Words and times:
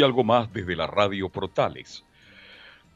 Y 0.00 0.02
algo 0.02 0.24
más 0.24 0.50
desde 0.50 0.76
la 0.76 0.86
radio 0.86 1.28
Portales. 1.28 2.06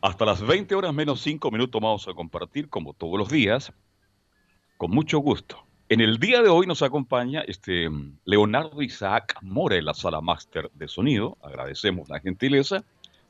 Hasta 0.01 0.25
las 0.25 0.41
20 0.41 0.75
horas 0.75 0.95
menos 0.95 1.21
5 1.21 1.51
minutos 1.51 1.79
vamos 1.79 2.09
a 2.09 2.15
compartir, 2.15 2.71
como 2.71 2.95
todos 2.95 3.19
los 3.19 3.29
días, 3.29 3.75
con 4.79 4.91
mucho 4.91 5.19
gusto. 5.19 5.67
En 5.91 6.01
el 6.01 6.19
día 6.19 6.41
de 6.41 6.49
hoy 6.49 6.67
nos 6.67 6.81
acompaña 6.81 7.43
este 7.43 7.91
Leonardo 8.25 8.81
Isaac 8.81 9.37
Mora 9.43 9.77
en 9.77 9.85
la 9.85 9.93
sala 9.93 10.23
máster 10.23 10.71
de 10.73 10.89
sonido. 10.89 11.37
Agradecemos 11.43 12.09
la 12.09 12.21
gentileza 12.21 12.85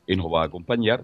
y 0.07 0.15
nos 0.15 0.27
va 0.27 0.43
a 0.43 0.45
acompañar. 0.45 1.03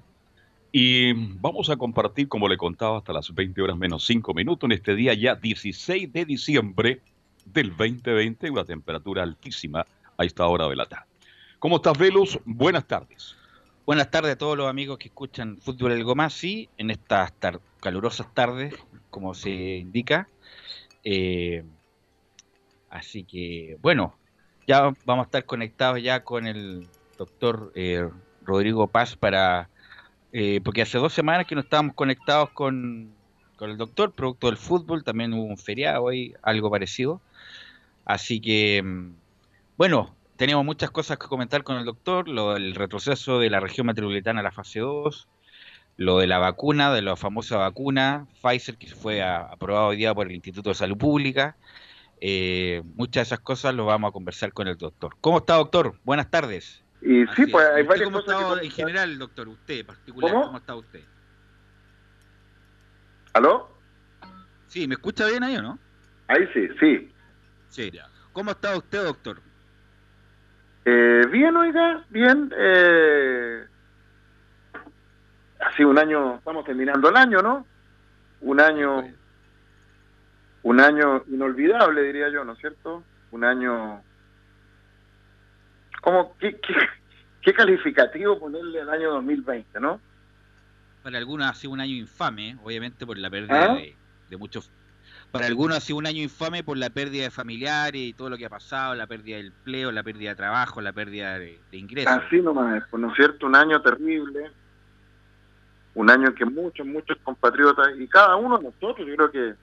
Y 0.71 1.11
vamos 1.41 1.69
a 1.69 1.75
compartir, 1.75 2.29
como 2.29 2.47
le 2.47 2.55
contaba, 2.55 2.99
hasta 2.99 3.11
las 3.11 3.35
20 3.35 3.61
horas 3.61 3.75
menos 3.75 4.05
5 4.05 4.33
minutos 4.33 4.65
en 4.69 4.71
este 4.71 4.95
día 4.95 5.13
ya 5.13 5.35
16 5.35 6.13
de 6.13 6.23
diciembre 6.23 7.01
del 7.43 7.71
2020, 7.71 8.49
una 8.49 8.63
temperatura 8.63 9.23
altísima 9.23 9.85
a 10.17 10.23
esta 10.23 10.47
hora 10.47 10.69
de 10.69 10.75
la 10.77 10.85
tarde. 10.85 11.10
¿Cómo 11.61 11.75
estás, 11.75 11.95
Velus? 11.95 12.39
Buenas 12.43 12.87
tardes. 12.87 13.35
Buenas 13.85 14.09
tardes 14.09 14.31
a 14.31 14.35
todos 14.35 14.57
los 14.57 14.67
amigos 14.67 14.97
que 14.97 15.09
escuchan 15.09 15.59
Fútbol 15.61 15.91
El 15.91 16.03
Gomasi 16.03 16.69
en 16.75 16.89
estas 16.89 17.33
calurosas 17.79 18.33
tardes, 18.33 18.73
como 19.11 19.35
se 19.35 19.51
indica. 19.77 20.27
Eh, 21.03 21.63
así 22.89 23.23
que, 23.25 23.77
bueno, 23.79 24.17
ya 24.65 24.91
vamos 25.05 25.25
a 25.25 25.27
estar 25.27 25.45
conectados 25.45 26.01
ya 26.01 26.23
con 26.23 26.47
el 26.47 26.87
doctor 27.19 27.71
eh, 27.75 28.09
Rodrigo 28.43 28.87
Paz 28.87 29.15
para... 29.15 29.69
Eh, 30.33 30.61
porque 30.63 30.81
hace 30.81 30.97
dos 30.97 31.13
semanas 31.13 31.45
que 31.45 31.53
no 31.53 31.61
estábamos 31.61 31.93
conectados 31.93 32.49
con, 32.49 33.13
con 33.55 33.69
el 33.69 33.77
doctor, 33.77 34.13
producto 34.13 34.47
del 34.47 34.57
fútbol, 34.57 35.03
también 35.03 35.31
hubo 35.31 35.43
un 35.43 35.59
feriado 35.59 36.05
hoy, 36.05 36.33
algo 36.41 36.71
parecido. 36.71 37.21
Así 38.03 38.41
que, 38.41 38.81
mm, 38.81 39.13
bueno, 39.77 40.15
tenemos 40.41 40.65
muchas 40.65 40.89
cosas 40.89 41.19
que 41.19 41.27
comentar 41.27 41.63
con 41.63 41.77
el 41.77 41.85
doctor, 41.85 42.27
lo 42.27 42.55
del 42.55 42.73
retroceso 42.73 43.37
de 43.37 43.51
la 43.51 43.59
región 43.59 43.85
metropolitana 43.85 44.39
a 44.39 44.43
la 44.43 44.51
fase 44.51 44.79
2, 44.79 45.29
lo 45.97 46.17
de 46.17 46.25
la 46.25 46.39
vacuna, 46.39 46.91
de 46.91 47.03
la 47.03 47.15
famosa 47.15 47.57
vacuna 47.57 48.25
Pfizer 48.41 48.75
que 48.75 48.87
fue 48.87 49.21
aprobado 49.21 49.89
hoy 49.89 49.97
día 49.97 50.15
por 50.15 50.25
el 50.25 50.33
Instituto 50.33 50.69
de 50.69 50.73
Salud 50.73 50.97
Pública. 50.97 51.57
Eh, 52.21 52.81
muchas 52.95 53.13
de 53.13 53.35
esas 53.35 53.41
cosas 53.41 53.75
lo 53.75 53.85
vamos 53.85 54.09
a 54.09 54.11
conversar 54.11 54.51
con 54.51 54.67
el 54.67 54.77
doctor. 54.77 55.15
¿Cómo 55.21 55.37
está, 55.37 55.57
doctor? 55.57 55.99
Buenas 56.03 56.31
tardes. 56.31 56.83
Y 57.03 57.27
sí, 57.35 57.45
pues 57.45 57.63
hay 57.75 57.83
varias 57.83 58.05
¿Cómo 58.05 58.17
está 58.21 58.63
en 58.63 58.71
general, 58.71 59.19
doctor? 59.19 59.47
Usted, 59.47 59.85
particular, 59.85 60.31
¿cómo, 60.33 60.57
está 60.57 60.73
usted? 60.73 61.03
¿Aló? 63.33 63.77
Sí, 64.65 64.87
¿me 64.87 64.95
escucha 64.95 65.27
bien 65.27 65.43
ahí 65.43 65.57
o 65.57 65.61
no? 65.61 65.77
Ahí 66.27 66.49
sí, 66.51 66.67
sí. 66.79 67.13
Sí. 67.69 67.91
¿Cómo 68.33 68.49
está 68.49 68.75
usted, 68.75 69.03
doctor? 69.03 69.50
Eh, 70.85 71.21
bien, 71.31 71.55
oiga, 71.55 72.03
bien. 72.09 72.51
Eh, 72.57 73.65
ha 75.59 75.75
sido 75.75 75.89
un 75.89 75.97
año, 75.97 76.35
estamos 76.35 76.65
terminando 76.65 77.09
el 77.09 77.17
año, 77.17 77.41
¿no? 77.41 77.65
Un 78.41 78.59
año, 78.59 79.03
un 80.63 80.79
año 80.79 81.23
inolvidable, 81.27 82.01
diría 82.03 82.29
yo, 82.29 82.43
¿no 82.43 82.53
es 82.53 82.59
cierto? 82.59 83.03
Un 83.31 83.43
año... 83.43 84.01
¿Cómo, 86.01 86.35
qué, 86.39 86.59
qué, 87.43 87.53
calificativo 87.53 88.39
ponerle 88.39 88.81
al 88.81 88.89
año 88.89 89.11
2020, 89.11 89.79
no? 89.79 90.01
Para 91.03 91.19
algunos 91.19 91.47
ha 91.47 91.53
sido 91.53 91.73
un 91.73 91.79
año 91.79 91.93
infame, 91.93 92.57
obviamente 92.63 93.05
por 93.05 93.19
la 93.19 93.29
pérdida 93.29 93.71
¿Ah? 93.71 93.75
de, 93.75 93.95
de 94.29 94.37
muchos 94.37 94.71
para 95.31 95.47
algunos 95.47 95.77
ha 95.77 95.79
sido 95.79 95.97
un 95.97 96.05
año 96.05 96.21
infame 96.21 96.63
por 96.63 96.77
la 96.77 96.89
pérdida 96.89 97.23
de 97.23 97.31
familiares 97.31 98.01
y 98.01 98.13
todo 98.13 98.29
lo 98.29 98.37
que 98.37 98.45
ha 98.45 98.49
pasado, 98.49 98.93
la 98.95 99.07
pérdida 99.07 99.37
del 99.37 99.47
empleo, 99.47 99.91
la 99.91 100.03
pérdida 100.03 100.31
de 100.31 100.35
trabajo, 100.35 100.81
la 100.81 100.91
pérdida 100.91 101.39
de, 101.39 101.59
ingresos. 101.71 102.11
Así 102.11 102.41
nomás, 102.41 102.83
pues, 102.89 103.01
¿no 103.01 103.09
es 103.09 103.15
cierto? 103.15 103.45
Un 103.45 103.55
año 103.55 103.81
terrible, 103.81 104.51
un 105.95 106.09
año 106.09 106.27
en 106.27 106.35
que 106.35 106.45
muchos, 106.45 106.85
muchos 106.85 107.17
compatriotas, 107.23 107.87
y 107.97 108.07
cada 108.07 108.35
uno 108.35 108.57
de 108.57 108.65
nosotros, 108.65 109.07
yo 109.07 109.15
creo 109.15 109.31
que 109.31 109.55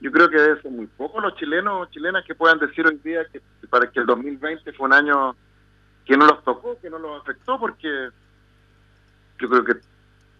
yo 0.00 0.10
creo 0.10 0.30
que 0.30 0.38
debe 0.38 0.62
ser 0.62 0.70
muy 0.70 0.86
pocos 0.86 1.22
los 1.22 1.36
chilenos 1.36 1.82
o 1.82 1.90
chilenas 1.90 2.24
que 2.24 2.34
puedan 2.34 2.58
decir 2.58 2.86
hoy 2.86 2.98
día 3.04 3.22
que 3.30 3.40
para 3.68 3.90
que 3.90 4.00
el 4.00 4.06
2020 4.06 4.72
fue 4.72 4.86
un 4.86 4.94
año 4.94 5.36
que 6.06 6.16
no 6.16 6.26
los 6.26 6.42
tocó, 6.42 6.78
que 6.80 6.88
no 6.88 6.98
los 6.98 7.20
afectó, 7.20 7.60
porque 7.60 8.08
yo 9.38 9.48
creo 9.48 9.62
que 9.62 9.74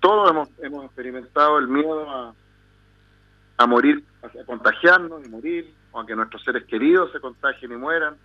todos 0.00 0.30
hemos, 0.30 0.48
hemos 0.62 0.86
experimentado 0.86 1.58
el 1.58 1.68
miedo 1.68 2.10
a 2.10 2.34
a 3.60 3.66
morir, 3.66 4.02
a 4.22 4.44
contagiarnos 4.46 5.22
y 5.26 5.28
morir, 5.28 5.74
o 5.92 6.00
a 6.00 6.06
que 6.06 6.16
nuestros 6.16 6.42
seres 6.42 6.64
queridos 6.64 7.12
se 7.12 7.20
contagien 7.20 7.70
y 7.72 7.76
mueran. 7.76 8.16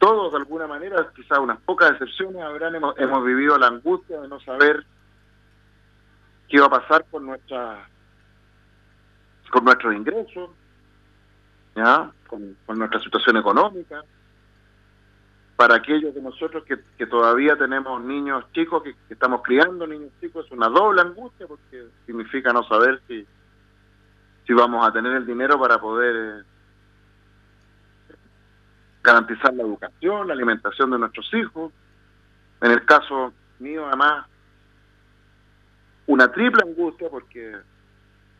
Todos, 0.00 0.32
de 0.32 0.38
alguna 0.38 0.66
manera, 0.66 1.12
quizás 1.14 1.38
unas 1.38 1.60
pocas 1.60 1.92
excepciones, 1.92 2.42
habrán, 2.42 2.74
hemos, 2.74 2.98
hemos 2.98 3.24
vivido 3.24 3.56
la 3.56 3.68
angustia 3.68 4.20
de 4.20 4.26
no 4.26 4.40
saber 4.40 4.84
qué 6.48 6.56
iba 6.56 6.66
a 6.66 6.70
pasar 6.70 7.04
con 7.08 7.24
nuestra 7.24 7.88
con 9.48 9.64
nuestros 9.64 9.94
ingresos, 9.94 10.50
¿ya? 11.76 12.10
Con, 12.26 12.56
nuestra 12.66 13.00
situación 13.00 13.36
económica. 13.36 14.02
Para 15.54 15.76
aquellos 15.76 16.14
de 16.14 16.22
nosotros 16.22 16.64
que, 16.64 16.80
que 16.98 17.06
todavía 17.06 17.56
tenemos 17.56 18.02
niños 18.02 18.44
chicos, 18.52 18.82
que, 18.82 18.96
estamos 19.08 19.42
criando 19.42 19.86
niños 19.86 20.10
chicos, 20.20 20.46
es 20.46 20.52
una 20.52 20.68
doble 20.68 21.02
angustia 21.02 21.46
porque 21.46 21.84
significa 22.06 22.52
no 22.52 22.64
saber 22.64 23.00
si, 23.06 23.26
si 24.50 24.54
vamos 24.54 24.84
a 24.84 24.92
tener 24.92 25.12
el 25.12 25.24
dinero 25.24 25.60
para 25.60 25.80
poder 25.80 26.40
eh, 26.40 28.14
garantizar 29.00 29.54
la 29.54 29.62
educación, 29.62 30.26
la 30.26 30.34
alimentación 30.34 30.90
de 30.90 30.98
nuestros 30.98 31.32
hijos. 31.34 31.72
En 32.60 32.72
el 32.72 32.84
caso 32.84 33.32
mío, 33.60 33.86
además, 33.86 34.26
una 36.08 36.32
triple 36.32 36.64
angustia 36.66 37.08
porque 37.08 37.58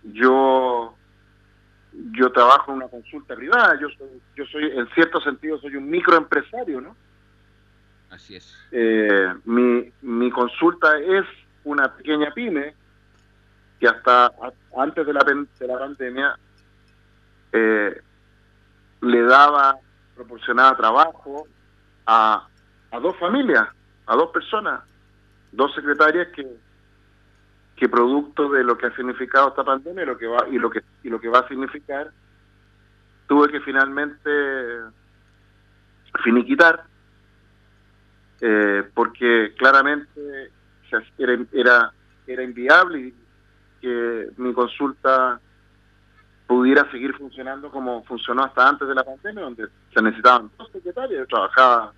yo 0.03 0.97
yo 1.93 2.32
trabajo 2.32 2.72
en 2.72 2.78
una 2.78 2.88
consulta 2.88 3.37
privada, 3.37 3.78
yo 3.81 3.88
soy, 3.91 4.21
yo 4.34 4.44
soy 4.47 4.65
en 4.65 4.88
cierto 4.88 5.21
sentido 5.21 5.60
soy 5.60 5.77
un 5.77 5.88
microempresario, 5.88 6.81
¿no? 6.81 6.97
Así 8.10 8.34
es. 8.34 8.53
Eh, 8.72 9.32
mi, 9.44 9.92
mi 10.03 10.28
consulta 10.32 10.98
es 10.98 11.25
una 11.62 11.94
pequeña 11.94 12.32
pyme 12.34 12.75
que 13.80 13.88
hasta 13.88 14.32
antes 14.76 15.06
de 15.06 15.12
la, 15.12 15.20
de 15.24 15.66
la 15.66 15.78
pandemia 15.78 16.38
eh, 17.53 18.00
le 19.00 19.22
daba, 19.22 19.77
proporcionaba 20.15 20.77
trabajo 20.77 21.48
a, 22.06 22.47
a 22.91 23.00
dos 23.00 23.16
familias, 23.16 23.66
a 24.06 24.15
dos 24.15 24.30
personas, 24.30 24.82
dos 25.50 25.74
secretarias 25.74 26.28
que 26.28 26.47
que 27.80 27.88
producto 27.88 28.50
de 28.50 28.62
lo 28.62 28.77
que 28.77 28.86
ha 28.86 28.94
significado 28.94 29.48
esta 29.48 29.65
pandemia 29.65 30.03
y 30.03 30.06
lo 30.06 30.18
que 30.18 30.27
va 30.27 30.47
y 30.50 30.59
lo 30.59 30.68
que 30.68 30.82
y 31.03 31.09
lo 31.09 31.18
que 31.18 31.30
va 31.30 31.38
a 31.38 31.48
significar 31.48 32.10
tuve 33.27 33.48
que 33.48 33.60
finalmente 33.60 34.30
finiquitar 36.22 36.84
eh, 38.42 38.84
porque 38.92 39.54
claramente 39.56 40.50
era, 41.16 41.38
era 41.53 41.92
era 42.27 42.42
inviable 42.42 42.98
y 43.00 43.15
que 43.80 44.28
mi 44.36 44.53
consulta 44.53 45.41
pudiera 46.47 46.91
seguir 46.91 47.15
funcionando 47.16 47.71
como 47.71 48.03
funcionó 48.04 48.44
hasta 48.44 48.68
antes 48.68 48.88
de 48.88 48.94
la 48.94 49.04
pandemia, 49.04 49.44
donde 49.44 49.68
se 49.94 50.03
necesitaban 50.03 50.50
dos 50.59 50.71
secretarios. 50.72 51.21
Yo 51.21 51.27
trabajaba 51.27 51.92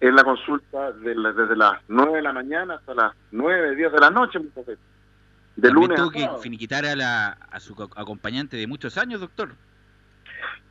en 0.00 0.14
la 0.14 0.24
consulta 0.24 0.92
desde 0.92 1.56
las 1.56 1.80
9 1.88 2.16
de 2.16 2.22
la 2.22 2.32
mañana 2.32 2.74
hasta 2.74 2.94
las 2.94 3.12
9, 3.30 3.76
10 3.76 3.92
de 3.92 3.98
la 4.00 4.10
noche, 4.10 4.40
De 5.56 5.70
lunes 5.70 5.96
tuvo 5.96 6.10
que 6.10 6.28
finiquitar 6.40 6.84
a, 6.84 6.94
la, 6.94 7.28
a 7.50 7.60
su 7.60 7.74
acompañante 7.96 8.56
de 8.56 8.66
muchos 8.66 8.96
años, 8.98 9.20
doctor? 9.20 9.54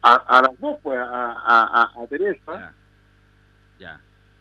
A, 0.01 0.41
las 0.41 0.59
dos, 0.59 0.77
pues, 0.81 0.97
a, 0.97 1.91
a, 1.95 2.07
Teresa. 2.07 2.73
Ya. 3.79 3.99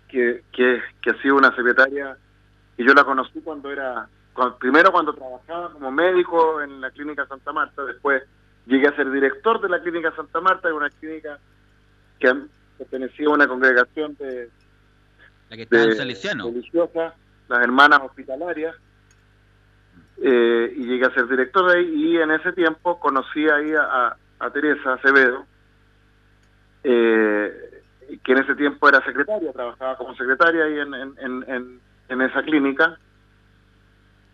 que, 0.09 0.43
que, 0.53 0.83
que 1.03 1.11
ha 1.11 1.23
sido 1.23 1.37
una 1.37 1.55
secretaria 1.55 2.17
y 2.79 2.87
yo 2.87 2.95
la 2.95 3.05
conocí 3.05 3.41
cuando 3.41 3.71
era, 3.71 4.09
primero 4.59 4.93
cuando 4.93 5.15
trabajaba 5.15 5.73
como 5.73 5.91
médico 5.91 6.61
en 6.61 6.81
la 6.81 6.91
clínica 6.91 7.27
Santa 7.27 7.53
Marta, 7.53 7.85
después 7.85 8.23
llegué 8.67 8.89
a 8.89 8.97
ser 8.97 9.11
director 9.11 9.61
de 9.61 9.69
la 9.69 9.81
clínica 9.81 10.15
Santa 10.15 10.41
Marta, 10.41 10.73
una 10.73 10.91
clínica 10.91 11.39
que 12.19 12.35
pertenecía 12.79 13.27
a 13.27 13.31
una 13.31 13.49
congregación 13.49 14.17
de, 14.17 14.51
la 15.49 15.57
que 15.57 15.67
religiosa, 15.67 17.15
las 17.49 17.63
hermanas 17.63 18.01
hospitalarias, 18.03 18.75
eh, 20.19 20.75
y 20.77 20.87
llegué 20.87 21.07
a 21.07 21.15
ser 21.15 21.29
director 21.29 21.71
de 21.71 21.79
ahí, 21.79 21.95
y 21.95 22.17
en 22.19 22.31
ese 22.31 22.53
tiempo 22.53 22.99
conocí 22.99 23.49
ahí 23.49 23.73
a, 23.75 24.17
a, 24.39 24.51
Teresa 24.51 24.95
Acevedo, 24.95 25.45
eh, 26.85 27.83
que 28.25 28.33
en 28.33 28.39
ese 28.39 28.55
tiempo 28.55 28.89
era 28.89 29.05
secretaria, 29.05 29.53
trabajaba 29.53 29.97
como 29.97 30.15
secretaria 30.17 30.65
ahí 30.65 30.79
en, 30.79 30.95
en, 30.95 31.45
en, 31.49 31.81
en 32.09 32.23
esa 32.23 32.43
clínica. 32.43 32.99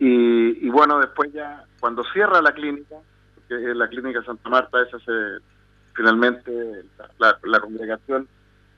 Y, 0.05 0.69
bueno, 0.69 0.99
después 0.99 1.31
ya, 1.31 1.63
cuando 1.79 2.03
cierra 2.11 2.41
la 2.41 2.51
clínica, 2.53 2.97
porque 3.35 3.55
la 3.73 3.87
clínica 3.87 4.21
Santa 4.23 4.49
Marta, 4.49 4.81
esa 4.81 4.99
se, 4.99 5.13
finalmente 5.95 6.51
la, 7.19 7.59
congregación 7.61 8.27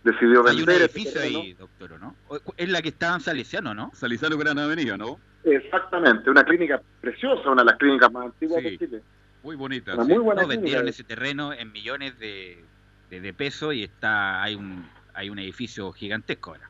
decidió 0.04 0.44
vender. 0.44 0.70
Hay 0.70 0.76
un 0.76 0.82
edificio 0.84 1.20
ahí, 1.20 1.54
doctor, 1.54 2.00
¿no? 2.00 2.16
Es 2.58 2.70
la 2.70 2.84
que 2.84 2.90
está 2.90 3.16
en 3.16 3.22
Salesiano, 3.22 3.74
¿no? 3.74 3.90
Salesiano 3.96 4.38
Gran 4.38 4.60
Avenida, 4.60 4.98
¿no? 4.98 5.20
Exactamente, 5.44 6.30
una 6.30 6.44
clínica 6.44 6.80
preciosa, 7.02 7.50
una 7.50 7.64
de 7.64 7.72
las 7.72 7.78
clínicas 7.80 8.12
más 8.12 8.26
antiguas 8.26 8.64
de 8.64 8.78
Chile. 8.78 9.02
Muy 9.42 9.56
bonita. 9.56 9.96
Muy 9.96 10.20
buena 10.20 10.44
no, 10.44 10.48
vendieron 10.48 10.88
ese 10.88 11.04
terreno 11.04 11.54
en 11.54 11.72
millones 11.72 12.20
de, 12.20 12.64
de, 13.10 13.34
pesos 13.34 13.74
y 13.74 13.84
está 13.84 14.44
hay 14.44 14.54
un 14.54 14.88
hay 15.16 15.32
un 15.32 15.40
edificio 15.40 15.92
gigantesco 15.92 16.52
ahora. 16.52 16.70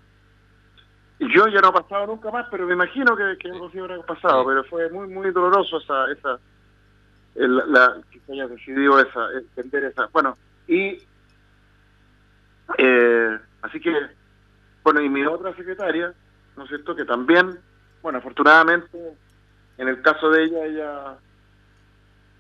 Yo 1.20 1.48
ya 1.48 1.62
no 1.62 1.70
he 1.70 1.74
pasado 1.74 2.08
nunca 2.08 2.30
más, 2.30 2.48
pero 2.52 2.68
me 2.68 2.74
imagino 2.74 3.16
que, 3.16 3.38
que 3.38 3.50
algo 3.50 3.70
sí 3.72 3.80
habrá 3.80 3.98
pasado, 4.02 4.46
pero 4.46 4.64
fue 4.66 4.90
muy 4.90 5.08
muy 5.08 5.32
doloroso 5.32 5.78
esa 5.78 6.12
esa 6.12 6.40
la, 7.36 7.98
que 8.12 8.20
se 8.20 8.34
haya 8.34 8.48
decidido 8.48 9.00
esa 9.00 9.28
vender 9.56 9.86
esa 9.86 10.08
bueno 10.08 10.38
y 10.68 10.98
eh, 12.78 13.40
así 13.62 13.80
que 13.80 13.94
bueno 14.84 15.02
y 15.02 15.10
mi 15.10 15.26
otra 15.26 15.54
secretaria 15.56 16.14
no 16.56 16.64
es 16.64 16.70
cierto 16.70 16.96
que 16.96 17.06
también 17.06 17.60
bueno 18.02 18.20
afortunadamente 18.20 18.98
en 19.78 19.88
el 19.88 20.02
caso 20.02 20.30
de 20.30 20.44
ella 20.46 20.66
ella 20.66 21.18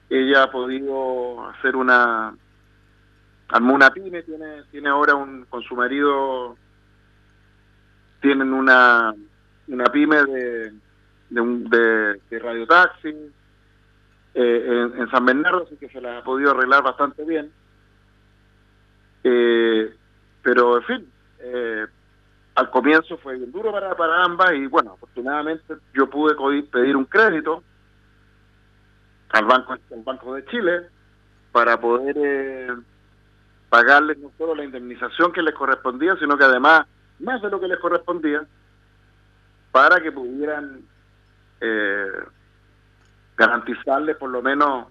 ella 0.09 0.43
ha 0.43 0.51
podido 0.51 1.45
hacer 1.49 1.75
una 1.75 2.33
armó 3.49 3.75
una 3.75 3.91
pyme 3.91 4.23
tiene 4.23 4.63
tiene 4.71 4.89
ahora 4.89 5.15
un 5.15 5.45
con 5.45 5.61
su 5.63 5.75
marido 5.75 6.55
tienen 8.25 8.53
una, 8.53 9.13
una 9.67 9.85
pyme 9.85 10.23
de, 10.23 10.73
de, 11.29 11.41
un, 11.41 11.69
de, 11.69 12.39
radiotaxi 12.39 13.15
eh, 14.33 14.89
en, 14.97 15.07
San 15.11 15.23
Bernardo, 15.27 15.65
así 15.65 15.77
que 15.77 15.89
se 15.89 16.01
la 16.01 16.17
ha 16.17 16.23
podido 16.23 16.49
arreglar 16.49 16.81
bastante 16.81 17.23
bien. 17.23 17.51
Eh, 19.23 19.95
pero, 20.41 20.77
en 20.77 20.83
fin, 20.85 21.11
eh, 21.37 21.85
al 22.55 22.71
comienzo 22.71 23.15
fue 23.19 23.35
bien 23.37 23.51
duro 23.51 23.71
para, 23.71 23.95
para 23.95 24.23
ambas 24.23 24.53
y, 24.53 24.65
bueno, 24.65 24.93
afortunadamente 24.93 25.75
yo 25.93 26.09
pude 26.09 26.33
pedir 26.63 26.97
un 26.97 27.05
crédito 27.05 27.61
al 29.29 29.45
Banco, 29.45 29.73
al 29.73 30.03
banco 30.03 30.33
de 30.33 30.45
Chile 30.45 30.81
para 31.51 31.79
poder 31.79 32.75
pagarles 33.69 34.17
no 34.17 34.31
solo 34.35 34.55
la 34.55 34.63
indemnización 34.63 35.31
que 35.31 35.43
les 35.43 35.53
correspondía, 35.53 36.15
sino 36.15 36.35
que 36.37 36.45
además 36.45 36.87
más 37.19 37.41
de 37.41 37.49
lo 37.49 37.59
que 37.59 37.67
les 37.67 37.79
correspondía, 37.79 38.45
para 39.71 40.01
que 40.01 40.11
pudieran 40.11 40.81
eh, 41.61 42.11
garantizarles 43.37 44.15
por 44.17 44.29
lo 44.29 44.41
menos 44.41 44.87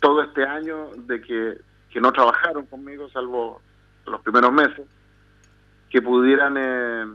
todo 0.00 0.22
este 0.22 0.44
año 0.44 0.90
de 0.96 1.20
que, 1.20 1.58
que 1.90 2.00
no 2.00 2.12
trabajaron 2.12 2.66
conmigo, 2.66 3.08
salvo 3.10 3.60
los 4.06 4.20
primeros 4.22 4.52
meses, 4.52 4.86
que 5.90 6.02
pudieran, 6.02 6.56
eh, 6.58 7.06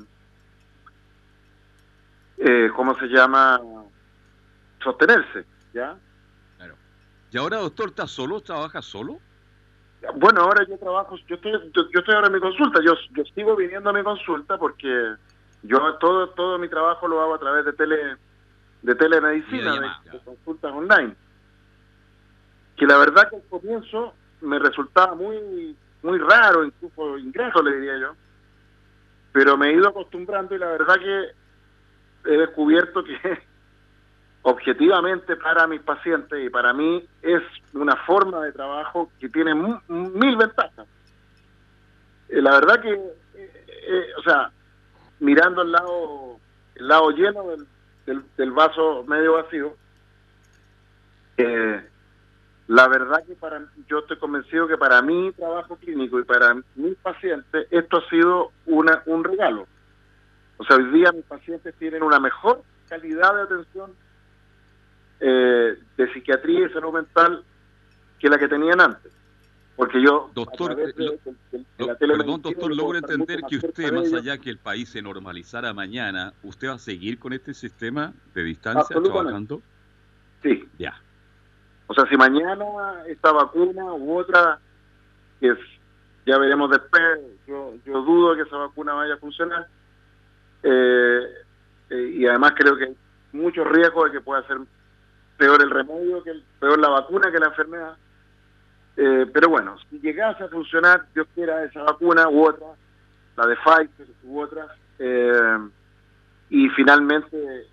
eh, 2.38 2.72
¿cómo 2.76 2.98
se 2.98 3.08
llama?, 3.08 3.60
sostenerse, 4.82 5.46
¿ya? 5.74 5.98
Claro. 6.58 6.76
¿Y 7.32 7.38
ahora, 7.38 7.58
doctor, 7.58 7.90
está 7.90 8.08
solo? 8.08 8.40
¿Trabaja 8.42 8.82
solo? 8.82 9.20
Bueno, 10.16 10.42
ahora 10.42 10.66
yo 10.68 10.78
trabajo, 10.78 11.18
yo 11.28 11.36
estoy, 11.36 11.52
yo, 11.52 12.00
estoy 12.00 12.16
ahora 12.16 12.28
en 12.28 12.34
mi 12.34 12.40
consulta, 12.40 12.80
yo, 12.84 12.94
yo 13.12 13.24
sigo 13.36 13.56
viniendo 13.56 13.90
a 13.90 13.94
mi 13.94 14.02
consulta 14.02 14.58
porque 14.58 15.16
yo 15.64 15.96
todo 15.96 16.30
todo 16.30 16.58
mi 16.58 16.70
trabajo 16.70 17.08
lo 17.08 17.22
hago 17.22 17.36
a 17.36 17.40
través 17.40 17.66
de 17.66 17.74
tele 17.74 18.16
de 18.82 18.96
telemedicina, 18.96 20.00
de, 20.10 20.20
consultas 20.20 20.72
online. 20.72 21.16
Que 22.78 22.86
la 22.86 22.98
verdad 22.98 23.30
que 23.30 23.36
al 23.36 23.44
comienzo 23.50 24.14
me 24.42 24.58
resultaba 24.58 25.16
muy 25.16 25.76
muy 26.02 26.18
raro, 26.18 26.64
incluso 26.64 27.18
ingreso 27.18 27.62
le 27.62 27.76
diría 27.76 27.98
yo, 28.00 28.16
pero 29.34 29.58
me 29.58 29.70
he 29.70 29.74
ido 29.74 29.90
acostumbrando 29.90 30.56
y 30.56 30.60
la 30.60 30.68
verdad 30.68 30.96
que 30.96 32.32
he 32.32 32.38
descubierto 32.38 33.04
que 33.04 33.18
objetivamente 34.42 35.36
para 35.36 35.68
mis 35.68 35.82
pacientes 35.82 36.40
y 36.44 36.50
para 36.50 36.74
mí 36.74 37.06
es 37.22 37.42
una 37.74 37.96
forma 37.98 38.44
de 38.44 38.52
trabajo 38.52 39.12
que 39.20 39.30
tiene 39.30 39.54
mil 39.56 40.38
ventajas. 40.38 40.88
Eh, 42.30 42.42
la 42.42 42.52
verdad 42.52 42.82
que, 42.82 42.94
eh, 42.94 43.66
eh, 43.68 44.08
o 44.18 44.24
sea, 44.24 44.52
mirando 45.20 45.64
el 45.64 45.72
lado, 45.72 46.40
el 46.76 46.88
lado 46.88 47.12
lleno 47.12 47.44
del, 48.06 48.24
del, 48.38 48.52
vaso 48.52 49.04
medio 49.08 49.34
vacío, 49.34 49.76
la 52.68 52.88
verdad 52.88 53.24
que 53.26 53.34
para 53.34 53.62
yo 53.88 54.00
estoy 54.00 54.18
convencido 54.18 54.68
que 54.68 54.78
para 54.78 55.02
mi 55.02 55.32
trabajo 55.32 55.76
clínico 55.78 56.20
y 56.20 56.24
para 56.24 56.56
mis 56.76 56.96
pacientes 56.98 57.68
esto 57.72 57.98
ha 57.98 58.10
sido 58.10 58.52
una, 58.68 59.02
un 59.06 59.24
regalo. 59.24 59.68
O 60.58 60.66
sea, 60.66 60.76
hoy 60.76 60.92
día 60.92 61.12
mis 61.12 61.26
pacientes 61.26 61.74
tienen 61.80 62.04
una 62.04 62.20
mejor 62.20 62.62
calidad 62.88 63.34
de 63.34 63.42
atención 63.44 63.92
eh, 65.20 65.78
de 65.98 66.14
psiquiatría 66.14 66.68
y 66.68 66.70
salud 66.70 66.94
mental 66.94 67.44
que 68.20 68.30
la 68.30 68.38
que 68.38 68.48
tenían 68.48 68.82
antes. 68.82 69.12
Porque 69.76 70.02
yo, 70.02 70.30
doctor, 70.34 70.76
perdón, 70.76 72.42
doctor, 72.42 72.76
logro 72.76 72.98
entender 72.98 73.40
que 73.50 73.56
usted, 73.56 73.94
más 73.94 74.12
allá 74.12 74.38
que 74.38 74.50
el 74.50 74.58
país 74.58 74.90
se 74.90 75.02
normalizara 75.02 75.74
mañana, 75.74 76.34
¿usted 76.44 76.68
va 76.68 76.74
a 76.74 76.80
seguir 76.80 77.18
con 77.18 77.32
este 77.32 77.54
sistema 77.54 78.12
de 78.34 78.44
distancia 78.44 79.02
trabajando? 79.02 79.62
Sí. 80.44 80.68
Ya. 80.78 81.02
O 81.88 81.94
sea, 81.94 82.06
si 82.10 82.18
mañana 82.18 82.66
esta 83.08 83.32
vacuna 83.32 83.86
u 83.86 84.18
otra, 84.18 84.60
que 85.40 85.56
ya 86.26 86.38
veremos 86.38 86.70
después, 86.70 87.02
yo, 87.48 87.74
yo 87.86 88.02
dudo 88.02 88.36
que 88.36 88.42
esa 88.42 88.58
vacuna 88.58 88.94
vaya 88.94 89.14
a 89.14 89.18
funcionar, 89.18 89.66
eh, 90.62 91.22
eh, 91.90 92.16
y 92.16 92.28
además 92.28 92.52
creo 92.58 92.76
que 92.76 92.84
hay 92.84 92.98
muchos 93.32 93.66
riesgos 93.66 94.06
de 94.06 94.12
que 94.12 94.22
pueda 94.22 94.46
ser 94.46 94.58
peor 95.40 95.62
el 95.64 95.70
remedio, 95.72 96.22
que 96.24 96.32
el, 96.32 96.44
peor 96.60 96.78
la 96.78 96.90
vacuna 96.90 97.32
que 97.32 97.40
la 97.40 97.48
enfermedad. 97.48 97.98
Eh, 98.98 99.26
pero 99.34 99.50
bueno, 99.50 99.78
si 99.90 100.00
llegase 100.00 100.44
a 100.44 100.50
funcionar, 100.50 101.06
Dios 101.16 101.26
quiera, 101.34 101.64
esa 101.64 101.82
vacuna 101.84 102.28
u 102.28 102.46
otra, 102.46 102.68
la 103.38 103.48
de 103.48 103.56
Pfizer 103.56 104.08
u 104.26 104.42
otras, 104.42 104.70
eh, 105.00 105.58
y 106.50 106.68
finalmente 106.70 107.68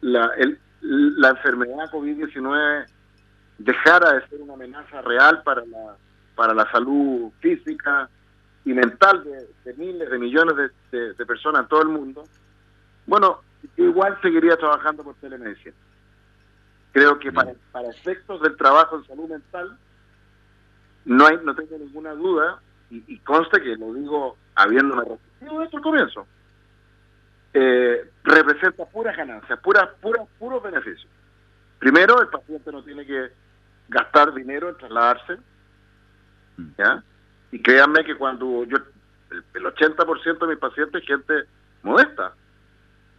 la, 0.00 0.32
enfermedad 1.30 1.90
COVID-19 1.90 2.86
dejara 3.58 4.14
de 4.14 4.28
ser 4.28 4.40
una 4.40 4.54
amenaza 4.54 5.02
real 5.02 5.42
para 5.42 5.64
la, 5.66 5.96
para 6.36 6.54
la 6.54 6.70
salud 6.70 7.32
física 7.40 8.08
y 8.64 8.72
mental 8.72 9.24
de, 9.64 9.74
miles, 9.74 10.08
de 10.08 10.18
millones 10.18 10.54
de, 10.92 11.26
personas 11.26 11.62
en 11.62 11.68
todo 11.68 11.82
el 11.82 11.88
mundo, 11.88 12.24
bueno, 13.06 13.40
igual 13.76 14.18
seguiría 14.22 14.56
trabajando 14.56 15.02
por 15.02 15.14
telemedicina. 15.16 15.74
Creo 16.92 17.18
que 17.18 17.32
para, 17.32 17.52
para 17.72 17.88
efectos 17.88 18.40
del 18.42 18.56
trabajo 18.56 18.96
en 18.96 19.06
salud 19.06 19.28
mental, 19.28 19.78
no 21.04 21.26
hay 21.26 21.38
no 21.44 21.54
tengo 21.54 21.78
ninguna 21.78 22.12
duda, 22.12 22.60
y, 22.90 23.04
y 23.06 23.18
conste 23.20 23.62
que 23.62 23.76
lo 23.76 23.94
digo 23.94 24.36
habiéndome 24.54 25.04
resistido 25.04 25.62
esto 25.62 25.76
al 25.76 25.82
comienzo, 25.82 26.26
eh, 27.54 28.10
representa 28.24 28.84
pura 28.86 29.12
ganancia, 29.12 29.56
pura, 29.56 29.92
pura, 30.00 30.24
puros 30.38 30.62
beneficios. 30.62 31.10
Primero, 31.78 32.20
el 32.20 32.28
paciente 32.28 32.70
no 32.70 32.82
tiene 32.82 33.06
que 33.06 33.30
gastar 33.88 34.34
dinero 34.34 34.68
en 34.68 34.76
trasladarse, 34.76 35.38
mm. 36.56 36.68
¿ya? 36.78 37.02
Y 37.52 37.60
créanme 37.60 38.04
que 38.04 38.16
cuando 38.16 38.64
yo, 38.64 38.76
el, 39.30 39.44
el 39.54 39.64
80% 39.64 40.38
de 40.38 40.46
mis 40.46 40.58
pacientes 40.58 41.02
es 41.02 41.08
gente 41.08 41.34
modesta, 41.82 42.34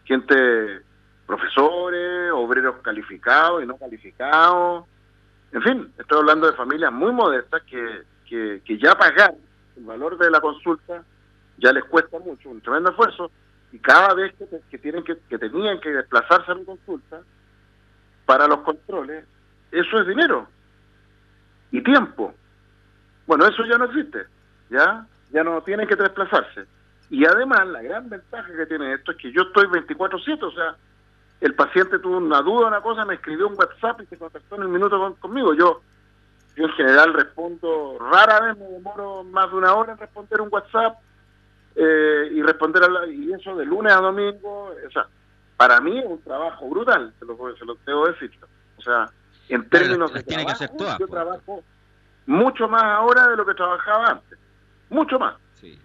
gente 0.05 0.81
profesores, 1.31 2.29
obreros 2.33 2.75
calificados 2.81 3.63
y 3.63 3.65
no 3.65 3.77
calificados. 3.77 4.85
En 5.53 5.61
fin, 5.61 5.93
estoy 5.97 6.19
hablando 6.19 6.47
de 6.47 6.57
familias 6.57 6.91
muy 6.91 7.13
modestas 7.13 7.61
que, 7.63 8.03
que, 8.27 8.77
ya 8.77 8.95
pagar 8.95 9.33
el 9.77 9.85
valor 9.85 10.17
de 10.17 10.29
la 10.29 10.41
consulta 10.41 11.03
ya 11.57 11.71
les 11.71 11.85
cuesta 11.85 12.19
mucho, 12.19 12.49
un 12.49 12.59
tremendo 12.59 12.89
esfuerzo, 12.89 13.31
y 13.71 13.79
cada 13.79 14.13
vez 14.13 14.33
que, 14.69 14.77
tienen 14.77 15.05
que, 15.05 15.17
que 15.29 15.37
tenían 15.37 15.79
que 15.79 15.91
desplazarse 15.91 16.51
a 16.51 16.55
mi 16.55 16.65
consulta 16.65 17.21
para 18.25 18.45
los 18.47 18.59
controles, 18.61 19.25
eso 19.71 19.99
es 19.99 20.07
dinero 20.07 20.47
y 21.71 21.81
tiempo. 21.81 22.33
Bueno, 23.25 23.45
eso 23.45 23.63
ya 23.65 23.77
no 23.77 23.85
existe, 23.85 24.25
¿ya? 24.69 25.05
Ya 25.31 25.43
no 25.45 25.61
tienen 25.61 25.87
que 25.87 25.95
desplazarse. 25.95 26.65
Y 27.09 27.25
además, 27.25 27.67
la 27.67 27.81
gran 27.81 28.09
ventaja 28.09 28.49
que 28.53 28.65
tiene 28.65 28.95
esto 28.95 29.11
es 29.11 29.17
que 29.17 29.31
yo 29.31 29.43
estoy 29.43 29.67
24-7, 29.67 30.43
o 30.43 30.51
sea, 30.51 30.75
el 31.41 31.55
paciente 31.55 31.99
tuvo 31.99 32.17
una 32.17 32.41
duda, 32.41 32.67
una 32.67 32.81
cosa, 32.81 33.03
me 33.03 33.15
escribió 33.15 33.47
un 33.47 33.57
WhatsApp 33.57 34.01
y 34.01 34.05
se 34.05 34.17
contactó 34.17 34.55
en 34.55 34.61
el 34.61 34.67
minuto 34.67 35.17
conmigo. 35.19 35.53
Yo, 35.55 35.81
yo 36.55 36.65
en 36.65 36.71
general 36.73 37.13
respondo, 37.13 37.97
rara 37.99 38.41
vez 38.41 38.57
me 38.57 38.65
demoro 38.65 39.23
más 39.23 39.49
de 39.49 39.57
una 39.57 39.73
hora 39.73 39.93
en 39.93 39.97
responder 39.97 40.39
un 40.41 40.49
WhatsApp 40.51 40.99
eh, 41.75 42.29
y 42.31 42.41
responder 42.43 42.83
a 42.83 43.07
y 43.07 43.33
eso 43.33 43.55
de 43.55 43.65
lunes 43.65 43.91
a 43.91 44.01
domingo, 44.01 44.75
o 44.87 44.91
sea, 44.91 45.07
para 45.57 45.81
mí 45.81 45.97
es 45.97 46.05
un 46.05 46.21
trabajo 46.21 46.69
brutal, 46.69 47.13
se 47.17 47.25
lo, 47.25 47.35
se 47.57 47.65
lo 47.65 47.75
debo 47.85 48.07
decir. 48.07 48.31
O 48.77 48.81
sea, 48.81 49.09
en 49.49 49.67
términos 49.69 50.13
de 50.13 50.23
tiene 50.23 50.43
trabajo, 50.43 50.59
que 50.59 50.77
todas, 50.77 50.99
yo 50.99 51.07
pues. 51.07 51.21
trabajo 51.21 51.63
mucho 52.27 52.67
más 52.67 52.83
ahora 52.83 53.27
de 53.29 53.35
lo 53.35 53.45
que 53.45 53.53
trabajaba 53.55 54.09
antes. 54.11 54.37
Mucho 54.89 55.17
más. 55.17 55.35
Sí. 55.55 55.79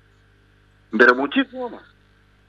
Pero 0.97 1.15
muchísimo 1.15 1.71
más. 1.71 1.83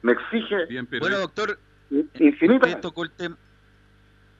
Me 0.01 0.11
exige 0.13 0.65
Bien, 0.65 0.85
pero 0.85 1.01
Bueno, 1.01 1.19
doctor, 1.19 1.57
infinita. 1.89 2.67
usted 2.67 2.81
tocó 2.81 3.03
el 3.03 3.11
tema. 3.11 3.37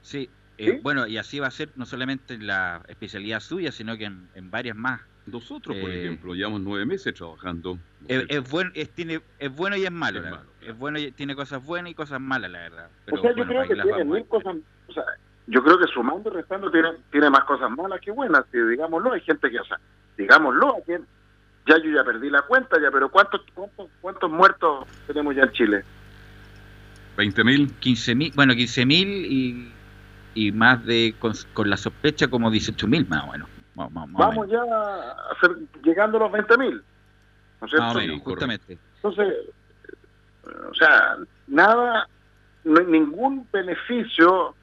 Sí, 0.01 0.29
eh, 0.57 0.71
¿Sí? 0.71 0.79
bueno, 0.81 1.07
y 1.07 1.17
así 1.17 1.39
va 1.39 1.47
a 1.47 1.51
ser 1.51 1.69
no 1.75 1.85
solamente 1.85 2.33
en 2.33 2.47
la 2.47 2.81
especialidad 2.87 3.39
suya, 3.39 3.71
sino 3.71 3.97
que 3.97 4.05
en, 4.05 4.27
en 4.35 4.49
varias 4.49 4.75
más. 4.75 5.01
nosotros, 5.25 5.75
por 5.81 5.89
eh, 5.89 5.99
ejemplo, 6.05 6.33
llevamos 6.33 6.61
nueve 6.61 6.85
meses 6.85 7.13
trabajando. 7.13 7.75
¿no 7.75 8.07
Es, 8.07 8.17
es 8.21 8.27
cierto? 8.27 8.33
es 8.35 8.51
buen- 8.51 8.71
es, 8.75 8.89
tiene, 8.93 9.21
es 9.39 9.53
bueno 9.55 9.75
y 9.75 9.85
es 9.85 9.91
malo, 9.91 10.19
Es 10.19 10.23
la 10.25 10.29
malo, 10.31 10.41
verdad. 10.43 10.53
claro. 10.59 10.73
Es 10.73 10.79
bueno 10.79 10.99
y 10.99 11.11
tiene 11.11 11.35
cosas 11.35 11.63
buenas 11.63 11.91
y 11.91 11.95
cosas 11.95 12.19
malas, 12.21 12.49
la 12.51 12.59
verdad. 12.59 12.89
Pero 13.05 13.17
o 13.17 13.21
sea, 13.21 13.31
yo 13.31 13.35
bueno, 13.45 13.51
creo 13.51 13.67
que 13.67 13.83
tiene 13.83 14.05
mil 14.05 14.25
cosas. 14.27 14.55
O 14.87 14.93
sea, 14.93 15.03
yo 15.47 15.63
creo 15.63 15.77
que 15.79 15.87
sumando 15.87 16.29
y 16.29 16.33
restando 16.33 16.71
tiene, 16.71 16.89
tiene 17.11 17.29
más 17.29 17.43
cosas 17.45 17.69
malas 17.71 17.99
que 18.01 18.11
buenas. 18.11 18.45
Digámoslo, 18.51 19.13
hay 19.13 19.21
gente 19.21 19.49
que, 19.49 19.59
o 19.59 19.65
sea, 19.65 19.79
digámoslo, 20.17 20.77
ya 20.87 21.77
yo 21.83 21.91
ya 21.91 22.03
perdí 22.03 22.29
la 22.29 22.41
cuenta, 22.43 22.81
ya, 22.81 22.89
pero 22.91 23.09
¿cuántos, 23.09 23.41
cuántos, 23.53 23.89
cuántos 24.01 24.31
muertos 24.31 24.87
tenemos 25.05 25.35
ya 25.35 25.43
en 25.43 25.51
Chile? 25.51 25.83
20 27.17 27.43
mil. 27.43 27.73
15 27.79 28.15
mil, 28.15 28.31
bueno, 28.35 28.53
15 28.55 28.85
mil 28.85 29.07
y, 29.25 29.71
y 30.35 30.51
más 30.51 30.85
de, 30.85 31.15
con, 31.19 31.33
con 31.53 31.69
la 31.69 31.75
sospecha 31.77 32.27
como 32.29 32.49
18 32.51 32.87
mil 32.87 33.07
más 33.07 33.23
o 33.27 33.31
menos. 33.31 33.49
Más, 33.75 33.91
más- 33.91 34.11
Vamos 34.13 34.49
ya 34.49 34.61
a 34.61 35.11
hacer, 35.33 35.57
llegando 35.83 36.17
a 36.17 36.21
los 36.21 36.31
20 36.31 36.57
mil. 36.57 36.81
¿No 37.59 37.65
es 37.67 37.71
cierto? 37.71 37.93
menos, 37.99 38.21
justamente. 38.21 38.77
Entonces, 38.97 39.33
o 40.69 40.73
sea, 40.75 41.17
nada, 41.47 42.07
ningún 42.63 43.47
beneficio 43.51 44.53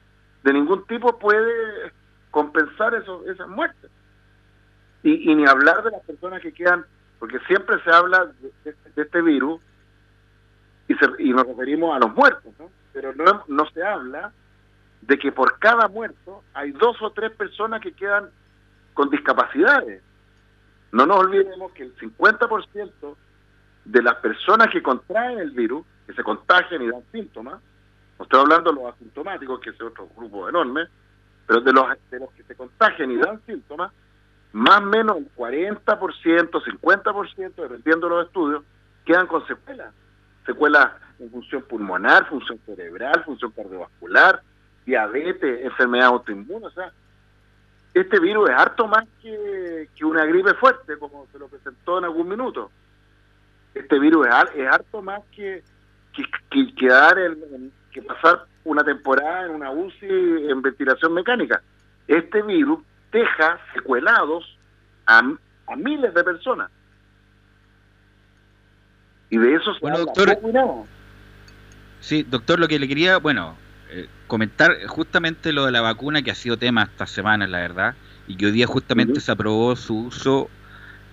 de 0.43 0.53
ningún 0.53 0.85
tipo 0.87 1.17
puede 1.19 1.91
compensar 2.31 2.93
eso, 2.95 3.23
esas 3.29 3.47
muertes. 3.49 3.91
Y, 5.03 5.31
y 5.31 5.35
ni 5.35 5.45
hablar 5.45 5.83
de 5.83 5.91
las 5.91 6.01
personas 6.03 6.41
que 6.41 6.51
quedan, 6.53 6.85
porque 7.19 7.39
siempre 7.47 7.77
se 7.83 7.91
habla 7.91 8.25
de, 8.41 8.51
de- 8.63 8.75
de 8.95 9.01
este 9.01 9.21
virus 9.21 9.59
y, 10.87 10.95
se- 10.95 11.23
y 11.23 11.31
nos 11.31 11.45
referimos 11.47 11.95
a 11.95 11.99
los 11.99 12.13
muertos, 12.15 12.53
pero 12.93 13.13
no, 13.15 13.43
no 13.47 13.65
se 13.71 13.83
habla 13.83 14.31
de 15.01 15.17
que 15.17 15.31
por 15.31 15.59
cada 15.59 15.87
muerto 15.87 16.43
hay 16.53 16.71
dos 16.71 17.01
o 17.01 17.11
tres 17.11 17.31
personas 17.31 17.81
que 17.81 17.91
quedan 17.93 18.29
con 18.93 19.09
discapacidades. 19.09 20.01
No 20.91 21.05
nos 21.05 21.19
olvidemos 21.19 21.71
que 21.73 21.83
el 21.83 21.95
50% 21.97 23.15
de 23.85 24.01
las 24.01 24.15
personas 24.15 24.69
que 24.69 24.81
contraen 24.81 25.39
el 25.39 25.51
virus, 25.51 25.85
que 26.07 26.13
se 26.13 26.23
contagian 26.23 26.81
y 26.81 26.87
dan 26.89 27.03
síntomas, 27.11 27.61
no 28.17 28.23
estoy 28.23 28.39
hablando 28.39 28.71
de 28.71 28.81
los 28.81 28.93
asintomáticos, 28.93 29.59
que 29.59 29.71
es 29.71 29.81
otro 29.81 30.07
grupo 30.15 30.47
enorme, 30.47 30.85
pero 31.45 31.59
de 31.61 31.73
los, 31.73 31.85
de 32.09 32.19
los 32.19 32.31
que 32.31 32.43
se 32.43 32.55
contagian 32.55 33.11
y 33.11 33.17
dan 33.17 33.41
síntomas, 33.45 33.91
más 34.53 34.77
o 34.79 34.85
menos 34.85 35.17
el 35.17 35.35
40%, 35.35 35.83
50%, 35.83 37.55
dependiendo 37.55 38.07
de 38.07 38.15
los 38.15 38.25
estudios, 38.27 38.63
quedan 39.03 39.27
con 39.27 39.45
secuelas. 39.45 39.93
Secuelas 40.45 40.91
en 41.19 41.31
función 41.31 41.63
pulmonar, 41.63 42.27
función 42.27 42.59
cerebral, 42.65 43.23
función 43.23 43.51
cardiovascular, 43.51 44.41
diabetes, 44.85 45.65
enfermedad 45.65 46.07
autoinmune. 46.07 46.65
O 46.67 46.71
sea, 46.71 46.91
este 47.93 48.19
virus 48.19 48.49
es 48.49 48.55
harto 48.55 48.87
más 48.87 49.05
que, 49.21 49.87
que 49.95 50.05
una 50.05 50.25
gripe 50.25 50.53
fuerte, 50.55 50.97
como 50.97 51.25
se 51.31 51.39
lo 51.39 51.47
presentó 51.47 51.97
en 51.99 52.05
algún 52.05 52.27
minuto. 52.27 52.69
Este 53.73 53.97
virus 53.99 54.27
es, 54.27 54.33
har- 54.33 54.51
es 54.55 54.67
harto 54.67 55.01
más 55.01 55.21
que, 55.31 55.63
que, 56.13 56.23
que 56.49 56.59
en, 57.17 57.53
en- 57.53 57.71
que 57.91 58.01
pasar 58.01 58.45
una 58.65 58.83
temporada 58.83 59.45
en 59.45 59.51
una 59.51 59.71
UCI 59.71 60.49
en 60.49 60.61
ventilación 60.61 61.13
mecánica. 61.13 61.61
Este 62.07 62.41
virus 62.41 62.79
deja 63.11 63.57
secuelados 63.73 64.57
a 65.05 65.21
miles 65.77 66.13
de 66.13 66.23
personas. 66.23 66.69
Y 69.35 69.37
de 69.37 69.55
eso 69.55 69.73
se 69.73 69.79
Bueno, 69.81 69.97
habla 69.97 70.13
doctor. 70.13 70.87
Sí, 71.99 72.23
doctor, 72.23 72.57
lo 72.57 72.69
que 72.69 72.79
le 72.79 72.87
quería, 72.87 73.17
bueno, 73.17 73.57
eh, 73.91 74.07
comentar 74.27 74.85
justamente 74.87 75.51
lo 75.51 75.65
de 75.65 75.73
la 75.73 75.81
vacuna 75.81 76.21
que 76.21 76.31
ha 76.31 76.35
sido 76.35 76.55
tema 76.55 76.83
estas 76.83 77.09
semanas, 77.09 77.49
la 77.49 77.57
verdad, 77.57 77.95
y 78.27 78.37
que 78.37 78.45
hoy 78.45 78.53
día 78.53 78.65
justamente 78.65 79.19
se 79.19 79.29
aprobó 79.33 79.75
su 79.75 80.05
uso 80.05 80.49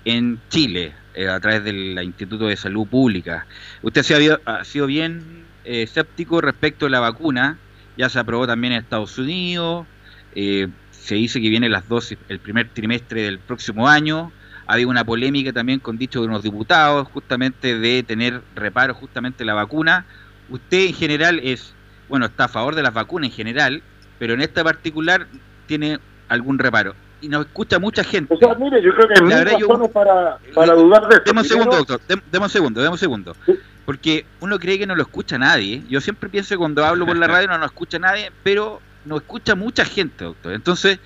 en 0.05 0.41
Chile 0.51 0.95
eh, 1.15 1.29
a 1.29 1.41
través 1.41 1.65
del 1.65 2.01
Instituto 2.01 2.47
de 2.47 2.57
Salud 2.57 2.87
Pública. 2.87 3.45
Usted 3.83 4.05
se 4.05 4.39
ha, 4.47 4.65
sido 4.65 4.87
bien 4.87 5.47
eh, 5.65 5.83
escéptico 5.83 6.41
respecto 6.41 6.87
a 6.87 6.91
la 6.91 7.01
vacuna, 7.01 7.59
ya 7.97 8.09
se 8.09 8.21
aprobó 8.21 8.47
también 8.47 8.75
en 8.75 8.83
Estados 8.83 9.19
Unidos, 9.19 9.85
eh, 10.37 10.69
se 10.93 11.17
dice 11.17 11.41
que 11.41 11.49
vienen 11.49 11.73
las 11.73 11.89
dosis 11.89 12.19
el 12.29 12.39
primer 12.39 12.69
trimestre 12.69 13.23
del 13.23 13.41
próximo 13.41 13.89
año, 13.89 14.31
ha 14.73 14.75
habido 14.77 14.89
una 14.89 15.05
polémica 15.05 15.53
también 15.53 15.81
con 15.81 15.99
dicho 15.99 16.23
de 16.23 16.29
unos 16.29 16.43
diputados 16.43 17.07
justamente 17.13 17.79
de 17.79 18.03
tener 18.05 18.41
reparo 18.55 18.95
justamente 18.95 19.45
la 19.45 19.53
vacuna. 19.53 20.07
Usted 20.49 20.87
en 20.87 20.95
general 20.95 21.41
es, 21.45 21.75
bueno, 22.09 22.25
está 22.25 22.45
a 22.45 22.49
favor 22.49 22.75
de 22.75 22.83
las 22.83 22.95
vacunas 22.95 23.29
en 23.29 23.37
general, 23.37 23.83
pero 24.19 24.33
en 24.33 24.41
esta 24.41 24.65
particular 24.65 25.27
tiene 25.67 25.99
algún 26.31 26.59
reparo. 26.59 26.95
Y 27.21 27.29
nos 27.29 27.45
escucha 27.45 27.79
mucha 27.79 28.03
gente. 28.03 28.33
O 28.35 28.39
sea, 28.39 28.55
mire, 28.55 28.83
yo 28.83 28.95
creo 28.95 29.09
que 29.09 29.15
hay 29.23 29.27
verdad, 29.29 29.59
yo- 29.59 29.93
para, 29.93 30.39
para 30.55 30.73
dudar 30.73 31.07
de 31.07 31.17
esto. 31.17 31.25
Demos 31.27 31.43
un 31.45 31.49
segundo, 31.51 31.77
doctor. 31.77 32.01
Dem- 32.09 32.23
Demos 32.33 32.47
un 32.47 32.53
segundo, 32.53 32.81
demos 32.81 32.95
un 32.97 33.01
segundo. 33.01 33.37
Sí. 33.45 33.53
Porque 33.85 34.25
uno 34.41 34.59
cree 34.59 34.79
que 34.79 34.87
no 34.87 34.97
lo 34.97 35.03
escucha 35.03 35.37
nadie. 35.37 35.83
Yo 35.91 36.01
siempre 36.01 36.31
pienso 36.31 36.49
que 36.55 36.57
cuando 36.57 36.83
hablo 36.87 37.05
por 37.05 37.19
la 37.19 37.27
radio 37.29 37.49
no 37.49 37.59
nos 37.59 37.67
escucha 37.67 37.99
nadie, 37.99 38.33
pero 38.43 38.81
nos 39.05 39.21
escucha 39.21 39.55
mucha 39.55 39.85
gente, 39.85 40.25
doctor. 40.25 40.55
Entonces, 40.55 40.99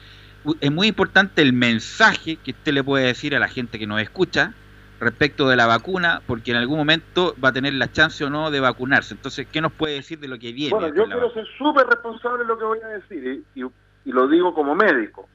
es 0.61 0.71
muy 0.73 0.89
importante 0.89 1.43
el 1.43 1.53
mensaje 1.53 2.37
que 2.37 2.53
usted 2.53 2.73
le 2.73 2.85
puede 2.85 3.07
decir 3.07 3.35
a 3.35 3.39
la 3.39 3.49
gente 3.49 3.79
que 3.79 3.87
nos 3.87 4.01
escucha 4.01 4.53
respecto 5.01 5.49
de 5.49 5.57
la 5.57 5.67
vacuna, 5.67 6.23
porque 6.27 6.53
en 6.53 6.57
algún 6.57 6.79
momento 6.79 7.35
va 7.43 7.51
a 7.51 7.53
tener 7.53 7.75
la 7.75 7.93
chance 7.93 8.25
o 8.25 8.31
no 8.31 8.51
de 8.51 8.61
vacunarse. 8.61 9.15
Entonces, 9.15 9.47
¿qué 9.51 9.61
nos 9.61 9.73
puede 9.73 9.95
decir 9.95 10.19
de 10.19 10.29
lo 10.29 10.39
que 10.39 10.53
viene? 10.53 10.75
Bueno, 10.75 10.95
yo 10.95 11.05
quiero 11.05 11.31
ser 11.33 11.47
súper 11.59 11.87
responsable 11.87 12.45
de 12.45 12.49
lo 12.49 12.59
que 12.59 12.65
voy 12.65 12.79
a 12.83 12.89
decir 12.89 13.45
y, 13.55 13.61
y- 13.63 13.67
y 14.07 14.13
lo 14.13 14.27
digo 14.29 14.55
como 14.55 14.75
médico. 14.75 15.29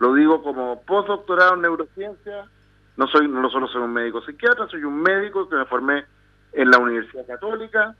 Lo 0.00 0.12
digo 0.14 0.42
como 0.42 0.82
postdoctorado 0.82 1.54
en 1.54 1.62
neurociencia. 1.62 2.44
No 2.96 3.06
soy 3.08 3.26
no 3.28 3.48
solo 3.50 3.68
soy 3.68 3.82
un 3.82 3.92
médico 3.92 4.20
psiquiatra, 4.22 4.68
soy 4.68 4.84
un 4.84 5.00
médico 5.00 5.48
que 5.48 5.56
me 5.56 5.64
formé 5.64 6.04
en 6.52 6.70
la 6.70 6.78
Universidad 6.78 7.26
Católica. 7.26 7.94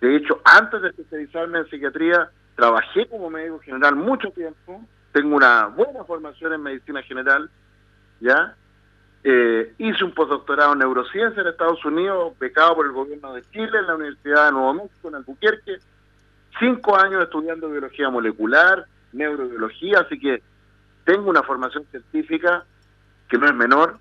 De 0.00 0.16
hecho, 0.16 0.40
antes 0.44 0.82
de 0.82 0.88
especializarme 0.88 1.58
en 1.60 1.66
psiquiatría, 1.70 2.28
trabajé 2.54 3.06
como 3.08 3.30
médico 3.30 3.58
general 3.60 3.96
mucho 3.96 4.30
tiempo. 4.30 4.84
Tengo 5.16 5.34
una 5.34 5.68
buena 5.68 6.04
formación 6.04 6.52
en 6.52 6.62
medicina 6.62 7.02
general, 7.02 7.48
¿ya? 8.20 8.54
Eh, 9.24 9.72
hice 9.78 10.04
un 10.04 10.12
postdoctorado 10.12 10.74
en 10.74 10.80
neurociencia 10.80 11.40
en 11.40 11.48
Estados 11.48 11.82
Unidos, 11.86 12.38
becado 12.38 12.74
por 12.76 12.84
el 12.84 12.92
gobierno 12.92 13.32
de 13.32 13.40
Chile 13.50 13.78
en 13.78 13.86
la 13.86 13.94
Universidad 13.94 14.44
de 14.44 14.52
Nuevo 14.52 14.74
México, 14.74 15.08
en 15.08 15.14
Albuquerque. 15.14 15.78
Cinco 16.58 16.98
años 16.98 17.22
estudiando 17.22 17.70
biología 17.70 18.10
molecular, 18.10 18.84
neurobiología, 19.14 20.00
así 20.00 20.20
que 20.20 20.42
tengo 21.06 21.30
una 21.30 21.42
formación 21.42 21.86
científica 21.90 22.66
que 23.30 23.38
no 23.38 23.46
es 23.46 23.54
menor. 23.54 23.98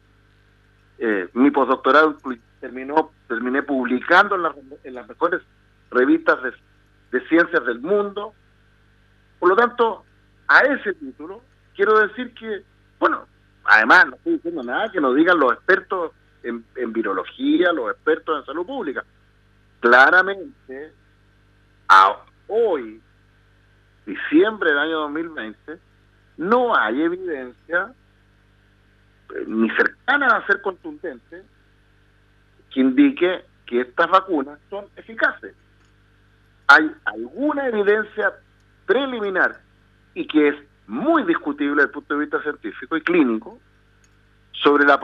Eh, 0.98 1.29
mi 1.31 1.50
postdoctorado 1.50 2.17
terminó, 2.60 3.12
terminé 3.29 3.63
publicando 3.63 4.36
en, 4.36 4.93
las- 4.93 5.07
mejores 5.07 5.41
revistas 5.91 6.39
de 7.12 7.22
ciencias 7.29 7.65
del 7.65 7.79
mundo. 7.79 8.34
Por 9.39 9.48
lo 9.48 9.55
tanto, 9.55 10.03
a 10.47 10.59
ese 10.59 10.93
título, 10.93 11.41
quiero 11.75 11.99
decir 11.99 12.33
que, 12.33 12.63
bueno, 12.99 13.25
además 13.63 14.07
no 14.07 14.15
estoy 14.15 14.33
diciendo 14.33 14.63
nada 14.63 14.91
que 14.91 15.01
nos 15.01 15.15
digan 15.15 15.39
los 15.39 15.53
expertos 15.53 16.11
en, 16.43 16.93
virología, 16.93 17.71
los 17.71 17.91
expertos 17.91 18.39
en 18.39 18.45
salud 18.45 18.65
pública. 18.65 19.03
Claramente, 19.79 20.93
a 21.87 22.17
hoy, 22.47 23.01
diciembre 24.05 24.69
del 24.69 24.79
año 24.79 24.99
2020, 25.01 25.79
no 26.37 26.75
hay 26.75 27.01
evidencia 27.01 27.93
eh, 29.33 29.43
ni 29.47 29.69
cercana 29.71 30.27
a 30.27 30.45
ser 30.45 30.61
contundente 30.61 31.43
que 32.71 32.79
indique 32.79 33.45
que 33.65 33.81
estas 33.81 34.09
vacunas 34.09 34.59
son 34.69 34.85
eficaces. 34.95 35.55
Hay 36.67 36.91
alguna 37.05 37.67
evidencia 37.67 38.33
preliminar 38.85 39.64
y 40.15 40.25
que 40.25 40.48
es 40.48 40.55
muy 40.88 41.24
discutible 41.24 41.75
desde 41.75 41.88
el 41.88 41.91
punto 41.91 42.13
de 42.15 42.19
vista 42.22 42.41
científico 42.41 42.98
y 42.98 43.01
clínico 43.01 43.60
sobre 44.51 44.86
la, 44.86 45.00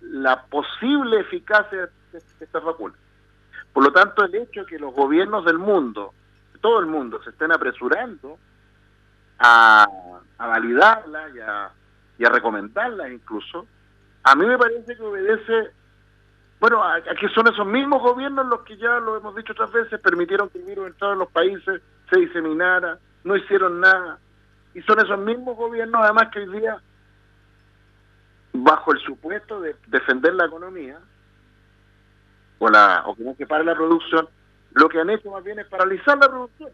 la, 0.00 0.42
posible 0.44 1.20
eficacia 1.20 1.90
de 2.12 2.22
estas 2.40 2.62
vacunas. 2.62 2.96
Por 3.72 3.84
lo 3.84 3.92
tanto, 3.92 4.24
el 4.24 4.34
hecho 4.36 4.60
de 4.60 4.66
que 4.66 4.78
los 4.78 4.94
gobiernos 4.94 5.44
del 5.44 5.58
mundo, 5.58 6.14
todo 6.60 6.78
el 6.78 6.86
mundo, 6.86 7.22
se 7.22 7.30
estén 7.30 7.52
apresurando 7.52 8.38
a, 9.38 9.86
a 10.38 10.46
validarla 10.46 11.28
y 11.34 11.40
a, 11.40 11.70
y 12.18 12.24
a 12.24 12.28
recomendarla 12.30 13.12
incluso, 13.12 13.66
a 14.22 14.34
mí 14.36 14.46
me 14.46 14.56
parece 14.56 14.96
que 14.96 15.02
obedece, 15.02 15.70
bueno, 16.60 16.82
a, 16.82 17.02
que 17.02 17.28
son 17.30 17.48
esos 17.48 17.66
mismos 17.66 18.00
gobiernos 18.00 18.46
los 18.46 18.62
que 18.62 18.76
ya 18.76 19.00
lo 19.00 19.16
hemos 19.16 19.34
dicho 19.34 19.52
otras 19.52 19.72
veces, 19.72 20.00
permitieron 20.00 20.48
que 20.48 20.58
el 20.58 20.64
virus 20.64 20.86
entrara 20.86 21.14
en 21.14 21.18
los 21.18 21.30
países, 21.30 21.82
se 22.10 22.20
diseminara, 22.20 22.98
no 23.24 23.36
hicieron 23.36 23.80
nada. 23.80 24.18
Y 24.74 24.82
son 24.82 25.00
esos 25.00 25.18
mismos 25.18 25.56
gobiernos, 25.56 26.02
además, 26.02 26.28
que 26.32 26.40
hoy 26.40 26.60
día, 26.60 26.76
bajo 28.52 28.92
el 28.92 29.00
supuesto 29.00 29.60
de 29.60 29.76
defender 29.86 30.34
la 30.34 30.46
economía, 30.46 30.98
o, 32.58 32.68
la, 32.68 33.02
o 33.06 33.14
que 33.14 33.24
no 33.24 33.34
se 33.34 33.46
pare 33.46 33.64
la 33.64 33.74
producción, 33.74 34.28
lo 34.72 34.88
que 34.88 35.00
han 35.00 35.10
hecho 35.10 35.30
más 35.30 35.42
bien 35.42 35.58
es 35.58 35.66
paralizar 35.66 36.18
la 36.18 36.28
producción. 36.28 36.70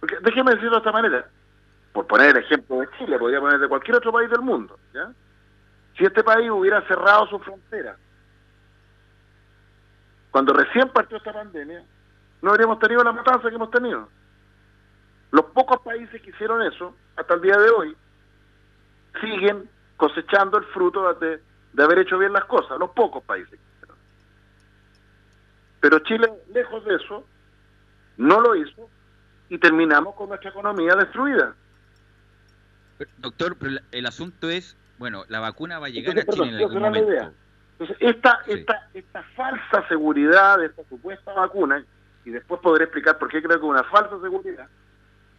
Porque 0.00 0.16
déjeme 0.22 0.52
decirlo 0.52 0.72
de 0.72 0.78
esta 0.78 0.92
manera, 0.92 1.28
por 1.92 2.06
poner 2.06 2.30
el 2.30 2.44
ejemplo 2.44 2.80
de 2.80 2.88
Chile, 2.98 3.18
podría 3.18 3.40
poner 3.40 3.58
de 3.58 3.68
cualquier 3.68 3.96
otro 3.96 4.12
país 4.12 4.30
del 4.30 4.42
mundo, 4.42 4.78
¿ya? 4.92 5.10
Si 5.96 6.04
este 6.04 6.22
país 6.22 6.48
hubiera 6.50 6.80
cerrado 6.86 7.26
su 7.26 7.38
frontera, 7.40 7.96
cuando 10.30 10.52
recién 10.52 10.88
partió 10.90 11.16
esta 11.16 11.32
pandemia, 11.32 11.82
no 12.42 12.50
habríamos 12.50 12.78
tenido 12.78 13.02
la 13.02 13.12
matanza 13.12 13.48
que 13.48 13.56
hemos 13.56 13.70
tenido. 13.70 14.08
Los 15.30 15.46
pocos 15.46 15.80
países 15.80 16.20
que 16.22 16.30
hicieron 16.30 16.62
eso, 16.62 16.94
hasta 17.16 17.34
el 17.34 17.42
día 17.42 17.56
de 17.56 17.70
hoy, 17.70 17.96
siguen 19.20 19.68
cosechando 19.96 20.58
el 20.58 20.64
fruto 20.66 21.12
de, 21.14 21.40
haber 21.82 21.98
hecho 21.98 22.18
bien 22.18 22.32
las 22.32 22.44
cosas, 22.44 22.78
los 22.78 22.90
pocos 22.90 23.22
países. 23.24 23.58
Pero 25.80 25.98
Chile, 26.00 26.28
lejos 26.52 26.84
de 26.84 26.96
eso, 26.96 27.24
no 28.16 28.40
lo 28.40 28.56
hizo 28.56 28.88
y 29.48 29.58
terminamos 29.58 30.14
con 30.14 30.28
nuestra 30.28 30.50
economía 30.50 30.94
destruida. 30.96 31.54
Doctor, 33.18 33.56
pero 33.56 33.76
el 33.92 34.06
asunto 34.06 34.50
es 34.50 34.76
bueno, 34.98 35.24
la 35.28 35.40
vacuna 35.40 35.78
va 35.78 35.86
a 35.86 35.90
llegar 35.90 36.18
a 36.18 36.24
Chile 36.24 36.48
en 36.48 36.56
algún 36.56 36.82
momento. 36.82 37.10
Idea. 37.10 37.32
Entonces, 37.78 37.96
esta, 38.00 38.40
esta, 38.46 38.88
esta 38.92 39.22
falsa 39.36 39.86
seguridad 39.88 40.58
de 40.58 40.66
esta 40.66 40.82
supuesta 40.88 41.32
vacuna, 41.32 41.84
y 42.24 42.30
después 42.30 42.60
podré 42.60 42.84
explicar 42.84 43.18
por 43.18 43.28
qué 43.28 43.40
creo 43.40 43.58
que 43.58 43.64
es 43.64 43.70
una 43.70 43.84
falsa 43.84 44.20
seguridad, 44.20 44.68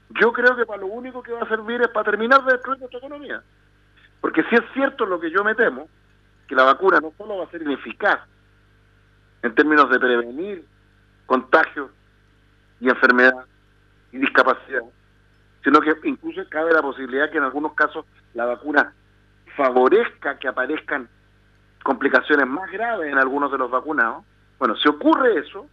yo 0.09 0.33
creo 0.33 0.55
que 0.55 0.65
para 0.65 0.81
lo 0.81 0.87
único 0.87 1.21
que 1.21 1.31
va 1.31 1.41
a 1.41 1.47
servir 1.47 1.81
es 1.81 1.89
para 1.89 2.11
terminar 2.11 2.43
de 2.43 2.53
destruir 2.53 2.79
nuestra 2.79 2.99
economía. 2.99 3.43
Porque 4.21 4.43
si 4.43 4.55
es 4.55 4.61
cierto 4.73 5.05
lo 5.05 5.19
que 5.19 5.31
yo 5.31 5.43
me 5.43 5.55
temo, 5.55 5.87
que 6.47 6.55
la 6.55 6.63
vacuna 6.63 6.99
no 6.99 7.13
solo 7.17 7.37
va 7.37 7.45
a 7.45 7.51
ser 7.51 7.61
ineficaz 7.61 8.19
en 9.43 9.53
términos 9.53 9.89
de 9.89 9.99
prevenir 9.99 10.65
contagios 11.25 11.91
y 12.79 12.89
enfermedad 12.89 13.45
y 14.11 14.17
discapacidad, 14.17 14.81
sino 15.63 15.79
que 15.79 15.93
incluso 16.03 16.41
cabe 16.49 16.73
la 16.73 16.81
posibilidad 16.81 17.29
que 17.29 17.37
en 17.37 17.43
algunos 17.43 17.73
casos 17.73 18.05
la 18.33 18.45
vacuna 18.45 18.93
favorezca 19.55 20.39
que 20.39 20.47
aparezcan 20.47 21.07
complicaciones 21.83 22.47
más 22.47 22.71
graves 22.71 23.11
en 23.11 23.17
algunos 23.17 23.51
de 23.51 23.57
los 23.57 23.69
vacunados, 23.69 24.23
bueno, 24.57 24.75
si 24.75 24.89
ocurre 24.89 25.39
eso, 25.39 25.67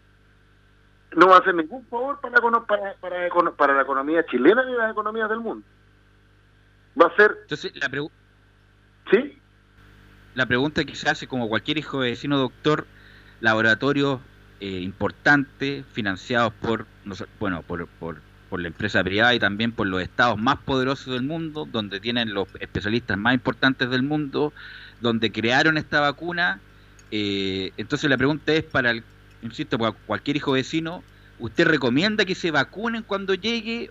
no 1.15 1.29
va 1.29 1.37
a 1.37 1.39
hacer 1.41 1.55
ningún 1.55 1.85
favor 1.87 2.21
para 2.21 2.35
la, 2.35 2.61
para, 2.67 2.95
para, 2.97 3.51
para 3.53 3.75
la 3.75 3.83
economía 3.83 4.25
chilena 4.27 4.65
ni 4.65 4.73
las 4.73 4.91
economías 4.91 5.29
del 5.29 5.41
mundo. 5.41 5.67
Va 7.01 7.07
a 7.07 7.17
ser... 7.17 7.37
Entonces, 7.43 7.73
la 7.77 7.89
pregunta... 7.89 8.15
¿Sí? 9.11 9.39
La 10.35 10.47
pregunta 10.47 10.85
que 10.85 10.95
se 10.95 11.09
hace, 11.09 11.27
como 11.27 11.49
cualquier 11.49 11.79
hijo 11.79 12.01
de 12.01 12.11
vecino 12.11 12.39
doctor, 12.39 12.87
laboratorios 13.41 14.21
eh, 14.61 14.81
importantes, 14.81 15.87
financiados 15.87 16.53
por, 16.55 16.87
bueno, 17.39 17.63
por, 17.63 17.87
por 17.87 18.21
por 18.49 18.61
la 18.61 18.69
empresa 18.69 19.03
privada 19.03 19.35
y 19.35 19.39
también 19.39 19.73
por 19.73 19.87
los 19.87 20.03
estados 20.03 20.39
más 20.39 20.59
poderosos 20.59 21.13
del 21.13 21.23
mundo, 21.23 21.69
donde 21.71 22.01
tienen 22.01 22.33
los 22.33 22.49
especialistas 22.61 23.19
más 23.19 23.35
importantes 23.35 23.91
del 23.91 24.03
mundo, 24.03 24.53
donde 25.01 25.33
crearon 25.33 25.79
esta 25.79 26.01
vacuna. 26.01 26.61
Eh, 27.11 27.73
entonces 27.77 28.09
la 28.09 28.17
pregunta 28.17 28.53
es 28.53 28.65
para, 28.65 28.91
el, 28.91 29.05
insisto, 29.47 29.79
para 29.79 29.93
cualquier 29.93 30.37
hijo 30.37 30.53
vecino, 30.53 31.03
¿usted 31.39 31.67
recomienda 31.67 32.25
que 32.25 32.35
se 32.35 32.51
vacunen 32.51 33.03
cuando 33.03 33.35
llegue 33.35 33.91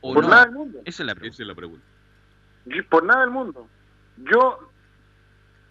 o 0.00 0.14
por 0.14 0.26
nada 0.26 0.44
del 0.44 0.54
mundo? 0.54 0.80
Esa 0.84 1.02
es 1.02 1.06
la 1.06 1.14
pregunta. 1.14 1.34
Esa 1.34 1.42
es 1.42 1.48
la 1.48 1.54
pregunta. 1.54 1.84
Por 2.88 3.04
nada 3.04 3.20
del 3.20 3.30
mundo. 3.30 3.68
Yo 4.16 4.70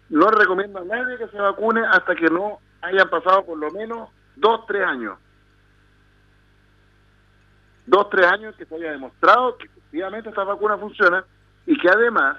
no 0.08 0.30
recomiendo 0.30 0.78
a 0.78 0.84
nadie 0.84 1.18
que 1.18 1.28
se 1.28 1.38
vacune 1.38 1.82
hasta 1.84 2.14
que 2.14 2.30
no 2.30 2.60
hayan 2.80 3.10
pasado 3.10 3.44
por 3.44 3.58
lo 3.58 3.70
menos 3.72 4.08
dos, 4.36 4.64
tres 4.66 4.84
años 4.84 5.18
dos, 7.86 8.10
tres 8.10 8.26
años 8.26 8.54
que 8.56 8.66
se 8.66 8.74
haya 8.74 8.92
demostrado 8.92 9.56
que 9.56 9.66
efectivamente 9.66 10.28
esta 10.28 10.44
vacuna 10.44 10.76
funciona 10.76 11.24
y 11.66 11.78
que 11.78 11.88
además 11.88 12.36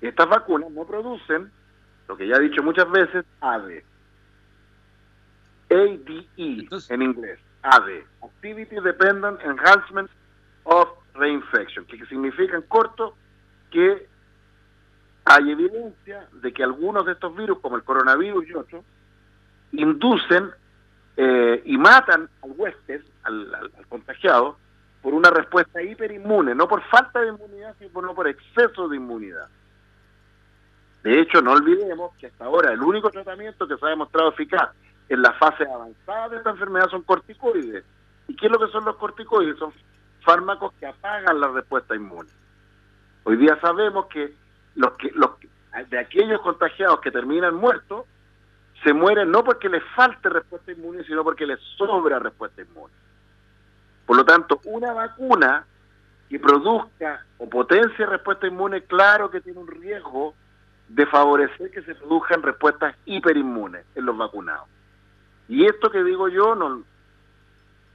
estas 0.00 0.28
vacunas 0.28 0.70
no 0.70 0.84
producen, 0.84 1.50
lo 2.08 2.16
que 2.16 2.28
ya 2.28 2.36
he 2.36 2.40
dicho 2.40 2.62
muchas 2.62 2.88
veces, 2.90 3.24
ADE. 5.70 6.28
En 6.88 7.02
inglés, 7.02 7.38
ADE, 7.62 8.04
Activity 8.22 8.76
Dependent 8.76 9.40
Enhancement 9.42 10.10
of 10.64 10.88
Reinfection, 11.14 11.84
que 11.86 12.04
significa 12.06 12.56
en 12.56 12.62
corto 12.62 13.16
que 13.70 14.06
hay 15.24 15.50
evidencia 15.50 16.28
de 16.32 16.52
que 16.52 16.62
algunos 16.62 17.04
de 17.06 17.12
estos 17.12 17.34
virus, 17.36 17.58
como 17.60 17.76
el 17.76 17.82
coronavirus 17.82 18.48
y 18.48 18.54
otros, 18.54 18.84
inducen 19.72 20.50
eh, 21.16 21.62
y 21.64 21.76
matan 21.76 22.28
al 22.42 22.52
huésped, 22.56 23.02
al 23.24 23.70
contagiado, 23.88 24.56
por 25.06 25.14
una 25.14 25.30
respuesta 25.30 25.80
hiperinmune, 25.80 26.54
no 26.54 26.66
por 26.66 26.82
falta 26.82 27.20
de 27.20 27.28
inmunidad, 27.28 27.76
sino 27.78 28.14
por 28.14 28.26
exceso 28.26 28.88
de 28.88 28.96
inmunidad. 28.96 29.48
De 31.04 31.20
hecho, 31.20 31.40
no 31.40 31.52
olvidemos 31.52 32.12
que 32.16 32.26
hasta 32.26 32.44
ahora 32.44 32.72
el 32.72 32.82
único 32.82 33.10
tratamiento 33.10 33.68
que 33.68 33.76
se 33.76 33.86
ha 33.86 33.90
demostrado 33.90 34.30
eficaz 34.30 34.70
en 35.08 35.22
la 35.22 35.32
fase 35.34 35.64
avanzada 35.64 36.28
de 36.28 36.38
esta 36.38 36.50
enfermedad 36.50 36.88
son 36.90 37.02
corticoides. 37.02 37.84
¿Y 38.28 38.36
qué 38.36 38.46
es 38.46 38.52
lo 38.52 38.58
que 38.58 38.72
son 38.72 38.84
los 38.84 38.96
corticoides? 38.96 39.58
Son 39.58 39.72
fármacos 40.22 40.72
que 40.74 40.86
apagan 40.86 41.40
la 41.40 41.48
respuesta 41.48 41.94
inmune. 41.94 42.30
Hoy 43.24 43.36
día 43.36 43.58
sabemos 43.60 44.06
que 44.06 44.34
los 44.74 44.92
que 44.92 45.10
los 45.12 45.30
de 45.88 45.98
aquellos 45.98 46.40
contagiados 46.40 47.00
que 47.00 47.10
terminan 47.10 47.54
muertos 47.54 48.06
se 48.82 48.92
mueren 48.92 49.30
no 49.30 49.44
porque 49.44 49.68
les 49.68 49.82
falte 49.94 50.28
respuesta 50.28 50.72
inmune, 50.72 51.04
sino 51.04 51.22
porque 51.22 51.46
les 51.46 51.60
sobra 51.76 52.18
respuesta 52.18 52.62
inmune. 52.62 52.92
Por 54.06 54.16
lo 54.16 54.24
tanto, 54.24 54.60
una 54.64 54.92
vacuna 54.92 55.66
que 56.28 56.38
produzca 56.38 57.24
o 57.38 57.48
potencie 57.48 58.06
respuesta 58.06 58.46
inmune, 58.46 58.82
claro 58.82 59.30
que 59.30 59.40
tiene 59.40 59.58
un 59.58 59.68
riesgo 59.68 60.34
de 60.88 61.06
favorecer 61.06 61.70
que 61.70 61.82
se 61.82 61.94
produzcan 61.94 62.42
respuestas 62.42 62.94
hiperinmunes 63.04 63.84
en 63.94 64.06
los 64.06 64.16
vacunados. 64.16 64.68
Y 65.48 65.64
esto 65.64 65.90
que 65.90 66.02
digo 66.02 66.28
yo, 66.28 66.54
no, 66.54 66.82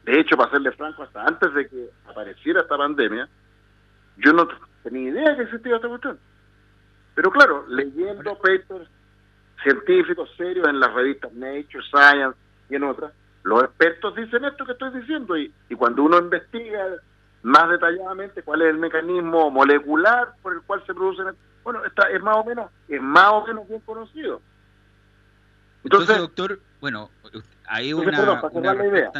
de 0.05 0.19
hecho, 0.19 0.35
para 0.35 0.51
serle 0.51 0.71
franco, 0.71 1.03
hasta 1.03 1.23
antes 1.23 1.53
de 1.53 1.67
que 1.67 1.89
apareciera 2.07 2.61
esta 2.61 2.77
pandemia, 2.77 3.27
yo 4.17 4.33
no 4.33 4.47
tenía 4.83 5.09
idea 5.09 5.35
que 5.35 5.43
existía 5.43 5.75
esta 5.75 5.87
cuestión. 5.87 6.19
Pero 7.13 7.29
claro, 7.31 7.65
leyendo 7.67 8.35
papers 8.35 8.89
científicos 9.63 10.29
serios 10.37 10.67
en 10.67 10.79
las 10.79 10.93
revistas 10.93 11.31
Nature, 11.33 11.83
Science 11.91 12.37
y 12.69 12.75
en 12.75 12.83
otras, 12.83 13.13
los 13.43 13.63
expertos 13.63 14.15
dicen 14.15 14.45
esto 14.45 14.65
que 14.65 14.71
estoy 14.71 14.91
diciendo 14.99 15.37
y, 15.37 15.53
y 15.69 15.75
cuando 15.75 16.03
uno 16.03 16.17
investiga 16.17 16.87
más 17.43 17.69
detalladamente 17.69 18.43
cuál 18.43 18.61
es 18.61 18.69
el 18.69 18.77
mecanismo 18.77 19.49
molecular 19.49 20.33
por 20.41 20.53
el 20.53 20.61
cual 20.61 20.83
se 20.85 20.93
producen, 20.93 21.27
bueno, 21.63 21.83
está, 21.85 22.09
es 22.09 22.21
más 22.21 22.37
o 22.37 22.43
menos 22.43 22.71
es 22.87 23.01
más 23.01 23.29
o 23.29 23.45
menos 23.45 23.67
bien 23.67 23.81
conocido. 23.81 24.41
Entonces, 25.83 26.17
doctor, 26.17 26.59
bueno, 26.81 27.09
hay 27.67 27.93
una, 27.93 28.11
idea. 28.85 29.11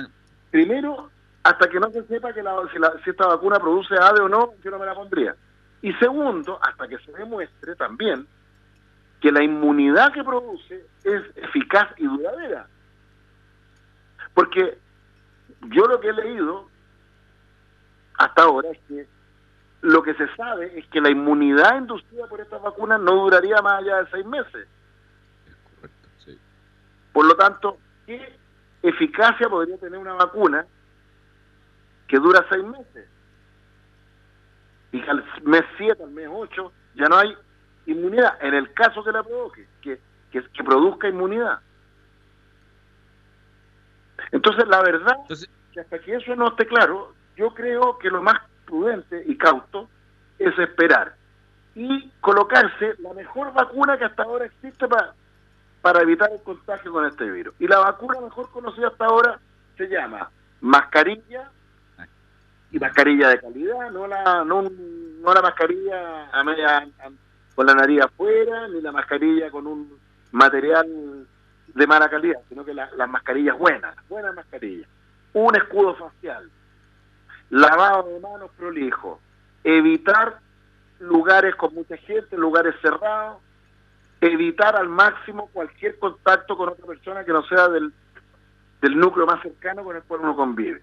Primero, 0.50 1.10
hasta 1.44 1.70
que 1.70 1.80
no 1.80 1.92
se 1.92 2.04
sepa 2.08 2.34
que 2.34 2.42
la, 2.42 2.56
si, 2.74 2.80
la, 2.80 2.92
si 3.04 3.12
esta 3.12 3.28
vacuna 3.28 3.60
produce 3.60 3.96
ADE 3.96 4.22
o 4.22 4.28
no, 4.28 4.54
yo 4.64 4.72
no 4.72 4.80
me 4.80 4.86
la 4.86 4.96
pondría. 4.96 5.36
Y 5.84 5.94
segundo, 5.94 6.60
hasta 6.62 6.88
que 6.88 6.98
se 7.00 7.12
demuestre 7.14 7.76
también 7.76 8.28
que 9.22 9.32
la 9.32 9.44
inmunidad 9.44 10.12
que 10.12 10.24
produce 10.24 10.86
es 11.04 11.22
eficaz 11.36 11.88
y 11.98 12.06
duradera. 12.06 12.68
Porque 14.34 14.80
yo 15.70 15.86
lo 15.86 16.00
que 16.00 16.10
he 16.10 16.14
leído 16.14 16.68
hasta 18.18 18.44
ahora 18.44 18.70
es 18.70 18.80
que 18.88 19.08
lo 19.82 20.02
que 20.04 20.14
se 20.16 20.28
sabe 20.36 20.80
es 20.80 20.88
que 20.88 21.02
la 21.02 21.10
inmunidad 21.10 21.78
inducida 21.78 22.28
por 22.28 22.40
estas 22.40 22.62
vacunas 22.62 23.00
no 23.00 23.16
duraría 23.16 23.62
más 23.62 23.82
allá 23.82 23.98
de 24.04 24.12
seis 24.12 24.26
meses. 24.26 24.68
Por 27.14 27.26
lo 27.26 27.36
tanto, 27.36 27.78
¿qué 28.06 28.38
eficacia 28.82 29.50
podría 29.50 29.78
tener 29.78 30.00
una 30.00 30.14
vacuna 30.14 30.66
que 32.08 32.18
dura 32.18 32.46
seis 32.50 32.64
meses? 32.64 33.08
Y 34.92 35.02
al 35.08 35.24
mes 35.44 35.64
7, 35.78 36.04
al 36.04 36.12
mes 36.12 36.28
8, 36.30 36.72
ya 36.96 37.08
no 37.08 37.18
hay 37.18 37.36
inmunidad, 37.86 38.38
en 38.42 38.54
el 38.54 38.74
caso 38.74 39.04
que 39.04 39.12
la 39.12 39.24
provoque, 39.24 39.68
que, 39.82 40.00
que, 40.32 40.64
produzca 40.64 41.08
inmunidad. 41.08 41.60
Entonces, 44.32 44.68
la 44.68 44.82
verdad, 44.82 45.18
que 45.74 45.80
hasta 45.80 46.00
que 46.00 46.16
eso 46.16 46.36
no 46.36 46.50
esté 46.50 46.68
claro, 46.68 47.14
yo 47.36 47.54
creo 47.54 47.98
que 47.98 48.10
lo 48.10 48.22
más 48.22 48.40
prudente 48.66 49.24
y 49.26 49.38
cauto 49.38 49.90
es 50.38 50.58
esperar 50.60 51.16
y 51.76 52.10
colocarse 52.20 52.96
la 53.00 53.14
mejor 53.14 53.54
vacuna 53.54 53.98
que 53.98 54.06
hasta 54.06 54.24
ahora 54.24 54.46
existe 54.46 54.88
para, 54.88 55.14
para 55.82 56.02
evitar 56.02 56.32
el 56.32 56.42
contagio 56.42 56.92
con 56.92 57.06
este 57.06 57.30
virus. 57.30 57.56
Y 57.60 57.68
la 57.68 57.80
vacuna 57.80 58.20
mejor 58.22 58.50
conocida 58.52 58.88
hasta 58.88 59.06
ahora 59.06 59.40
se 59.78 59.88
llama 59.88 60.30
mascarilla 60.62 61.50
y 62.72 62.80
mascarilla 62.80 63.30
de 63.30 63.40
calidad, 63.40 63.92
no 63.92 64.08
la 64.08 64.46
no, 64.46 64.62
no 64.62 65.34
la 65.34 65.42
mascarilla 65.42 66.30
a 66.32 66.44
media 66.44 66.88
con 67.56 67.66
la 67.66 67.74
nariz 67.74 68.02
afuera, 68.02 68.68
ni 68.70 68.82
la 68.82 68.92
mascarilla 68.92 69.52
con 69.52 69.68
un 69.68 70.00
material 70.32 71.28
de 71.68 71.88
mala 71.88 72.10
calidad, 72.10 72.40
sino 72.50 72.64
que 72.64 72.74
las 72.74 73.10
mascarillas 73.10 73.58
buenas, 73.58 73.96
buenas 74.08 74.36
mascarillas. 74.36 74.88
Un 75.34 75.56
escudo 75.56 75.96
facial, 75.96 76.50
lavado 77.50 78.04
de 78.04 78.20
manos 78.20 78.52
prolijo, 78.58 79.20
evitar 79.64 80.40
lugares 81.00 81.56
con 81.56 81.74
mucha 81.74 81.98
gente, 81.98 82.38
lugares 82.38 82.76
cerrados, 82.82 83.38
evitar 84.22 84.76
al 84.76 84.88
máximo 84.88 85.50
cualquier 85.52 85.98
contacto 85.98 86.56
con 86.56 86.70
otra 86.70 86.86
persona 86.86 87.26
que 87.26 87.34
no 87.34 87.44
sea 87.48 87.68
del, 87.68 87.92
del 88.82 88.98
núcleo 88.98 89.26
más 89.26 89.42
cercano 89.42 89.84
con 89.84 89.96
el 89.96 90.04
cual 90.04 90.22
uno 90.22 90.36
convive. 90.36 90.82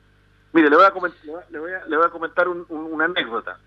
Mire, 0.53 0.69
le 0.69 0.77
voy 0.77 0.85
a 0.85 0.91
comentar, 0.91 1.47
le 1.51 1.59
voy 1.59 1.73
a, 1.73 2.11
comentar 2.11 2.49
una 2.49 3.05
anécdota. 3.05 3.59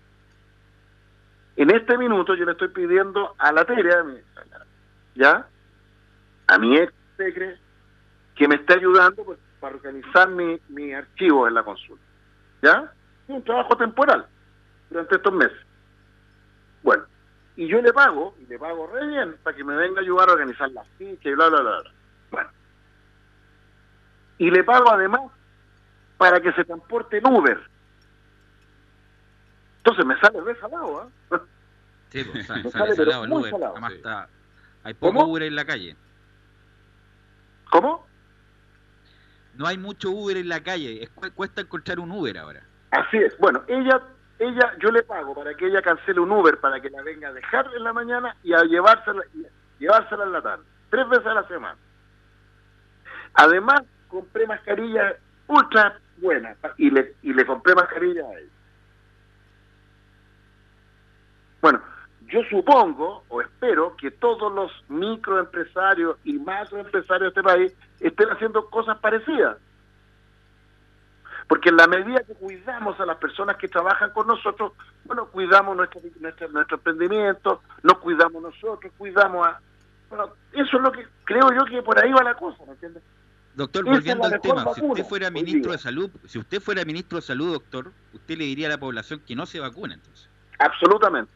En 1.56 1.70
este 1.70 1.96
minuto 1.96 2.34
yo 2.34 2.44
le 2.44 2.52
estoy 2.52 2.68
pidiendo 2.68 3.34
a 3.38 3.52
la 3.52 3.64
Teria, 3.64 4.04
¿ya? 5.14 5.46
A 6.48 6.58
mi 6.58 6.76
ex 6.76 6.92
secre, 7.16 7.58
que 8.34 8.48
me 8.48 8.56
esté 8.56 8.74
ayudando 8.74 9.24
pues, 9.24 9.38
para 9.60 9.76
organizar 9.76 10.28
mi, 10.28 10.58
mi 10.68 10.92
archivo 10.92 11.46
en 11.46 11.54
la 11.54 11.62
consulta. 11.62 12.04
¿Ya? 12.62 12.92
Un 13.28 13.42
trabajo 13.42 13.76
temporal 13.76 14.26
durante 14.90 15.16
estos 15.16 15.32
meses. 15.32 15.58
Bueno, 16.82 17.04
y 17.56 17.68
yo 17.68 17.82
le 17.82 17.92
pago, 17.92 18.34
y 18.40 18.46
le 18.46 18.58
pago 18.58 18.86
re 18.86 19.06
bien, 19.06 19.36
para 19.42 19.56
que 19.56 19.64
me 19.64 19.76
venga 19.76 20.00
a 20.00 20.02
ayudar 20.02 20.28
a 20.30 20.32
organizar 20.32 20.70
las 20.70 20.86
fichas 20.98 21.26
y 21.26 21.34
bla, 21.34 21.48
bla, 21.48 21.60
bla, 21.60 21.80
bla. 21.80 21.90
Bueno. 22.30 22.50
Y 24.38 24.50
le 24.50 24.64
pago 24.64 24.90
además 24.90 25.30
para 26.16 26.40
que 26.40 26.52
se 26.52 26.64
transporte 26.64 27.18
en 27.18 27.26
Uber. 27.26 27.60
Entonces 29.78 30.06
me 30.06 30.18
sale 30.20 30.40
re 30.40 30.58
salado, 30.60 31.10
¿ah? 31.30 31.40
Sí, 32.08 32.24
pues, 32.24 32.46
sale, 32.46 32.70
sale 32.70 32.94
salado 32.94 33.24
el 33.24 33.32
Uber. 33.32 33.54
Además 33.54 33.92
está, 33.92 34.28
hay 34.84 34.94
poco 34.94 35.24
Uber 35.26 35.42
en 35.42 35.56
la 35.56 35.64
calle. 35.64 35.96
¿Cómo? 37.70 38.06
No 39.54 39.66
hay 39.66 39.76
mucho 39.76 40.10
Uber 40.10 40.36
en 40.36 40.48
la 40.48 40.62
calle, 40.62 41.08
cuesta 41.34 41.60
encontrar 41.60 42.00
un 42.00 42.10
Uber 42.10 42.38
ahora. 42.38 42.62
Así 42.90 43.18
es. 43.18 43.36
Bueno, 43.38 43.62
ella 43.68 44.00
ella, 44.42 44.74
yo 44.78 44.90
le 44.90 45.02
pago 45.02 45.34
para 45.34 45.54
que 45.54 45.66
ella 45.66 45.82
cancele 45.82 46.20
un 46.20 46.32
Uber 46.32 46.58
para 46.58 46.80
que 46.80 46.90
la 46.90 47.02
venga 47.02 47.28
a 47.28 47.32
dejar 47.32 47.68
en 47.76 47.84
la 47.84 47.92
mañana 47.92 48.36
y 48.42 48.52
a 48.52 48.62
llevársela, 48.64 49.22
llevársela 49.78 50.24
en 50.24 50.32
la 50.32 50.42
tarde, 50.42 50.64
tres 50.90 51.08
veces 51.08 51.26
a 51.26 51.34
la 51.34 51.48
semana. 51.48 51.78
Además, 53.34 53.82
compré 54.08 54.46
mascarillas 54.46 55.16
ultra 55.46 55.98
buenas 56.18 56.56
y 56.76 56.90
le, 56.90 57.14
y 57.22 57.32
le 57.32 57.44
compré 57.44 57.74
mascarillas 57.74 58.24
a 58.24 58.38
ella. 58.38 58.52
Bueno, 61.60 61.80
yo 62.28 62.42
supongo 62.50 63.24
o 63.28 63.40
espero 63.42 63.96
que 63.96 64.10
todos 64.10 64.52
los 64.52 64.72
microempresarios 64.88 66.16
y 66.24 66.34
macroempresarios 66.38 67.34
de 67.34 67.40
este 67.40 67.42
país 67.42 67.74
estén 68.00 68.28
haciendo 68.28 68.68
cosas 68.70 68.98
parecidas. 68.98 69.58
Porque 71.52 71.68
en 71.68 71.76
la 71.76 71.86
medida 71.86 72.22
que 72.22 72.32
cuidamos 72.32 72.98
a 72.98 73.04
las 73.04 73.18
personas 73.18 73.58
que 73.58 73.68
trabajan 73.68 74.10
con 74.12 74.26
nosotros, 74.26 74.72
bueno, 75.04 75.26
cuidamos 75.26 75.76
nuestro, 75.76 76.00
nuestro, 76.18 76.76
emprendimiento, 76.78 77.60
nos 77.82 77.98
cuidamos 77.98 78.42
nosotros, 78.42 78.90
cuidamos 78.96 79.46
a... 79.46 79.60
Bueno, 80.08 80.30
eso 80.54 80.76
es 80.78 80.82
lo 80.82 80.90
que 80.90 81.06
creo 81.24 81.52
yo 81.52 81.66
que 81.66 81.82
por 81.82 82.02
ahí 82.02 82.10
va 82.10 82.22
la 82.22 82.36
cosa, 82.36 82.64
¿me 82.64 82.72
entiendes? 82.72 83.02
Doctor, 83.54 83.84
volviendo 83.84 84.24
al 84.24 84.40
tema, 84.40 84.64
si 84.72 84.82
usted 84.82 85.04
fuera 85.04 85.30
ministro 85.30 85.72
de 85.72 85.78
salud, 85.78 86.10
si 86.24 86.38
usted 86.38 86.58
fuera 86.58 86.86
ministro 86.86 87.16
de 87.16 87.22
salud, 87.22 87.52
doctor, 87.52 87.92
usted 88.14 88.38
le 88.38 88.44
diría 88.44 88.68
a 88.68 88.70
la 88.70 88.80
población 88.80 89.20
que 89.20 89.36
no 89.36 89.44
se 89.44 89.60
vacune 89.60 89.92
entonces. 89.92 90.30
Absolutamente. 90.58 91.34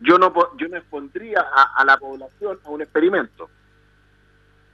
Yo 0.00 0.16
no 0.16 0.32
yo 0.56 0.68
no 0.68 0.78
expondría 0.78 1.42
a, 1.54 1.82
a 1.82 1.84
la 1.84 1.98
población 1.98 2.58
a 2.64 2.70
un 2.70 2.80
experimento. 2.80 3.50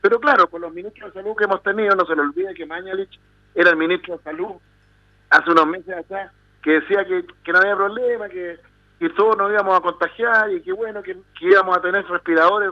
Pero 0.00 0.20
claro, 0.20 0.48
con 0.48 0.60
los 0.60 0.72
ministros 0.72 1.12
de 1.12 1.20
salud 1.20 1.36
que 1.36 1.42
hemos 1.42 1.60
tenido, 1.64 1.96
no 1.96 2.06
se 2.06 2.14
le 2.14 2.22
olvide 2.22 2.54
que 2.54 2.66
Mañalich 2.66 3.18
era 3.54 3.70
el 3.70 3.76
ministro 3.76 4.16
de 4.16 4.22
Salud 4.22 4.56
hace 5.30 5.50
unos 5.50 5.66
meses 5.66 5.96
atrás, 5.96 6.32
que 6.62 6.72
decía 6.80 7.04
que, 7.04 7.52
no 7.52 7.58
había 7.58 7.76
problema, 7.76 8.28
que, 8.28 8.58
que, 8.98 9.08
todos 9.10 9.36
nos 9.36 9.50
íbamos 9.50 9.78
a 9.78 9.80
contagiar 9.80 10.52
y 10.52 10.60
que 10.60 10.72
bueno, 10.72 11.02
que, 11.02 11.16
íbamos 11.40 11.76
a 11.76 11.80
tener 11.80 12.04
respiradores, 12.06 12.70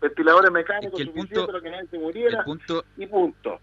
ventiladores 0.00 0.50
mecánicos 0.50 0.98
que 0.98 1.06
suficientes 1.06 1.46
para 1.46 1.60
que 1.60 1.70
nadie 1.70 1.88
se 1.88 1.98
muriera 1.98 2.44
y 2.96 3.06
punto. 3.06 3.60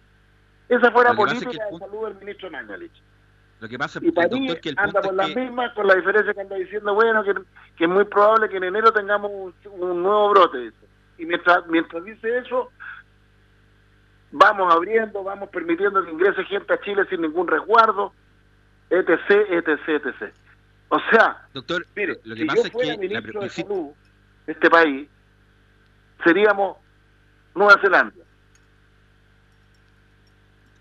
Esa 0.67 0.91
fue 0.91 1.03
la 1.03 1.13
política 1.13 1.49
de 1.49 1.79
salud 1.79 2.07
del 2.07 2.15
ministro 2.15 2.51
Mañalich. 2.51 3.01
Lo 3.59 3.67
que 3.67 3.77
pasa, 3.77 3.99
y 4.01 4.11
para 4.11 4.29
doctor, 4.29 4.61
que 4.61 4.69
el 4.69 4.75
anda 4.79 5.01
por 5.01 5.13
las 5.13 5.35
mismas, 5.35 5.73
con 5.73 5.85
la 5.85 5.95
diferencia 5.95 6.33
que 6.33 6.41
anda 6.41 6.55
diciendo, 6.55 6.93
bueno, 6.93 7.23
que, 7.23 7.33
que 7.75 7.83
es 7.83 7.89
muy 7.89 8.05
probable 8.05 8.47
que 8.47 8.57
en 8.57 8.63
enero 8.63 8.93
tengamos 8.93 9.31
un, 9.31 10.03
nuevo 10.03 10.29
brote. 10.29 10.71
Y 11.17 11.25
mientras, 11.25 11.67
mientras 11.67 12.03
dice 12.05 12.37
eso, 12.37 12.71
vamos 14.31 14.73
abriendo, 14.73 15.23
vamos 15.23 15.49
permitiendo 15.49 16.03
que 16.03 16.11
ingrese 16.11 16.43
gente 16.45 16.73
a 16.73 16.79
Chile 16.81 17.05
sin 17.09 17.21
ningún 17.21 17.47
resguardo, 17.47 18.13
etc., 18.89 19.29
etc., 19.49 20.05
etc. 20.05 20.33
O 20.89 20.99
sea, 21.11 21.47
Doctor, 21.53 21.85
mire, 21.95 22.19
lo 22.23 22.35
que 22.35 22.41
si 22.41 22.47
pasa 22.47 22.63
yo 22.63 22.71
fuera 22.71 22.91
que 22.93 23.07
ministro 23.07 23.41
de 23.41 23.49
salud 23.49 23.89
de 24.45 24.53
este 24.53 24.69
país, 24.69 25.07
seríamos 26.23 26.77
Nueva 27.55 27.79
Zelanda. 27.81 28.15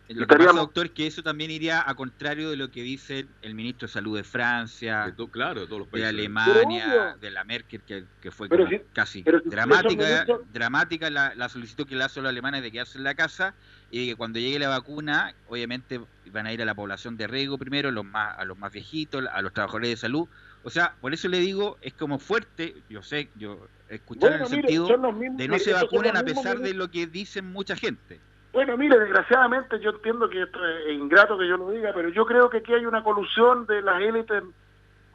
Lo 0.09 0.27
que 0.27 0.37
pasa, 0.37 0.53
doctor, 0.53 0.87
es 0.87 0.92
que 0.92 1.07
eso 1.07 1.23
también 1.23 1.51
iría 1.51 1.88
a 1.88 1.94
contrario 1.94 2.49
de 2.49 2.57
lo 2.57 2.71
que 2.71 2.83
dice 2.83 3.27
el 3.42 3.55
ministro 3.55 3.87
de 3.88 3.92
Salud 3.92 4.16
de 4.16 4.25
Francia, 4.25 5.12
de, 5.14 5.29
claro, 5.29 5.61
de, 5.61 5.66
todos 5.66 5.81
los 5.81 5.88
países. 5.88 6.12
de 6.12 6.21
Alemania, 6.21 7.16
de 7.21 7.31
la 7.31 7.44
Merkel, 7.44 7.83
que, 7.83 8.05
que 8.23 8.31
fue 8.31 8.49
casi 8.94 9.23
dramática, 9.44 10.27
dramática 10.53 11.11
la, 11.11 11.35
la, 11.35 11.49
solicitud 11.51 11.87
que 11.87 11.94
le 11.94 12.05
hace 12.05 12.21
a 12.21 12.23
los 12.23 12.31
alemanes 12.31 12.62
de 12.62 12.73
quedarse 12.73 12.97
en 12.97 13.05
la 13.05 13.14
casa 13.14 13.55
y 13.90 14.09
que 14.09 14.16
cuando 14.16 14.38
llegue 14.38 14.59
la 14.59 14.68
vacuna, 14.68 15.35
obviamente 15.49 16.01
van 16.33 16.47
a 16.47 16.53
ir 16.53 16.62
a 16.62 16.64
la 16.64 16.75
población 16.75 17.16
de 17.16 17.27
riesgo 17.27 17.59
primero, 17.59 17.90
los 17.90 18.05
más, 18.05 18.38
a 18.38 18.44
los 18.44 18.59
más 18.59 18.73
viejitos, 18.73 19.25
a 19.31 19.42
los 19.42 19.53
trabajadores 19.53 19.90
de 19.90 19.97
salud. 19.97 20.27
O 20.64 20.71
sea, 20.71 20.94
por 21.01 21.12
eso 21.12 21.29
le 21.29 21.38
digo, 21.38 21.79
es 21.83 21.94
como 21.94 22.18
fuerte, 22.18 22.75
yo 22.88 23.03
sé, 23.03 23.29
yo 23.37 23.68
escuchar 23.88 24.35
en 24.35 24.40
el 24.42 24.49
sentido 24.49 24.88
de 25.37 25.49
no 25.49 25.59
se 25.59 25.73
vacunen 25.73 26.16
a 26.16 26.23
pesar 26.23 26.59
de 26.59 26.75
lo 26.75 26.90
que 26.90 27.07
dicen 27.07 27.51
mucha 27.53 27.77
gente. 27.77 28.21
Bueno, 28.53 28.77
mire, 28.77 28.99
desgraciadamente 28.99 29.79
yo 29.81 29.91
entiendo 29.91 30.29
que 30.29 30.43
esto 30.43 30.59
es 30.65 30.93
ingrato 30.93 31.39
que 31.39 31.47
yo 31.47 31.57
lo 31.57 31.71
diga, 31.71 31.93
pero 31.95 32.09
yo 32.09 32.25
creo 32.25 32.49
que 32.49 32.59
aquí 32.59 32.73
hay 32.73 32.87
una 32.87 33.03
colusión 33.03 33.67
de 33.67 33.83
las 33.83 34.01
élites 34.01 34.43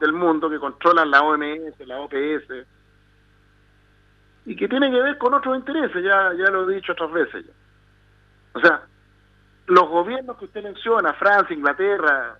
del 0.00 0.12
mundo 0.12 0.48
que 0.48 0.58
controlan 0.58 1.10
la 1.10 1.22
OMS, 1.22 1.78
la 1.86 2.00
OPS, 2.00 2.66
y 4.46 4.56
que 4.56 4.68
tiene 4.68 4.90
que 4.90 5.00
ver 5.00 5.18
con 5.18 5.34
otros 5.34 5.56
intereses, 5.56 6.02
ya, 6.02 6.32
ya 6.34 6.50
lo 6.50 6.70
he 6.70 6.74
dicho 6.76 6.92
otras 6.92 7.10
veces. 7.12 7.46
Ya. 7.46 7.52
O 8.54 8.60
sea, 8.60 8.82
los 9.66 9.88
gobiernos 9.88 10.36
que 10.38 10.44
usted 10.44 10.62
menciona, 10.62 11.12
Francia, 11.14 11.56
Inglaterra, 11.56 12.38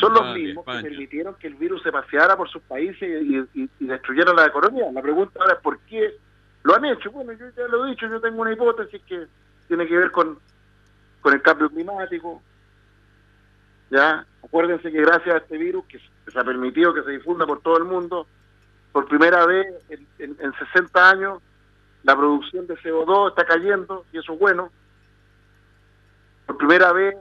son 0.00 0.14
los 0.14 0.34
mismos 0.34 0.64
que 0.64 0.82
permitieron 0.82 1.34
que 1.36 1.46
el 1.46 1.54
virus 1.54 1.82
se 1.82 1.92
paseara 1.92 2.36
por 2.36 2.48
sus 2.50 2.62
países 2.62 3.22
y, 3.22 3.68
y 3.78 3.86
destruyera 3.86 4.32
la 4.32 4.46
economía. 4.46 4.90
La 4.92 5.00
pregunta 5.00 5.38
ahora 5.40 5.54
es 5.54 5.60
por 5.60 5.78
qué 5.80 6.16
lo 6.64 6.74
han 6.74 6.84
hecho. 6.86 7.10
Bueno, 7.12 7.32
yo 7.32 7.46
ya 7.56 7.68
lo 7.68 7.86
he 7.86 7.90
dicho, 7.90 8.08
yo 8.08 8.20
tengo 8.20 8.42
una 8.42 8.52
hipótesis 8.52 9.00
que 9.06 9.26
tiene 9.70 9.86
que 9.86 9.96
ver 9.96 10.10
con, 10.10 10.36
con 11.20 11.32
el 11.32 11.40
cambio 11.42 11.70
climático. 11.70 12.42
Ya, 13.88 14.26
acuérdense 14.42 14.90
que 14.90 15.00
gracias 15.00 15.32
a 15.32 15.38
este 15.38 15.58
virus 15.58 15.84
que 15.86 16.00
se 16.26 16.38
ha 16.38 16.42
permitido 16.42 16.92
que 16.92 17.04
se 17.04 17.12
difunda 17.12 17.46
por 17.46 17.60
todo 17.60 17.78
el 17.78 17.84
mundo, 17.84 18.26
por 18.90 19.06
primera 19.06 19.46
vez 19.46 19.66
en, 19.88 20.06
en, 20.18 20.52
60 20.72 21.10
años 21.10 21.40
la 22.02 22.16
producción 22.16 22.66
de 22.66 22.76
CO2 22.78 23.30
está 23.30 23.44
cayendo 23.44 24.04
y 24.12 24.18
eso 24.18 24.32
es 24.32 24.40
bueno. 24.40 24.72
Por 26.46 26.56
primera 26.58 26.92
vez 26.92 27.14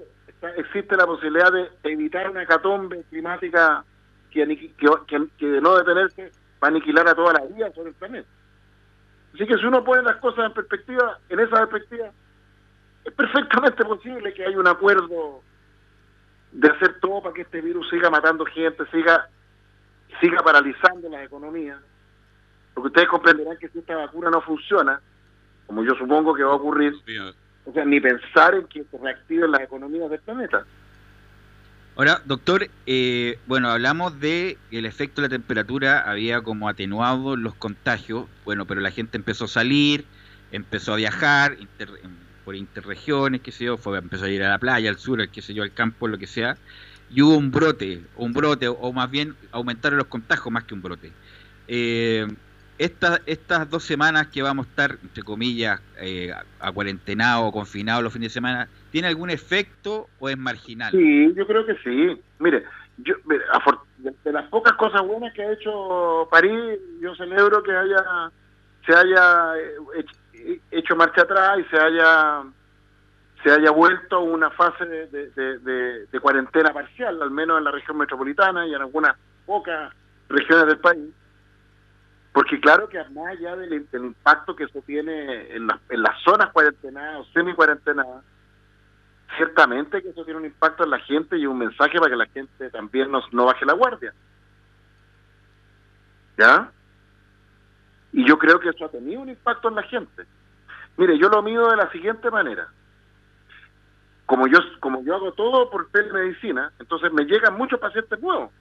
existe 0.58 0.98
la 0.98 1.06
posibilidad 1.06 1.52
de 1.52 1.70
evitar 1.84 2.32
una 2.32 2.42
hecatombe 2.42 3.04
climática 3.12 3.86
que, 4.32 4.74
que, 4.76 5.28
que, 5.38 5.46
de 5.46 5.62
no 5.62 5.78
detenerse 5.78 6.32
va 6.64 6.68
a 6.68 6.72
aniquilar 6.72 7.08
a 7.08 7.14
toda 7.14 7.34
la 7.34 7.46
vida 7.46 7.72
sobre 7.74 7.90
el 7.90 7.96
planeta. 7.96 8.28
Así 9.36 9.46
que 9.46 9.58
si 9.58 9.66
uno 9.66 9.84
pone 9.84 10.02
las 10.02 10.18
cosas 10.18 10.48
en 10.48 10.54
perspectiva, 10.54 11.20
en 11.30 11.40
esa 11.40 11.68
perspectiva, 11.68 12.12
es 13.10 13.16
perfectamente 13.16 13.84
posible 13.84 14.34
que 14.34 14.46
haya 14.46 14.58
un 14.58 14.68
acuerdo 14.68 15.42
de 16.52 16.68
hacer 16.70 17.00
todo 17.00 17.22
para 17.22 17.34
que 17.34 17.42
este 17.42 17.62
virus 17.62 17.90
siga 17.90 18.10
matando 18.10 18.46
gente, 18.46 18.84
siga, 18.92 19.28
siga 20.22 20.42
paralizando 20.44 21.10
las 21.10 21.26
economías. 21.26 21.80
Porque 22.74 22.88
ustedes 22.88 23.08
comprenderán 23.08 23.58
que 23.58 23.68
si 23.70 23.80
esta 23.80 23.96
vacuna 23.96 24.30
no 24.30 24.42
funciona, 24.42 25.02
como 25.68 25.84
yo 25.84 25.96
supongo 25.96 26.34
que 26.34 26.44
va 26.44 26.52
a 26.52 26.56
ocurrir, 26.56 26.94
o 27.66 27.74
sea, 27.74 27.86
ni 27.86 28.00
pensar 28.00 28.56
en 28.56 28.68
que 28.68 28.84
se 28.84 28.98
reactiven 28.98 29.52
las 29.52 29.62
economías 29.62 30.10
del 30.10 30.20
planeta. 30.20 30.66
Ahora, 31.96 32.22
doctor, 32.26 32.70
eh, 32.86 33.38
bueno, 33.46 33.70
hablamos 33.70 34.20
de 34.20 34.58
que 34.70 34.80
el 34.80 34.86
efecto 34.86 35.22
de 35.22 35.28
la 35.28 35.32
temperatura 35.32 36.10
había 36.10 36.42
como 36.42 36.70
atenuado 36.70 37.36
los 37.36 37.56
contagios, 37.56 38.28
bueno, 38.46 38.66
pero 38.66 38.80
la 38.80 38.92
gente 38.92 39.18
empezó 39.18 39.46
a 39.46 39.50
salir, 39.50 40.06
empezó 40.52 40.94
a 40.94 40.98
viajar 40.98 41.58
por 42.50 42.56
interregiones, 42.56 43.42
qué 43.42 43.52
sé 43.52 43.66
yo, 43.66 43.78
fue, 43.78 44.00
empezó 44.00 44.26
a 44.26 44.30
ir 44.30 44.42
a 44.42 44.50
la 44.50 44.58
playa, 44.58 44.90
al 44.90 44.98
sur, 44.98 45.20
qué 45.30 45.40
sé 45.40 45.54
yo, 45.54 45.62
al 45.62 45.72
campo, 45.72 46.08
lo 46.08 46.18
que 46.18 46.26
sea, 46.26 46.58
y 47.12 47.22
hubo 47.22 47.38
un 47.38 47.52
brote, 47.52 48.02
un 48.16 48.34
brote, 48.34 48.68
o 48.68 48.92
más 48.92 49.12
bien 49.12 49.36
aumentaron 49.52 50.00
los 50.00 50.08
contagios 50.08 50.52
más 50.52 50.64
que 50.64 50.74
un 50.74 50.82
brote. 50.82 51.12
Eh, 51.68 52.26
estas 52.80 53.70
dos 53.70 53.84
semanas 53.84 54.30
que 54.30 54.42
vamos 54.42 54.66
a 54.66 54.70
estar, 54.72 54.98
entre 55.00 55.22
comillas, 55.22 55.80
eh, 56.02 56.34
a 56.60 56.72
cuarentenado 56.72 57.46
o 57.46 57.52
confinados 57.52 58.04
los 58.04 58.14
fines 58.14 58.30
de 58.30 58.34
semana, 58.34 58.68
¿tiene 58.90 59.10
algún 59.10 59.30
efecto 59.30 60.08
o 60.18 60.28
es 60.28 60.36
marginal? 60.36 60.90
Sí, 60.90 61.32
yo 61.36 61.46
creo 61.46 61.68
que 61.68 61.76
sí. 61.84 62.20
Mire, 62.40 62.64
de 62.98 64.32
las 64.32 64.50
pocas 64.50 64.74
cosas 64.74 65.04
buenas 65.06 65.36
que 65.36 65.44
ha 65.44 65.54
hecho 65.54 66.28
París, 66.32 66.80
yo 67.00 67.14
celebro 67.14 67.62
que 67.62 67.74
haya 67.74 68.32
se 68.88 68.96
haya 68.96 69.54
eh, 69.56 70.06
hecho 70.72 70.96
marcha 70.96 71.22
atrás 71.22 71.60
y 71.60 71.64
se 71.66 71.78
haya 71.78 72.44
se 73.44 73.52
haya 73.52 73.72
vuelto 73.72 74.20
una 74.20 74.50
fase 74.52 74.86
de, 74.86 76.20
cuarentena 76.22 76.74
parcial, 76.74 77.22
al 77.22 77.32
menos 77.32 77.58
en 77.58 77.64
la 77.64 77.72
región 77.72 77.98
metropolitana 77.98 78.68
y 78.68 78.74
en 78.74 78.82
algunas 78.82 79.16
pocas 79.46 79.94
regiones 80.28 80.68
del 80.68 80.80
país 80.80 81.10
porque 82.32 82.60
claro 82.60 82.88
que 82.88 83.04
más 83.10 83.38
allá 83.38 83.56
del, 83.56 83.74
impacto 83.74 84.56
que 84.56 84.66
eso 84.66 84.82
tiene 84.86 85.56
en, 85.56 85.68
en 85.90 86.02
las 86.02 86.22
zonas 86.24 86.52
cuarentenadas 86.52 87.22
o 87.22 87.26
semi-cuarentenadas, 87.34 88.24
ciertamente 89.36 90.02
que 90.02 90.10
eso 90.10 90.24
tiene 90.24 90.40
un 90.40 90.46
impacto 90.46 90.84
en 90.84 90.92
la 90.92 91.00
gente 91.00 91.38
y 91.38 91.46
un 91.46 91.58
mensaje 91.58 91.98
para 91.98 92.12
que 92.12 92.18
la 92.18 92.28
gente 92.28 92.70
también 92.70 93.12
no, 93.12 93.22
no 93.32 93.46
baje 93.46 93.66
la 93.66 93.74
guardia. 93.74 94.14
¿Ya? 96.38 96.72
Y 98.12 98.28
yo 98.28 98.38
creo 98.38 98.60
que 98.60 98.70
eso 98.70 98.86
ha 98.86 98.90
tenido 98.90 99.22
un 99.22 99.30
impacto 99.30 99.70
en 99.70 99.76
la 99.76 99.84
gente. 99.84 100.26
Mire, 100.98 101.18
yo 101.18 101.30
lo 101.30 101.42
mido 101.42 101.70
de 101.70 101.78
la 101.78 101.92
siguiente 101.92 102.30
manera. 102.32 102.68
Como 104.26 104.48
yo, 104.48 104.60
como 104.80 105.04
yo 105.04 105.16
hago 105.16 105.32
todo 105.34 105.70
por 105.70 105.90
telemedicina, 105.90 106.72
entonces 106.80 107.12
me 107.14 107.26
llegan 107.26 107.58
muchos 107.58 107.80
pacientes 107.80 108.20
nuevos. 108.20 108.52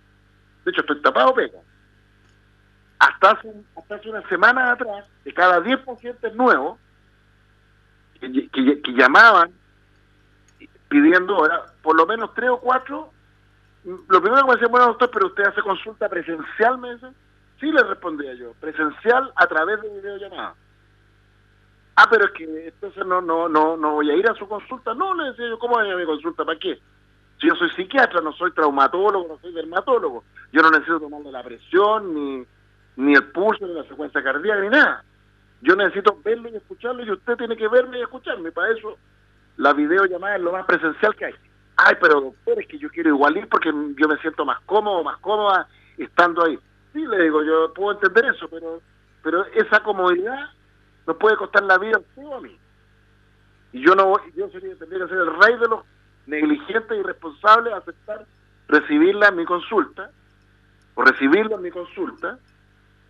De 0.64 0.70
hecho, 0.70 0.80
estoy 0.80 1.00
tapado 1.02 1.34
pega 1.34 1.58
hasta 2.98 3.30
hace, 3.30 3.52
hasta 3.76 3.94
hace 3.94 4.10
una 4.10 4.28
semana 4.28 4.72
atrás, 4.72 5.04
de 5.24 5.32
cada 5.32 5.60
10 5.60 5.80
pacientes 5.80 6.34
nuevos 6.34 6.78
que, 8.20 8.92
llamaban 8.94 9.52
pidiendo 10.88 11.36
ahora, 11.36 11.66
por 11.82 11.96
lo 11.96 12.06
menos 12.06 12.34
3 12.34 12.50
o 12.50 12.60
4, 12.60 13.12
lo 14.08 14.20
primero 14.20 14.42
que 14.42 14.48
me 14.48 14.52
decían, 14.54 14.70
bueno, 14.70 14.86
doctor, 14.86 15.10
pero 15.12 15.26
usted 15.26 15.44
hace 15.44 15.62
consulta 15.62 16.08
presencial, 16.08 16.78
me 16.78 16.94
dicen. 16.94 17.14
Sí, 17.60 17.70
le 17.72 17.82
respondía 17.82 18.34
yo, 18.34 18.52
presencial 18.60 19.32
a 19.34 19.46
través 19.46 19.82
de 19.82 19.88
videollamada. 19.88 20.54
Ah, 21.96 22.06
pero 22.08 22.26
es 22.26 22.30
que 22.30 22.44
entonces 22.44 23.04
no, 23.04 23.20
no, 23.20 23.48
no, 23.48 23.76
no 23.76 23.94
voy 23.94 24.10
a 24.10 24.14
ir 24.14 24.28
a 24.28 24.34
su 24.34 24.46
consulta. 24.46 24.94
No, 24.94 25.14
le 25.14 25.30
decía 25.30 25.48
yo, 25.48 25.58
¿cómo 25.58 25.74
voy 25.74 25.84
a 25.84 25.88
ir 25.88 25.94
a 25.94 25.96
mi 25.96 26.06
consulta? 26.06 26.44
¿Para 26.44 26.58
qué? 26.58 26.78
Si 27.40 27.48
yo 27.48 27.54
soy 27.56 27.70
psiquiatra, 27.70 28.20
no 28.20 28.32
soy 28.32 28.52
traumatólogo, 28.52 29.26
no 29.26 29.38
soy 29.38 29.52
dermatólogo. 29.52 30.22
Yo 30.52 30.62
no 30.62 30.70
necesito 30.70 31.00
tomarle 31.00 31.32
la 31.32 31.42
presión, 31.42 32.14
ni, 32.14 32.44
ni 32.96 33.14
el 33.14 33.24
pulso, 33.32 33.66
ni 33.66 33.74
la 33.74 33.82
secuencia 33.84 34.22
cardíaca, 34.22 34.60
ni 34.60 34.68
nada. 34.68 35.04
Yo 35.60 35.74
necesito 35.74 36.16
verlo 36.24 36.48
y 36.48 36.56
escucharlo 36.56 37.04
y 37.04 37.10
usted 37.10 37.36
tiene 37.36 37.56
que 37.56 37.66
verme 37.66 37.98
y 37.98 38.02
escucharme. 38.02 38.52
Para 38.52 38.70
eso 38.70 38.96
la 39.56 39.72
videollamada 39.72 40.36
es 40.36 40.42
lo 40.42 40.52
más 40.52 40.66
presencial 40.66 41.16
que 41.16 41.26
hay. 41.26 41.34
Ay, 41.76 41.96
pero 42.00 42.20
doctor, 42.20 42.60
es 42.60 42.68
que 42.68 42.78
yo 42.78 42.88
quiero 42.90 43.10
igual 43.10 43.36
ir 43.36 43.48
porque 43.48 43.70
yo 43.70 44.08
me 44.08 44.16
siento 44.18 44.44
más 44.44 44.60
cómodo, 44.66 45.02
más 45.02 45.18
cómoda 45.18 45.68
estando 45.96 46.44
ahí. 46.44 46.58
Le 47.06 47.24
digo, 47.24 47.42
yo 47.42 47.72
puedo 47.74 47.92
entender 47.92 48.26
eso, 48.26 48.48
pero 48.48 48.80
pero 49.22 49.44
esa 49.46 49.82
comodidad 49.82 50.50
nos 51.06 51.16
puede 51.16 51.36
costar 51.36 51.62
la 51.64 51.78
vida 51.78 51.98
a. 51.98 52.48
Y 53.72 53.84
yo 53.84 53.94
no 53.94 54.16
yo 54.34 54.48
sería, 54.48 54.74
tendría 54.76 55.04
que 55.04 55.10
ser 55.10 55.18
el 55.18 55.36
rey 55.38 55.56
de 55.58 55.68
los 55.68 55.84
negligentes 56.26 56.96
y 56.96 57.00
irresponsables 57.00 57.72
a 57.72 57.78
aceptar 57.78 58.26
recibirla 58.68 59.28
en 59.28 59.36
mi 59.36 59.44
consulta 59.44 60.10
o 60.94 61.02
recibirlo 61.02 61.56
en 61.56 61.62
mi 61.62 61.70
consulta 61.70 62.38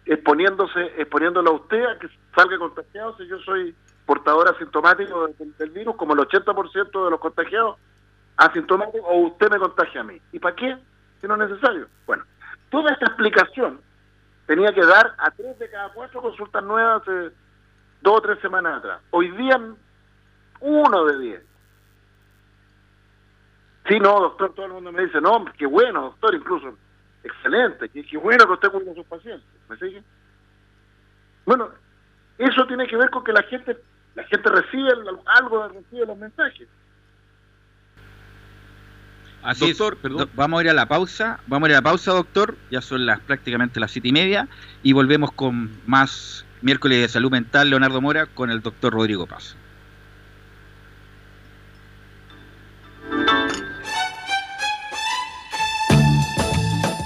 exponiéndose, 0.07 0.81
exponiéndolo 0.97 1.51
a 1.51 1.55
usted 1.55 1.85
a 1.85 1.99
que 1.99 2.09
salga 2.35 2.59
contagiado 2.59 3.17
si 3.17 3.27
yo 3.27 3.39
soy 3.41 3.75
portador 4.07 4.49
asintomático 4.49 5.29
del, 5.59 5.71
virus, 5.71 5.97
como 5.97 6.15
el 6.15 6.21
80% 6.21 7.05
de 7.05 7.11
los 7.11 7.21
contagiados 7.21 7.77
asintomáticos, 8.39 9.03
o 9.05 9.19
usted 9.27 9.51
me 9.51 9.59
contagia 9.59 10.01
a 10.01 10.05
mí. 10.05 10.19
¿Y 10.33 10.39
para 10.39 10.57
qué? 10.57 10.79
Si 11.21 11.27
no 11.27 11.35
es 11.35 11.51
necesario. 11.51 11.89
Bueno, 12.07 12.25
toda 12.71 12.93
esta 12.93 13.07
explicación 13.07 13.81
tenía 14.47 14.73
que 14.73 14.85
dar 14.85 15.15
a 15.19 15.31
tres 15.31 15.59
de 15.59 15.71
cada 15.71 15.91
cuatro 15.91 16.23
consultas 16.23 16.63
nuevas 16.65 17.03
hace 17.03 17.31
dos 18.01 18.19
o 18.19 18.21
tres 18.21 18.39
semanas 18.41 18.79
atrás. 18.79 19.01
Hoy 19.11 19.31
día, 19.33 19.61
uno 20.61 21.05
de 21.05 21.19
diez. 21.19 21.43
Sí, 23.89 23.99
no, 24.01 24.21
doctor, 24.21 24.55
todo 24.55 24.67
el 24.67 24.73
mundo 24.73 24.93
me 24.93 25.07
dice, 25.07 25.21
no, 25.21 25.45
qué 25.57 25.67
bueno, 25.67 26.03
doctor, 26.03 26.35
incluso 26.35 26.77
excelente, 27.25 27.89
qué, 27.89 28.17
bueno 28.19 28.47
que 28.47 28.53
usted 28.53 28.71
cuida 28.71 28.93
a 28.93 28.95
sus 28.95 29.07
pacientes. 29.07 29.49
¿Me 29.69 29.77
sigue? 29.77 30.03
Bueno, 31.47 31.71
eso 32.37 32.67
tiene 32.67 32.87
que 32.87 32.97
ver 32.97 33.11
con 33.11 33.25
que 33.25 33.33
la 33.33 33.43
gente 33.45 33.77
la 34.15 34.25
gente 34.25 34.51
recibe 34.51 34.91
algo, 35.27 35.69
recibe 35.69 36.07
los 36.07 36.19
mensajes. 36.19 36.69
Así 39.43 39.69
doctor, 39.69 39.97
perdón. 39.99 40.29
Vamos 40.35 40.61
a 40.61 40.65
ir 40.65 40.71
a 40.71 40.75
la 40.75 40.87
pausa, 40.87 41.41
vamos 41.47 41.69
a 41.69 41.71
ir 41.71 41.75
a 41.77 41.79
la 41.79 41.83
pausa, 41.83 42.13
doctor. 42.13 42.57
Ya 42.71 42.81
son 42.81 43.07
las 43.07 43.21
prácticamente 43.21 43.81
las 43.81 43.91
siete 43.91 44.09
y 44.09 44.13
media 44.13 44.49
y 44.83 44.93
volvemos 44.93 45.33
con 45.33 45.71
más 45.87 46.45
miércoles 46.61 47.01
de 47.01 47.09
salud 47.09 47.31
mental, 47.31 47.71
Leonardo 47.71 48.01
Mora, 48.01 48.27
con 48.27 48.51
el 48.51 48.61
doctor 48.61 48.93
Rodrigo 48.93 49.27
Paz. 49.27 49.57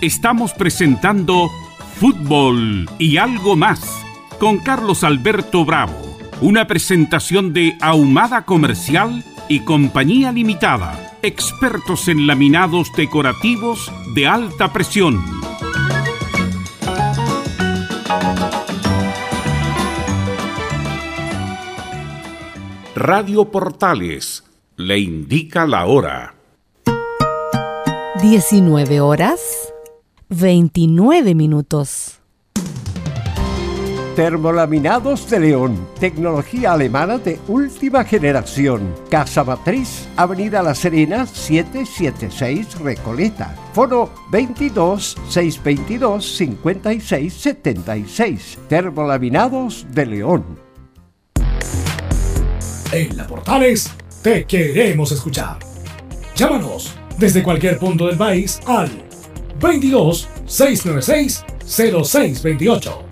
estamos 0.03 0.53
presentando 0.53 1.49
Fútbol 1.95 2.90
y 2.99 3.18
algo 3.18 3.55
más 3.55 3.81
con 4.40 4.59
Carlos 4.59 5.05
Alberto 5.05 5.64
Bravo, 5.64 6.18
una 6.40 6.66
presentación 6.66 7.53
de 7.53 7.79
Ahumada 7.81 8.45
Comercial 8.45 9.23
y 9.49 9.61
Compañía 9.61 10.33
Limitada, 10.33 11.12
expertos 11.23 12.09
en 12.09 12.27
laminados 12.27 12.93
decorativos 12.97 13.91
de 14.15 14.27
alta 14.27 14.73
presión. 14.73 15.23
Radio 22.95 23.47
Portales 23.47 24.45
le 24.77 24.99
indica 24.99 25.67
la 25.67 25.87
hora. 25.87 26.35
19 28.21 29.01
horas 29.01 29.41
29 30.29 31.35
minutos. 31.35 32.22
Termolaminados 34.16 35.31
de 35.31 35.40
León, 35.40 35.88
tecnología 35.98 36.75
alemana 36.75 37.16
de 37.16 37.38
última 37.48 38.05
generación. 38.05 38.94
Casa 39.09 39.42
Matriz, 39.42 40.07
Avenida 40.16 40.62
La 40.62 40.75
Serena, 40.75 41.25
776 41.25 42.79
Recoleta. 42.81 43.57
Foro 43.72 44.12
22 44.31 45.16
622 45.31 46.37
56 46.37 47.33
76. 47.33 48.59
Termolaminados 48.68 49.87
de 49.88 50.05
León. 50.05 50.44
En 52.92 53.16
la 53.16 53.27
Portales 53.27 53.90
te 54.22 54.44
queremos 54.44 55.11
escuchar. 55.11 55.59
Llámanos 56.37 56.94
desde 57.16 57.42
cualquier 57.42 57.79
punto 57.79 58.09
del 58.09 58.18
país 58.18 58.61
al 58.66 58.90
22 59.59 60.29
696 60.44 61.44
0628. 61.64 63.12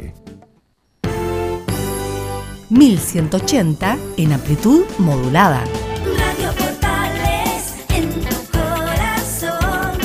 1180 2.71 3.97
en 4.15 4.31
amplitud 4.31 4.83
modulada. 4.97 5.61
Radio 6.17 6.53
Portales 6.57 7.75
en 7.89 8.09
tu 8.09 8.35
corazón, 8.49 9.97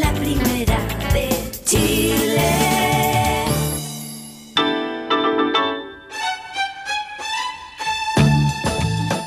la 0.00 0.12
primera 0.12 0.78
de 1.12 1.50
Chile. 1.64 2.54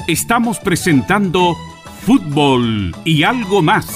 Estamos 0.07 0.59
presentando 0.59 1.57
Fútbol 2.05 2.95
y 3.03 3.23
algo 3.23 3.61
más 3.61 3.87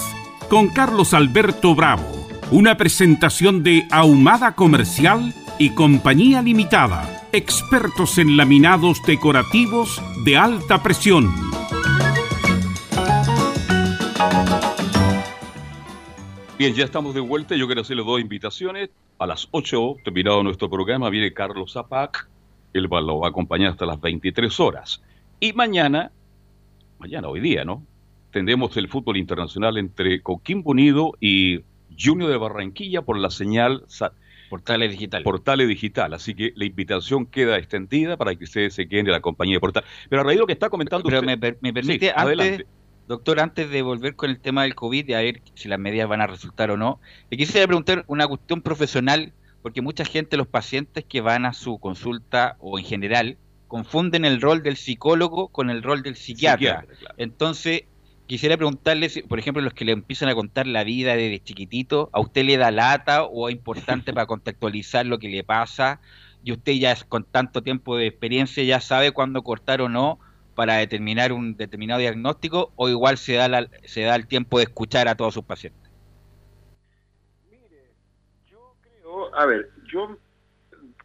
con 0.50 0.68
Carlos 0.68 1.14
Alberto 1.14 1.74
Bravo, 1.74 2.28
una 2.52 2.76
presentación 2.76 3.64
de 3.64 3.88
Ahumada 3.90 4.56
Comercial 4.56 5.34
y 5.58 5.70
Compañía 5.70 6.42
Limitada 6.42 7.19
expertos 7.32 8.18
en 8.18 8.38
laminados 8.38 9.02
decorativos 9.06 10.02
de 10.24 10.38
alta 10.38 10.82
presión. 10.82 11.32
Bien, 16.58 16.74
ya 16.74 16.84
estamos 16.84 17.13
de 17.13 17.22
vuelta. 17.22 17.56
Yo 17.56 17.68
quiero 17.68 17.82
hacerle 17.82 18.04
dos 18.04 18.20
invitaciones. 18.20 18.89
A 19.18 19.28
las 19.28 19.48
8, 19.52 19.98
terminado 20.04 20.44
nuestro 20.44 20.70
programa, 20.70 21.10
viene 21.10 21.34
Carlos 21.34 21.74
Zapac. 21.74 22.28
Él 22.74 22.84
lo 22.84 23.20
va 23.20 23.28
a 23.28 23.30
acompañar 23.30 23.72
hasta 23.72 23.86
las 23.86 24.02
23 24.02 24.60
horas. 24.60 25.02
Y 25.39 25.54
mañana, 25.54 26.12
mañana, 26.98 27.30
hoy 27.30 27.39
día, 27.39 27.63
¿no? 27.63 27.84
Tendremos 28.32 28.76
el 28.78 28.89
fútbol 28.89 29.18
internacional 29.18 29.78
entre 29.78 30.22
Coquimbo 30.22 30.72
Unido 30.72 31.13
y 31.20 31.62
Junior 31.98 32.30
de 32.30 32.38
Barranquilla 32.38 33.02
por 33.02 33.18
la 33.18 33.30
señal 33.30 33.86
Portales 34.50 34.92
Digital. 34.92 35.24
Portales 35.24 35.68
Digital. 35.68 36.14
Así 36.14 36.34
que 36.34 36.54
la 36.56 36.66
invitación 36.66 37.26
queda 37.26 37.58
extendida 37.58 38.18
para 38.18 38.36
que 38.36 38.44
ustedes 38.44 38.74
se 38.74 38.88
queden 38.88 39.06
de 39.06 39.12
la 39.12 39.22
compañía 39.22 39.56
de 39.56 39.60
Portal. 39.60 39.84
Pero 40.10 40.22
a 40.22 40.26
raíz 40.26 40.38
de 40.38 40.42
lo 40.42 40.48
que 40.48 40.54
está 40.54 40.70
comentando 40.70 41.08
Pero 41.08 41.22
me, 41.22 41.38
permite, 41.38 42.12
antes, 42.16 42.66
doctor, 43.08 43.40
antes 43.40 43.70
de 43.70 43.82
volver 43.82 44.16
con 44.16 44.30
el 44.30 44.40
tema 44.40 44.64
del 44.64 44.76
COVID 44.76 45.08
y 45.08 45.14
a 45.14 45.20
ver 45.20 45.42
si 45.54 45.70
las 45.70 45.80
medidas 45.80 46.10
van 46.10 46.22
a 46.22 46.28
resultar 46.28 46.72
o 46.72 46.78
no, 46.78 47.00
le 47.30 47.38
quisiera 47.38 47.66
preguntar 47.68 48.04
una 48.08 48.28
cuestión 48.28 48.62
profesional, 48.62 49.34
porque 49.62 49.82
mucha 49.82 50.06
gente, 50.06 50.38
los 50.38 50.48
pacientes 50.48 51.06
que 51.06 51.22
van 51.22 51.46
a 51.46 51.54
su 51.54 51.80
consulta 51.80 52.58
o 52.60 52.80
en 52.80 52.86
general, 52.86 53.38
confunden 53.68 54.26
el 54.26 54.42
rol 54.42 54.64
del 54.64 54.78
psicólogo 54.78 55.50
con 55.50 55.70
el 55.70 55.84
rol 55.84 56.02
del 56.02 56.16
psiquiatra. 56.16 56.86
Entonces, 57.18 57.84
quisiera 58.30 58.56
preguntarle, 58.58 59.10
si, 59.10 59.24
por 59.24 59.39
ejemplo, 59.39 59.62
los 59.63 59.74
que 59.74 59.86
le 59.86 59.92
empiezan 59.92 60.30
a 60.30 60.36
contar 60.36 60.68
la 60.68 60.84
vida 60.84 61.15
desde 61.15 61.44
chiquitito, 61.44 62.12
¿a 62.13 62.20
usted 62.20 62.44
le 62.44 62.58
da 62.58 62.70
lata 62.70 63.24
o 63.24 63.50
es 63.50 63.56
importante 63.56 64.13
para 64.13 64.28
contextualizar 64.28 65.08
lo 65.08 65.18
que 65.18 65.30
le 65.30 65.44
pasa? 65.44 66.00
Y 66.44 66.52
usted 66.52 66.74
ya 66.74 66.96
con 67.10 67.24
tanto 67.24 67.63
tiempo 67.63 67.98
de 67.98 68.06
experiencia 68.06 68.63
ya 68.63 68.80
sabe 68.82 69.12
cuándo 69.12 69.42
cortar 69.42 69.82
o 69.82 69.89
no 69.89 70.20
para 70.54 70.76
determinar 70.76 71.34
un 71.34 71.58
determinado 71.58 72.00
diagnóstico 72.00 72.72
o 72.76 72.88
igual 72.88 73.18
se 73.18 73.34
da, 73.34 73.68
se 73.84 74.02
da 74.04 74.15
el 74.15 74.28
tiempo 74.28 74.60
de 74.60 74.65
escuchar 74.65 75.08
a 75.08 75.15
todos 75.15 75.34
sus 75.34 75.44
pacientes. 75.44 75.89
Mire, 77.50 77.89
yo 78.46 78.76
creo, 78.82 79.36
a 79.36 79.46
ver, 79.48 79.72
yo 79.92 80.18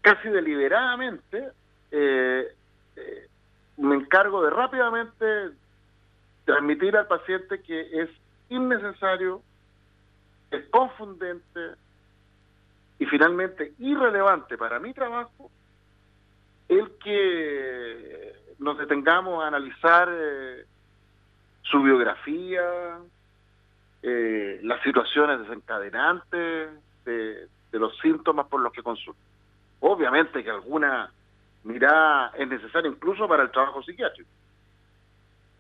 casi 0.03 0.29
deliberadamente 0.29 1.49
eh, 1.91 2.55
eh, 2.97 3.29
me 3.79 3.95
encargo 3.95 4.43
de 4.43 4.51
rápidamente 4.51 5.25
transmitir 6.45 6.97
al 6.97 7.07
paciente 7.07 7.63
que 7.63 8.03
es 8.03 8.11
innecesario, 8.49 9.43
es 10.51 10.65
confundente 10.71 11.61
y 12.99 13.07
finalmente 13.07 13.73
irrelevante 13.79 14.57
para 14.57 14.79
mi 14.79 14.93
trabajo 14.93 15.51
el 16.69 16.91
que 17.03 18.35
nos 18.59 18.79
detengamos 18.79 19.43
a 19.43 19.49
analizar 19.49 20.09
eh, 20.11 20.65
su 21.63 21.83
biografía, 21.83 22.99
eh, 24.03 24.61
las 24.63 24.83
situaciones 24.83 25.41
desencadenantes 25.41 26.71
de, 27.05 27.49
los 27.73 27.99
síntomas 27.99 28.47
por 28.47 28.61
los 28.61 28.73
que 28.73 28.83
consulta. 28.83 29.21
Obviamente 29.81 30.45
que 30.45 30.51
alguna 30.51 31.11
mirada 31.65 32.33
es 32.39 32.47
necesaria 32.47 32.89
incluso 32.89 33.27
para 33.27 33.43
el 33.43 33.51
trabajo 33.51 33.83
psiquiátrico. 33.83 34.31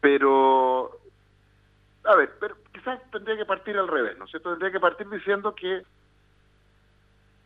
Pero, 0.04 1.00
a 2.04 2.14
ver, 2.14 2.30
pero 2.38 2.56
quizás 2.74 3.00
tendría 3.10 3.38
que 3.38 3.46
partir 3.46 3.74
al 3.78 3.88
revés, 3.88 4.18
¿no 4.18 4.26
es 4.26 4.30
cierto? 4.32 4.50
Tendría 4.50 4.70
que 4.70 4.78
partir 4.78 5.08
diciendo 5.08 5.54
que 5.54 5.82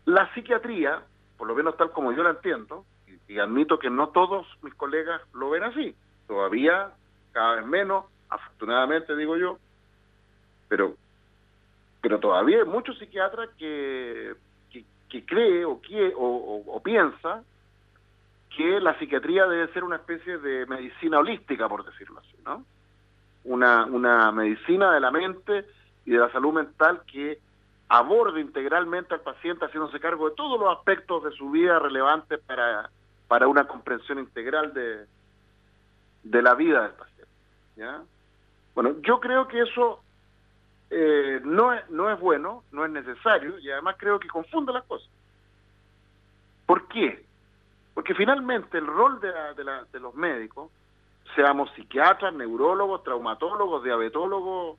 la 0.06 0.34
psiquiatría, 0.34 1.00
por 1.36 1.46
lo 1.46 1.54
menos 1.54 1.76
tal 1.76 1.92
como 1.92 2.10
yo 2.10 2.24
la 2.24 2.30
entiendo, 2.30 2.84
y, 3.28 3.38
admito 3.38 3.78
que 3.78 3.90
no 3.90 4.08
todos 4.08 4.44
mis 4.62 4.74
colegas 4.74 5.22
lo 5.34 5.50
ven 5.50 5.62
así, 5.62 5.94
todavía 6.26 6.90
cada 7.30 7.54
vez 7.54 7.66
menos, 7.66 8.06
afortunadamente 8.28 9.14
digo 9.14 9.36
yo, 9.36 9.56
pero 10.68 10.96
pero 12.00 12.18
todavía 12.18 12.58
hay 12.58 12.64
muchos 12.64 12.98
psiquiatras 12.98 13.50
que, 13.56 14.34
que, 15.08 15.24
cree 15.24 15.64
o, 15.64 15.78
quiere, 15.80 16.12
o, 16.16 16.80
piensa 16.82 17.44
que 18.56 18.80
la 18.80 18.98
psiquiatría 18.98 19.46
debe 19.46 19.72
ser 19.72 19.84
una 19.84 19.96
especie 19.96 20.38
de 20.38 20.66
medicina 20.66 21.18
holística, 21.18 21.68
por 21.68 21.84
decirlo 21.84 22.20
así, 22.20 22.36
¿no? 22.44 22.64
Una, 23.44 23.86
una 23.86 24.32
medicina 24.32 24.92
de 24.92 25.00
la 25.00 25.10
mente 25.10 25.66
y 26.04 26.12
de 26.12 26.18
la 26.18 26.30
salud 26.32 26.52
mental 26.52 27.02
que 27.10 27.38
aborde 27.88 28.40
integralmente 28.40 29.14
al 29.14 29.20
paciente 29.20 29.64
haciéndose 29.64 30.00
cargo 30.00 30.28
de 30.28 30.36
todos 30.36 30.60
los 30.60 30.76
aspectos 30.76 31.24
de 31.24 31.30
su 31.32 31.50
vida 31.50 31.78
relevantes 31.78 32.38
para, 32.40 32.90
para 33.28 33.48
una 33.48 33.66
comprensión 33.66 34.18
integral 34.18 34.74
de, 34.74 35.06
de 36.22 36.42
la 36.42 36.54
vida 36.54 36.82
del 36.82 36.92
paciente. 36.92 37.32
Bueno, 38.74 38.96
yo 39.02 39.20
creo 39.20 39.48
que 39.48 39.60
eso 39.62 40.02
eh, 40.90 41.40
no, 41.44 41.72
es, 41.72 41.88
no 41.90 42.10
es 42.10 42.18
bueno, 42.20 42.64
no 42.72 42.84
es 42.84 42.90
necesario 42.90 43.58
y 43.58 43.70
además 43.70 43.96
creo 43.98 44.18
que 44.18 44.28
confunde 44.28 44.72
las 44.72 44.84
cosas. 44.84 45.08
¿Por 46.66 46.88
qué? 46.88 47.24
Porque 47.98 48.14
finalmente 48.14 48.78
el 48.78 48.86
rol 48.86 49.20
de, 49.20 49.98
los 49.98 50.14
médicos, 50.14 50.70
seamos 51.34 51.68
psiquiatras, 51.72 52.32
neurólogos, 52.32 53.02
traumatólogos, 53.02 53.82
diabetólogos, 53.82 54.78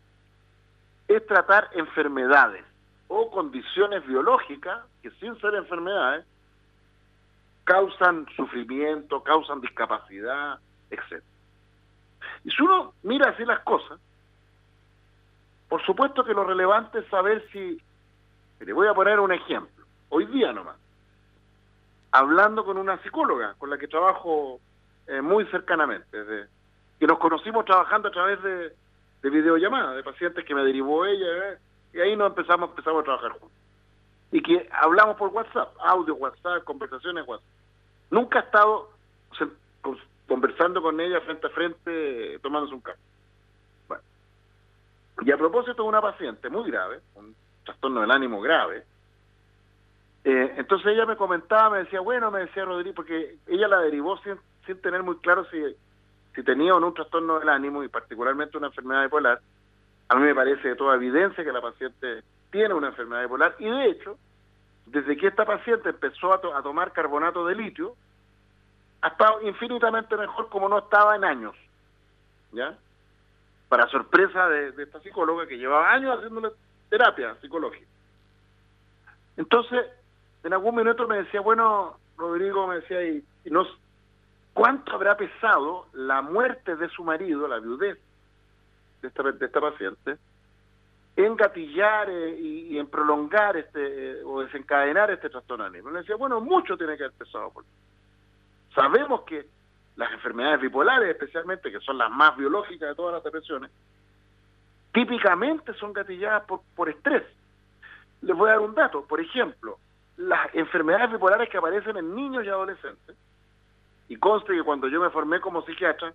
es 1.06 1.28
tratar 1.28 1.70
enfermedades 1.74 2.64
o 3.10 3.30
condiciones 3.30 4.08
biológicas 4.08 4.86
que 5.04 5.12
sin 5.20 5.38
ser 5.42 5.54
enfermedades 5.56 6.26
causan 7.66 8.26
sufrimiento, 8.38 9.22
causan 9.22 9.60
discapacidad, 9.60 10.58
etc. 10.90 11.22
Y 12.46 12.52
si 12.52 12.64
uno 12.64 12.94
mira 13.04 13.32
así 13.32 13.44
las 13.44 13.60
cosas, 13.66 14.00
por 15.68 15.86
supuesto 15.86 16.24
que 16.24 16.34
lo 16.34 16.46
relevante 16.46 17.00
es 17.00 17.08
saber 17.08 17.46
si, 17.52 17.82
le 18.62 18.72
voy 18.72 18.88
a 18.88 18.94
poner 18.94 19.20
un 19.20 19.34
ejemplo, 19.34 19.84
hoy 20.08 20.26
día 20.28 20.54
nomás, 20.54 20.78
hablando 22.12 22.66
con 22.66 22.78
una 22.78 23.02
psicóloga 23.04 23.56
con 23.58 23.70
la 23.70 23.78
que 23.78 23.88
trabajo 23.88 24.60
eh, 25.08 25.22
muy 25.22 25.46
cercanamente, 25.48 26.48
que 27.00 27.08
nos 27.08 27.20
conocimos 27.20 27.66
trabajando 27.66 28.10
a 28.10 28.12
través 28.12 28.42
de, 28.44 28.74
de 29.22 29.30
videollamadas, 29.30 29.96
de 29.96 30.04
pacientes 30.04 30.46
que 30.46 30.56
me 30.56 30.64
derivó 30.64 31.06
ella, 31.06 31.28
eh, 31.50 31.58
y 31.94 32.00
ahí 32.00 32.16
nos 32.16 32.30
empezamos, 32.30 32.70
empezamos 32.70 33.02
a 33.02 33.06
trabajar 33.06 33.32
juntos. 33.32 33.58
Y 34.32 34.42
que 34.42 34.70
hablamos 34.72 35.18
por 35.18 35.30
WhatsApp, 35.30 35.76
audio 35.80 36.16
WhatsApp, 36.16 36.64
conversaciones 36.64 37.28
WhatsApp. 37.28 37.48
Nunca 38.12 38.40
he 38.40 38.44
estado 38.44 38.90
conversando 40.28 40.82
con 40.82 41.00
ella 41.00 41.20
frente 41.22 41.48
a 41.48 41.50
frente, 41.50 42.40
tomándose 42.40 42.76
un 42.76 42.82
café. 42.82 43.00
Bueno, 43.88 44.04
Y 45.26 45.32
a 45.32 45.38
propósito 45.38 45.82
de 45.82 45.90
una 45.90 46.02
paciente 46.02 46.50
muy 46.50 46.70
grave, 46.70 47.00
un 47.16 47.36
trastorno 47.66 48.02
del 48.02 48.12
ánimo 48.12 48.40
grave, 48.40 48.86
eh, 50.24 50.54
entonces 50.58 50.88
ella 50.88 51.06
me 51.06 51.16
comentaba, 51.16 51.70
me 51.72 51.78
decía, 51.80 52.02
bueno, 52.02 52.30
me 52.32 52.42
decía 52.42 52.66
Rodríguez, 52.66 52.96
porque 52.96 53.36
ella 53.48 53.68
la 53.68 53.80
derivó 53.80 54.18
sin, 54.20 54.36
sin 54.66 54.82
tener 54.82 55.02
muy 55.04 55.18
claro 55.18 55.46
si, 55.46 55.62
si 56.36 56.44
tenía 56.44 56.76
o 56.76 56.80
no 56.80 56.88
un 56.88 56.94
trastorno 56.94 57.40
del 57.40 57.50
ánimo 57.50 57.84
y 57.84 57.88
particularmente 57.88 58.58
una 58.58 58.68
enfermedad 58.68 59.04
bipolar. 59.04 59.40
A 60.10 60.16
mí 60.16 60.22
me 60.22 60.36
parece 60.36 60.68
de 60.70 60.76
toda 60.76 60.96
evidencia 60.96 61.44
que 61.44 61.52
la 61.52 61.62
paciente 61.62 62.24
tiene 62.52 62.74
una 62.74 62.88
enfermedad 62.88 63.22
bipolar 63.24 63.56
y 63.60 63.70
de 63.70 63.86
hecho, 63.86 64.18
desde 64.88 65.16
que 65.16 65.28
esta 65.28 65.46
paciente 65.46 65.90
empezó 65.90 66.34
a, 66.34 66.42
to- 66.42 66.56
a 66.56 66.62
tomar 66.64 66.92
carbonato 66.92 67.46
de 67.46 67.56
litio, 67.56 67.96
ha 69.02 69.10
estado 69.10 69.42
infinitamente 69.48 70.18
mejor 70.18 70.50
como 70.50 70.68
no 70.68 70.80
estaba 70.80 71.16
en 71.16 71.24
años. 71.24 71.56
¿Ya? 72.52 72.76
Para 73.70 73.88
sorpresa 73.88 74.50
de 74.50 74.84
esta 74.84 75.00
psicóloga 75.00 75.46
que 75.46 75.58
llevaba 75.60 75.92
años 75.94 76.18
haciéndole 76.18 76.50
terapia 76.90 77.36
psicológica. 77.40 77.86
Entonces, 79.38 79.86
en 80.44 80.54
algún 80.54 80.76
minuto 80.76 81.08
me 81.08 81.18
decía, 81.18 81.42
bueno, 81.42 81.98
Rodrigo 82.18 82.68
me 82.68 82.76
decía, 82.76 83.04
y, 83.04 83.24
y 83.46 83.50
¿cuánto 84.54 84.94
habrá 84.94 85.16
pesado 85.18 85.88
la 85.94 86.22
muerte 86.22 86.76
de 86.76 86.90
su 86.90 87.04
marido, 87.04 87.48
la 87.48 87.60
viudez 87.60 87.98
de 89.02 89.08
esta, 89.08 89.24
de 89.24 89.46
esta 89.46 89.62
paciente, 89.62 90.18
en 91.16 91.36
gatillar 91.36 92.10
eh, 92.10 92.38
y, 92.40 92.76
y 92.76 92.80
en 92.80 92.88
prolongar 92.88 93.58
este 93.58 93.80
eh, 94.20 94.22
o 94.26 94.42
desencadenar 94.42 95.12
este 95.12 95.30
trastorno 95.30 95.66
anímico? 95.66 95.92
Le 95.92 96.00
decía, 96.00 96.16
bueno, 96.16 96.40
mucho 96.42 96.78
tiene 96.78 96.98
que 96.98 97.04
haber 97.04 97.18
pesado. 97.18 97.52
por- 97.52 97.66
Sabemos 98.74 99.22
que 99.24 99.46
las 99.96 100.12
enfermedades 100.14 100.62
bipolares, 100.62 101.10
especialmente, 101.10 101.72
que 101.72 101.80
son 101.82 101.98
las 101.98 102.10
más 102.12 102.38
biológicas 102.38 102.90
de 102.90 102.96
todas 102.96 103.16
las 103.16 103.24
depresiones, 103.24 103.70
típicamente 104.94 105.74
son 105.74 105.92
gatilladas 105.94 106.44
por, 106.46 106.62
por 106.76 106.90
estrés. 106.90 107.24
Les 108.22 108.36
voy 108.36 108.50
a 108.50 108.54
dar 108.54 108.62
un 108.62 108.76
dato. 108.76 109.04
Por 109.06 109.20
ejemplo, 109.20 109.78
las 110.20 110.54
enfermedades 110.54 111.14
bipolares 111.14 111.50
que 111.50 111.58
aparecen 111.58 111.96
en 111.96 112.14
niños 112.14 112.44
y 112.44 112.50
adolescentes, 112.50 113.16
y 114.10 114.18
conste 114.18 114.54
que 114.54 114.64
cuando 114.64 114.90
yo 114.90 115.00
me 115.00 115.10
formé 115.12 115.40
como 115.40 115.62
psiquiatra, 115.64 116.14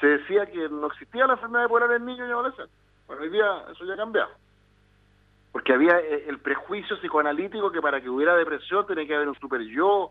se 0.00 0.06
decía 0.06 0.46
que 0.46 0.68
no 0.68 0.88
existía 0.88 1.26
la 1.26 1.34
enfermedad 1.34 1.66
bipolar 1.66 1.92
en 1.92 2.04
niños 2.04 2.28
y 2.28 2.32
adolescentes. 2.32 2.76
Bueno, 3.06 3.22
hoy 3.22 3.30
día 3.30 3.64
eso 3.70 3.84
ya 3.84 3.94
ha 3.94 3.96
cambiado. 3.96 4.30
Porque 5.52 5.72
había 5.72 6.00
eh, 6.00 6.24
el 6.26 6.40
prejuicio 6.40 6.98
psicoanalítico 6.98 7.70
que 7.70 7.80
para 7.80 8.00
que 8.00 8.10
hubiera 8.10 8.34
depresión 8.34 8.86
tiene 8.86 9.06
que 9.06 9.14
haber 9.14 9.28
un 9.28 9.38
super 9.38 9.60
yo, 9.60 10.10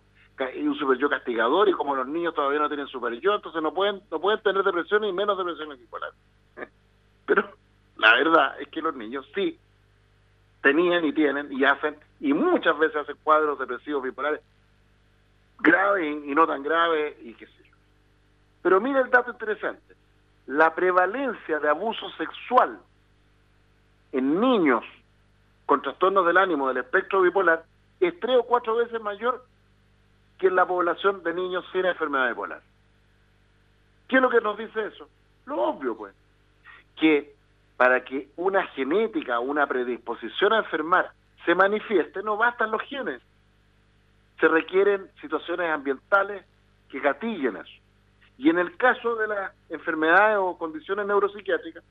y 0.56 0.66
un 0.66 0.76
super 0.76 0.98
yo 0.98 1.10
castigador, 1.10 1.68
y 1.68 1.74
como 1.74 1.96
los 1.96 2.08
niños 2.08 2.34
todavía 2.34 2.60
no 2.60 2.70
tienen 2.70 2.88
super 2.88 3.12
yo, 3.20 3.36
entonces 3.36 3.62
no 3.62 3.74
pueden, 3.74 4.02
no 4.10 4.22
pueden 4.22 4.41
tener 4.41 4.64
depresión 4.64 5.04
y 5.04 5.12
menos 5.12 5.38
depresiones 5.38 5.80
bipolares. 5.80 6.18
Pero 7.26 7.50
la 7.98 8.16
verdad 8.16 8.62
es 8.62 8.70
que 8.70 8.82
los 8.82 8.96
niños 8.96 9.28
sí 9.36 9.60
tenían 10.64 11.03
y 11.05 11.14
tienen 11.14 11.51
y 11.51 11.64
hacen, 11.66 11.95
y 12.20 12.34
muchas 12.34 12.80
veces 12.80 12.95
hacen 12.95 13.18
cuadros 13.22 13.59
depresivos 13.59 14.01
bipolares 14.01 14.41
graves 15.59 16.24
y, 16.26 16.34
no 16.34 16.47
tan 16.47 16.64
graves 16.64 17.16
y 17.22 17.34
qué 17.36 17.45
sé 17.45 17.64
yo. 17.64 17.76
Pero 18.64 18.82
mira 18.82 19.01
el 19.01 19.11
dato 19.11 19.32
interesante. 19.32 19.93
La 20.47 20.74
prevalencia 20.74 21.59
de 21.59 21.70
abuso 21.70 22.09
sexual 22.11 22.80
en 24.14 24.39
niños 24.39 24.84
con 25.66 25.82
trastornos 25.82 26.26
del 26.26 26.38
ánimo 26.38 26.70
del 26.70 26.78
espectro 26.78 27.22
bipolar 27.22 27.64
es 27.99 28.18
tres 28.20 28.38
o 28.38 28.43
cuatro 28.43 28.76
veces 28.78 29.01
mayor 29.01 29.45
que 30.38 30.47
en 30.47 30.55
la 30.55 30.66
población 30.66 31.24
de 31.24 31.34
niños 31.34 31.66
sin 31.72 31.86
enfermedad 31.86 32.30
bipolar. 32.30 32.61
¿Qué 34.07 34.16
es 34.16 34.22
lo 34.22 34.30
que 34.30 34.41
nos 34.41 34.57
dice 34.57 34.86
eso? 34.86 35.09
Lo 35.45 35.61
obvio, 35.61 35.95
pues, 35.95 36.14
que 36.99 37.34
para 37.78 38.03
que 38.03 38.30
una 38.36 38.67
genética, 38.67 39.39
una 39.39 39.67
predisposición 39.67 40.53
a 40.53 40.59
enfermar 40.59 41.11
se 41.45 41.55
manifieste, 41.55 42.24
no 42.24 42.38
bastan 42.38 42.71
los 42.71 42.82
genes. 42.84 43.21
Se 44.39 44.47
requieren 44.47 45.09
situaciones 45.21 45.69
ambientales 45.69 46.45
que 46.89 46.99
gatillen 46.99 47.57
eso. 47.57 47.74
Y 48.38 48.49
en 48.49 48.59
el 48.59 48.76
caso 48.78 49.15
de 49.15 49.28
las 49.28 49.51
enfermedades 49.69 50.38
o 50.39 50.57
condiciones 50.57 51.05
neuropsiquiátricas, 51.05 51.84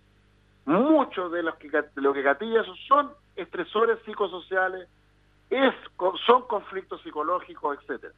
muchos 0.65 1.33
de 1.33 1.43
los 1.43 1.57
que, 1.57 1.69
de 1.71 2.01
lo 2.03 2.13
que 2.13 2.23
gatilla 2.23 2.63
eso 2.63 2.75
son 2.89 3.11
estresores 3.37 3.99
psicosociales, 4.05 4.89
es, 5.51 5.75
co- 5.97 6.17
son 6.27 6.43
conflictos 6.47 7.03
psicológicos, 7.03 7.79
etcétera. 7.79 8.13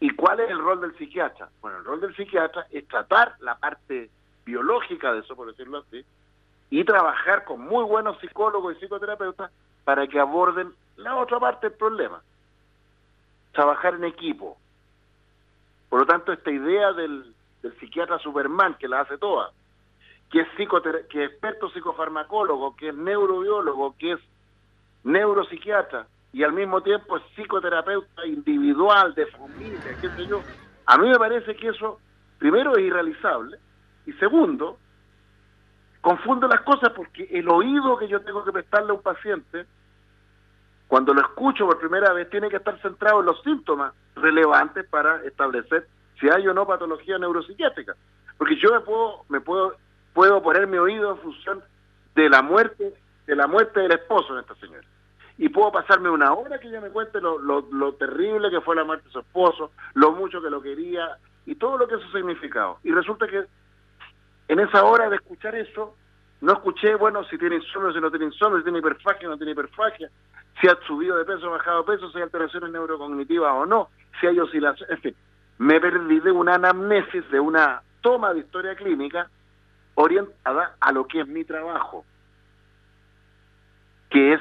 ¿Y 0.00 0.10
cuál 0.10 0.40
es 0.40 0.50
el 0.50 0.58
rol 0.58 0.80
del 0.82 0.96
psiquiatra? 0.98 1.48
Bueno, 1.62 1.78
el 1.78 1.84
rol 1.84 2.00
del 2.00 2.14
psiquiatra 2.14 2.66
es 2.70 2.86
tratar 2.86 3.34
la 3.40 3.56
parte 3.56 4.10
biológica 4.44 5.12
de 5.12 5.20
eso, 5.20 5.34
por 5.34 5.48
decirlo 5.48 5.78
así, 5.78 6.04
y 6.70 6.84
trabajar 6.84 7.44
con 7.44 7.60
muy 7.60 7.84
buenos 7.84 8.18
psicólogos 8.20 8.76
y 8.76 8.80
psicoterapeutas 8.80 9.50
para 9.84 10.06
que 10.06 10.18
aborden 10.18 10.72
la 10.96 11.16
otra 11.16 11.38
parte 11.38 11.68
del 11.68 11.78
problema. 11.78 12.20
Trabajar 13.52 13.94
en 13.94 14.04
equipo. 14.04 14.58
Por 15.88 16.00
lo 16.00 16.06
tanto, 16.06 16.32
esta 16.32 16.50
idea 16.50 16.92
del, 16.92 17.32
psiquiatra 17.80 18.18
Superman, 18.18 18.74
que 18.74 18.88
la 18.88 19.00
hace 19.00 19.18
toda, 19.18 19.50
que 20.30 20.40
es, 20.40 20.48
que 21.08 21.24
es 21.24 21.30
experto 21.30 21.68
psicofarmacólogo, 21.70 22.76
que 22.76 22.88
es 22.88 22.94
neurobiólogo, 22.94 23.96
que 23.98 24.12
es 24.12 24.20
neuropsiquiatra 25.04 26.06
y 26.32 26.42
al 26.42 26.52
mismo 26.52 26.82
tiempo 26.82 27.16
es 27.16 27.22
psicoterapeuta 27.34 28.26
individual, 28.26 29.14
de 29.14 29.26
familia, 29.26 29.96
qué 30.00 30.08
sé 30.10 30.26
yo. 30.26 30.42
A 30.84 30.98
mí 30.98 31.08
me 31.08 31.18
parece 31.18 31.56
que 31.56 31.68
eso, 31.68 31.98
primero, 32.38 32.76
es 32.76 32.84
irrealizable 32.84 33.58
y 34.04 34.12
segundo, 34.14 34.78
confunde 36.06 36.46
las 36.46 36.60
cosas 36.60 36.92
porque 36.94 37.26
el 37.32 37.48
oído 37.48 37.98
que 37.98 38.06
yo 38.06 38.20
tengo 38.20 38.44
que 38.44 38.52
prestarle 38.52 38.92
a 38.92 38.94
un 38.94 39.02
paciente, 39.02 39.66
cuando 40.86 41.12
lo 41.12 41.20
escucho 41.20 41.66
por 41.66 41.80
primera 41.80 42.12
vez, 42.12 42.30
tiene 42.30 42.48
que 42.48 42.58
estar 42.58 42.80
centrado 42.80 43.18
en 43.18 43.26
los 43.26 43.42
síntomas 43.42 43.92
relevantes 44.14 44.88
para 44.88 45.20
establecer 45.24 45.88
si 46.20 46.28
hay 46.28 46.46
o 46.46 46.54
no 46.54 46.64
patología 46.64 47.18
neuropsiquiátrica. 47.18 47.96
Porque 48.38 48.54
yo 48.54 48.70
me 48.70 48.78
puedo, 48.82 49.24
me 49.28 49.40
puedo, 49.40 49.74
puedo 50.14 50.40
poner 50.44 50.68
mi 50.68 50.78
oído 50.78 51.10
en 51.10 51.18
función 51.18 51.64
de 52.14 52.28
la 52.28 52.40
muerte, 52.40 52.94
de 53.26 53.34
la 53.34 53.48
muerte 53.48 53.80
del 53.80 53.90
esposo 53.90 54.36
de 54.36 54.42
esta 54.42 54.54
señora. 54.54 54.86
Y 55.38 55.48
puedo 55.48 55.72
pasarme 55.72 56.08
una 56.08 56.32
hora 56.34 56.60
que 56.60 56.68
ella 56.68 56.80
me 56.80 56.90
cuente 56.90 57.20
lo, 57.20 57.40
lo, 57.40 57.66
lo 57.72 57.94
terrible 57.94 58.48
que 58.48 58.60
fue 58.60 58.76
la 58.76 58.84
muerte 58.84 59.06
de 59.06 59.12
su 59.12 59.18
esposo, 59.18 59.72
lo 59.94 60.12
mucho 60.12 60.40
que 60.40 60.50
lo 60.50 60.62
quería 60.62 61.18
y 61.46 61.56
todo 61.56 61.76
lo 61.76 61.88
que 61.88 61.96
eso 61.96 62.08
significado. 62.12 62.78
Y 62.84 62.92
resulta 62.92 63.26
que 63.26 63.46
en 64.48 64.60
esa 64.60 64.84
hora 64.84 65.08
de 65.08 65.16
escuchar 65.16 65.54
eso, 65.54 65.94
no 66.40 66.52
escuché, 66.52 66.94
bueno, 66.94 67.24
si 67.24 67.38
tiene 67.38 67.56
insomnio, 67.56 67.92
si 67.92 68.00
no 68.00 68.10
tiene 68.10 68.26
insomnio, 68.26 68.58
si 68.58 68.64
tiene 68.64 68.78
hiperfagia, 68.78 69.28
no 69.28 69.36
tiene 69.36 69.52
hiperfagia, 69.52 70.10
si 70.60 70.68
ha 70.68 70.76
subido 70.86 71.16
de 71.16 71.24
peso, 71.24 71.50
bajado 71.50 71.82
de 71.82 71.96
peso, 71.96 72.10
si 72.10 72.18
hay 72.18 72.24
alteraciones 72.24 72.70
neurocognitivas 72.70 73.52
o 73.52 73.66
no, 73.66 73.88
si 74.20 74.26
hay 74.26 74.38
oscilaciones, 74.38 74.96
en 74.96 75.02
fin, 75.02 75.16
me 75.58 75.80
perdí 75.80 76.20
de 76.20 76.30
una 76.30 76.54
anamnesis, 76.54 77.28
de 77.30 77.40
una 77.40 77.82
toma 78.00 78.32
de 78.32 78.40
historia 78.40 78.74
clínica 78.76 79.28
orientada 79.94 80.76
a 80.80 80.92
lo 80.92 81.06
que 81.06 81.20
es 81.20 81.26
mi 81.26 81.44
trabajo, 81.44 82.04
que 84.10 84.34
es 84.34 84.40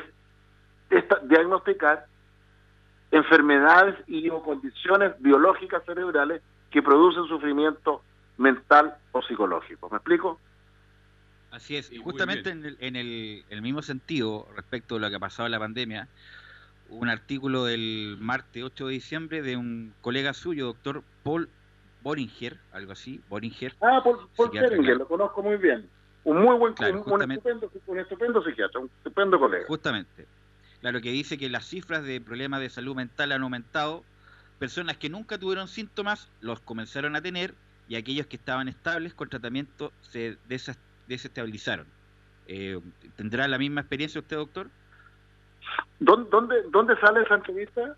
diagnosticar 1.24 2.06
enfermedades 3.12 3.96
y 4.08 4.30
o 4.30 4.42
condiciones 4.44 5.14
biológicas 5.20 5.84
cerebrales 5.86 6.42
que 6.70 6.82
producen 6.82 7.26
sufrimiento 7.26 8.02
mental 8.38 8.96
o 9.12 9.22
psicológico. 9.22 9.90
¿Me 9.90 9.98
explico? 9.98 10.40
Así 11.52 11.78
es, 11.78 11.92
y 11.92 11.98
justamente 11.98 12.50
en 12.50 12.66
el, 12.66 12.78
en 12.82 12.96
el- 12.96 13.46
el 13.50 13.62
mismo 13.62 13.82
sentido, 13.82 14.48
respecto 14.56 14.96
a 14.96 15.00
lo 15.00 15.10
que 15.10 15.16
ha 15.16 15.20
pasado 15.20 15.48
en 15.48 15.52
la 15.52 15.60
pandemia, 15.60 16.10
un 16.90 17.10
artículo 17.10 17.64
del 17.66 18.18
martes 18.20 18.64
8 18.64 18.88
de 18.88 18.94
diciembre 18.94 19.42
de 19.42 19.56
un 19.56 19.94
colega 20.02 20.34
suyo, 20.34 20.66
doctor 20.68 21.04
Paul 21.24 21.50
Boringer, 22.02 22.60
algo 22.72 22.92
así, 22.92 23.22
Boringer, 23.30 23.74
Ah, 23.82 24.04
Psiquiatra, 24.36 24.70
Seringer, 24.70 24.84
claro. 24.84 25.00
lo 25.00 25.08
conozco 25.08 25.42
muy 25.44 25.58
bien. 25.58 25.90
Un 26.26 26.42
muy 26.42 26.58
buen, 26.58 26.74
Claro, 26.74 26.94
un, 26.94 26.98
un 27.00 27.04
justamente. 27.06 27.50
estupendo, 27.50 27.72
un 27.88 28.00
estupendo 28.00 28.44
psiquiatra, 28.44 28.82
un 28.82 28.92
estupendo 28.98 29.40
colega. 29.40 29.66
justamente, 29.68 30.28
claro 30.82 31.02
que 31.02 31.12
dice 31.12 31.38
que 31.38 31.50
las 31.50 31.66
cifras 31.66 32.04
de 32.04 32.20
problemas 32.20 32.60
de 32.60 32.70
salud 32.70 32.96
mental 32.96 33.32
han 33.32 33.44
aumentado, 33.44 34.04
personas 34.60 34.98
que 34.98 35.10
nunca 35.10 35.38
tuvieron 35.38 35.68
síntomas 35.68 36.30
los 36.42 36.60
comenzaron 36.62 37.16
a 37.16 37.22
tener 37.22 37.54
y 37.88 37.96
aquellos 37.96 38.26
que 38.28 38.36
estaban 38.36 38.68
estables 38.68 39.14
con 39.14 39.30
tratamiento 39.30 39.92
se 40.02 40.38
desestabilizaron. 41.08 41.86
Eh, 42.48 42.80
¿Tendrá 43.16 43.48
la 43.48 43.58
misma 43.58 43.82
experiencia 43.82 44.20
usted, 44.22 44.38
doctor? 44.38 44.68
¿Dónde, 46.00 46.30
dónde, 46.30 46.56
¿Dónde 46.72 46.96
sale 47.00 47.22
esa 47.22 47.36
entrevista? 47.36 47.96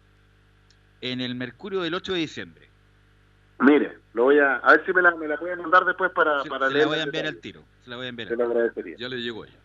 En 1.02 1.22
el 1.22 1.36
Mercurio 1.36 1.82
del 1.82 1.94
8 1.94 2.14
de 2.14 2.20
diciembre. 2.20 2.68
Mire, 3.60 3.98
lo 4.14 4.24
voy 4.26 4.40
a, 4.40 4.58
a 4.58 4.72
ver 4.72 4.86
si 4.86 4.94
me 4.94 5.02
la, 5.02 5.16
me 5.16 5.28
la 5.28 5.38
pueden 5.38 5.60
mandar 5.62 5.84
después 5.86 6.12
para, 6.12 6.44
Se, 6.44 6.50
para 6.50 6.68
se 6.68 6.74
leer. 6.74 6.86
la 6.86 6.90
voy 6.92 7.00
a 7.00 7.04
enviar 7.04 7.26
al 7.26 7.38
tiro. 7.38 7.64
Se 7.84 7.90
la 7.90 7.96
voy 7.98 8.06
a 8.06 8.10
enviar 8.10 8.30
Se 8.30 8.36
lo 8.36 8.44
agradecería. 8.46 8.96
Ya 8.98 9.10
le 9.10 9.18
llegó 9.22 9.46
ella. 9.46 9.58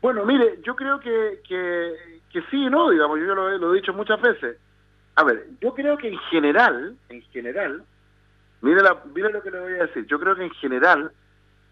Bueno, 0.00 0.24
mire, 0.24 0.58
yo 0.62 0.74
creo 0.76 0.98
que, 1.00 1.40
que, 1.46 2.20
que 2.30 2.40
sí 2.50 2.56
y 2.66 2.70
no, 2.70 2.90
digamos, 2.90 3.18
yo 3.18 3.34
lo, 3.34 3.50
he- 3.50 3.58
lo 3.58 3.72
he 3.72 3.76
dicho 3.80 3.92
muchas 3.92 4.20
veces. 4.20 4.56
A 5.16 5.24
ver, 5.24 5.46
yo 5.60 5.74
creo 5.74 5.96
que 5.96 6.08
en 6.08 6.18
general, 6.30 6.96
en 7.08 7.22
general, 7.30 7.84
mire, 8.64 8.82
la, 8.82 8.96
mire 9.14 9.30
lo 9.32 9.42
que 9.42 9.50
le 9.50 9.60
voy 9.60 9.72
a 9.74 9.86
decir, 9.86 10.06
yo 10.06 10.18
creo 10.18 10.34
que 10.36 10.44
en 10.44 10.50
general 10.54 11.12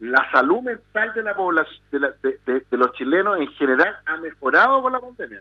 la 0.01 0.31
salud 0.31 0.63
mental 0.63 1.13
de 1.15 1.23
la 1.23 1.35
población, 1.35 1.81
de, 1.91 1.99
la- 2.01 2.15
de- 2.23 2.65
los 2.71 2.93
chilenos 2.93 3.39
en 3.39 3.49
general 3.53 3.97
ha 4.07 4.17
mejorado 4.17 4.83
con 4.83 4.93
la 4.93 5.01
pandemia. 5.01 5.41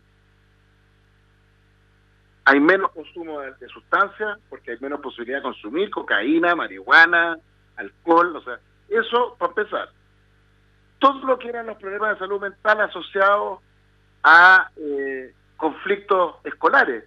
Hay 2.46 2.60
menos 2.60 2.92
consumo 2.92 3.40
de, 3.42 3.54
de 3.54 3.68
sustancias 3.70 4.38
porque 4.50 4.72
hay 4.72 4.78
menos 4.80 5.00
posibilidad 5.00 5.38
de 5.40 5.44
consumir 5.44 5.90
cocaína, 5.92 6.56
marihuana, 6.56 7.38
alcohol, 7.78 8.36
o 8.36 8.42
sea, 8.42 8.60
eso 8.90 9.36
para 9.38 9.52
empezar. 9.52 9.90
Todo 11.00 11.26
lo 11.26 11.40
que 11.40 11.50
eran 11.50 11.68
los 11.68 11.78
problemas 11.78 12.12
de 12.14 12.20
salud 12.20 12.42
mental 12.42 12.82
asociados 12.82 13.60
a 14.24 14.70
eh, 14.78 15.34
conflictos 15.58 16.36
escolares 16.44 17.06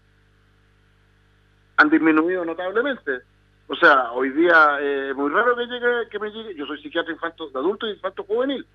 han 1.77 1.91
disminuido 1.91 2.45
notablemente. 2.45 3.21
O 3.67 3.75
sea, 3.77 4.13
hoy 4.13 4.31
día 4.31 4.79
eh, 4.81 5.11
es 5.11 5.17
muy 5.17 5.31
raro 5.31 5.57
que 5.57 5.67
llegue, 5.67 6.09
que 6.11 6.19
me 6.19 6.31
llegue, 6.31 6.55
yo 6.55 6.67
soy 6.67 6.81
psiquiatra 6.83 7.13
infanto, 7.13 7.49
de 7.49 7.59
adulto 7.59 7.87
y 7.87 7.93
infanto 7.93 8.25
juvenil. 8.25 8.67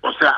O 0.00 0.12
sea, 0.14 0.34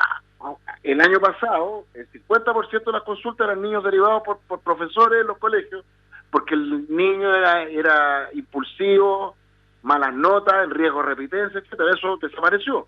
el 0.83 1.01
año 1.01 1.19
pasado 1.19 1.85
el 1.93 2.07
50% 2.11 2.83
de 2.85 2.91
las 2.91 3.03
consultas 3.03 3.47
eran 3.47 3.61
niños 3.61 3.83
derivados 3.83 4.21
por, 4.23 4.39
por 4.47 4.59
profesores 4.59 5.21
en 5.21 5.27
los 5.27 5.37
colegios, 5.37 5.83
porque 6.29 6.53
el 6.55 6.85
niño 6.93 7.33
era, 7.33 7.63
era 7.63 8.29
impulsivo, 8.33 9.35
malas 9.81 10.13
notas, 10.13 10.65
en 10.65 10.71
riesgo 10.71 10.99
de 11.01 11.05
repitencia, 11.07 11.59
etcétera. 11.59 11.91
Eso 11.97 12.17
desapareció. 12.21 12.85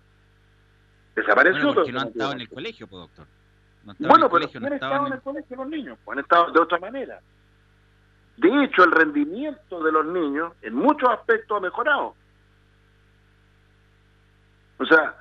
Desapareció. 1.16 1.58
Bueno, 1.62 1.74
porque 1.74 1.92
no 1.92 2.00
han 2.00 2.08
estado 2.08 2.32
en 2.32 2.40
el 2.42 2.48
colegio, 2.48 2.86
pues, 2.86 3.00
doctor. 3.00 3.26
No 3.84 3.94
Bueno, 3.98 4.14
pero 4.16 4.28
colegio, 4.28 4.60
no 4.60 4.66
han 4.66 4.72
estado 4.74 5.06
en- 5.06 5.12
el 5.14 5.20
colegio 5.22 5.56
los 5.56 5.68
niños, 5.68 5.98
pues 6.04 6.18
han 6.18 6.22
estado 6.24 6.52
de 6.52 6.60
otra 6.60 6.78
manera. 6.78 7.20
De 8.38 8.64
hecho, 8.64 8.84
el 8.84 8.92
rendimiento 8.92 9.82
de 9.82 9.90
los 9.90 10.06
niños 10.06 10.52
en 10.62 10.74
muchos 10.74 11.08
aspectos 11.10 11.56
ha 11.56 11.60
mejorado. 11.60 12.14
O 14.78 14.86
sea, 14.86 15.16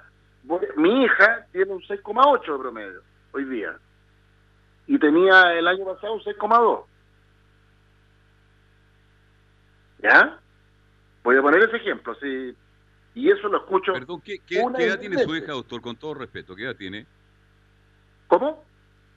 mi 0.76 1.04
hija 1.04 1.48
tiene 1.52 1.74
un 1.74 1.82
6,8 1.82 2.54
de 2.54 2.60
promedio 2.60 3.02
hoy 3.32 3.46
día. 3.46 3.76
Y 4.86 5.00
tenía 5.00 5.54
el 5.54 5.68
año 5.68 5.84
pasado 5.86 6.14
un 6.14 6.22
6,2. 6.22 6.86
¿Ya? 10.04 10.40
Voy 11.24 11.38
a 11.38 11.42
poner 11.42 11.64
ese 11.64 11.78
ejemplo. 11.78 12.16
sí 12.22 12.56
Y 13.16 13.32
eso 13.32 13.48
lo 13.48 13.58
escucho. 13.58 13.94
Perdón, 13.94 14.22
¿qué, 14.22 14.38
qué- 14.46 14.62
edad 14.62 15.00
tiene 15.00 15.18
su 15.24 15.36
hija, 15.36 15.54
doctor? 15.54 15.82
Con 15.82 15.96
todo 15.96 16.14
respeto, 16.14 16.56
¿qué 16.56 16.66
edad 16.66 16.76
tiene? 16.76 17.08
¿Cómo? 18.28 18.64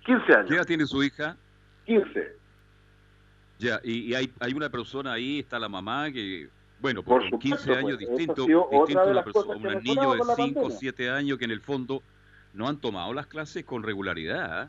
15 0.07 0.33
años. 0.35 0.49
¿Qué 0.49 0.55
edad 0.57 0.67
tiene 0.67 0.87
su 0.87 1.03
hija? 1.03 1.37
15. 1.85 2.40
Ya, 3.61 3.79
y, 3.85 4.11
y 4.11 4.15
hay, 4.15 4.33
hay 4.41 4.55
una 4.55 4.71
persona 4.71 5.13
ahí, 5.13 5.41
está 5.41 5.59
la 5.59 5.69
mamá, 5.69 6.11
que, 6.11 6.49
bueno, 6.81 7.03
Por 7.03 7.29
por 7.29 7.39
15 7.39 7.59
supuesto, 7.59 7.73
años 7.79 7.99
pues, 7.99 8.09
distinto, 8.09 8.47
distinto 8.47 9.07
una 9.07 9.23
persona, 9.23 9.55
un 9.55 9.83
niño 9.83 10.13
de 10.13 10.19
con 10.19 10.27
la 10.29 10.35
5 10.35 10.61
o 10.61 10.63
pandemia. 10.63 10.79
7 10.79 11.11
años 11.11 11.39
que 11.39 11.45
en 11.45 11.51
el 11.51 11.61
fondo 11.61 12.03
no 12.55 12.69
han 12.69 12.79
tomado 12.79 13.13
las 13.13 13.27
clases 13.27 13.65
con 13.67 13.83
regularidad. 13.83 14.63
¿ah? 14.63 14.69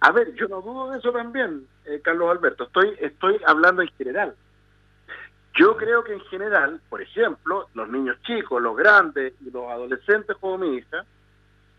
A 0.00 0.10
ver, 0.10 0.34
yo 0.34 0.48
no 0.48 0.62
dudo 0.62 0.90
de 0.90 0.98
eso 0.98 1.12
también, 1.12 1.66
eh, 1.84 2.00
Carlos 2.02 2.30
Alberto. 2.30 2.64
Estoy, 2.64 2.96
estoy 2.98 3.38
hablando 3.46 3.82
en 3.82 3.88
general. 3.98 4.34
Yo 5.54 5.76
creo 5.76 6.02
que 6.02 6.14
en 6.14 6.20
general, 6.22 6.80
por 6.88 7.02
ejemplo, 7.02 7.68
los 7.74 7.88
niños 7.90 8.16
chicos, 8.22 8.62
los 8.62 8.74
grandes 8.74 9.34
y 9.46 9.50
los 9.50 9.70
adolescentes 9.70 10.34
como 10.40 10.56
mi 10.56 10.76
hija 10.76 11.04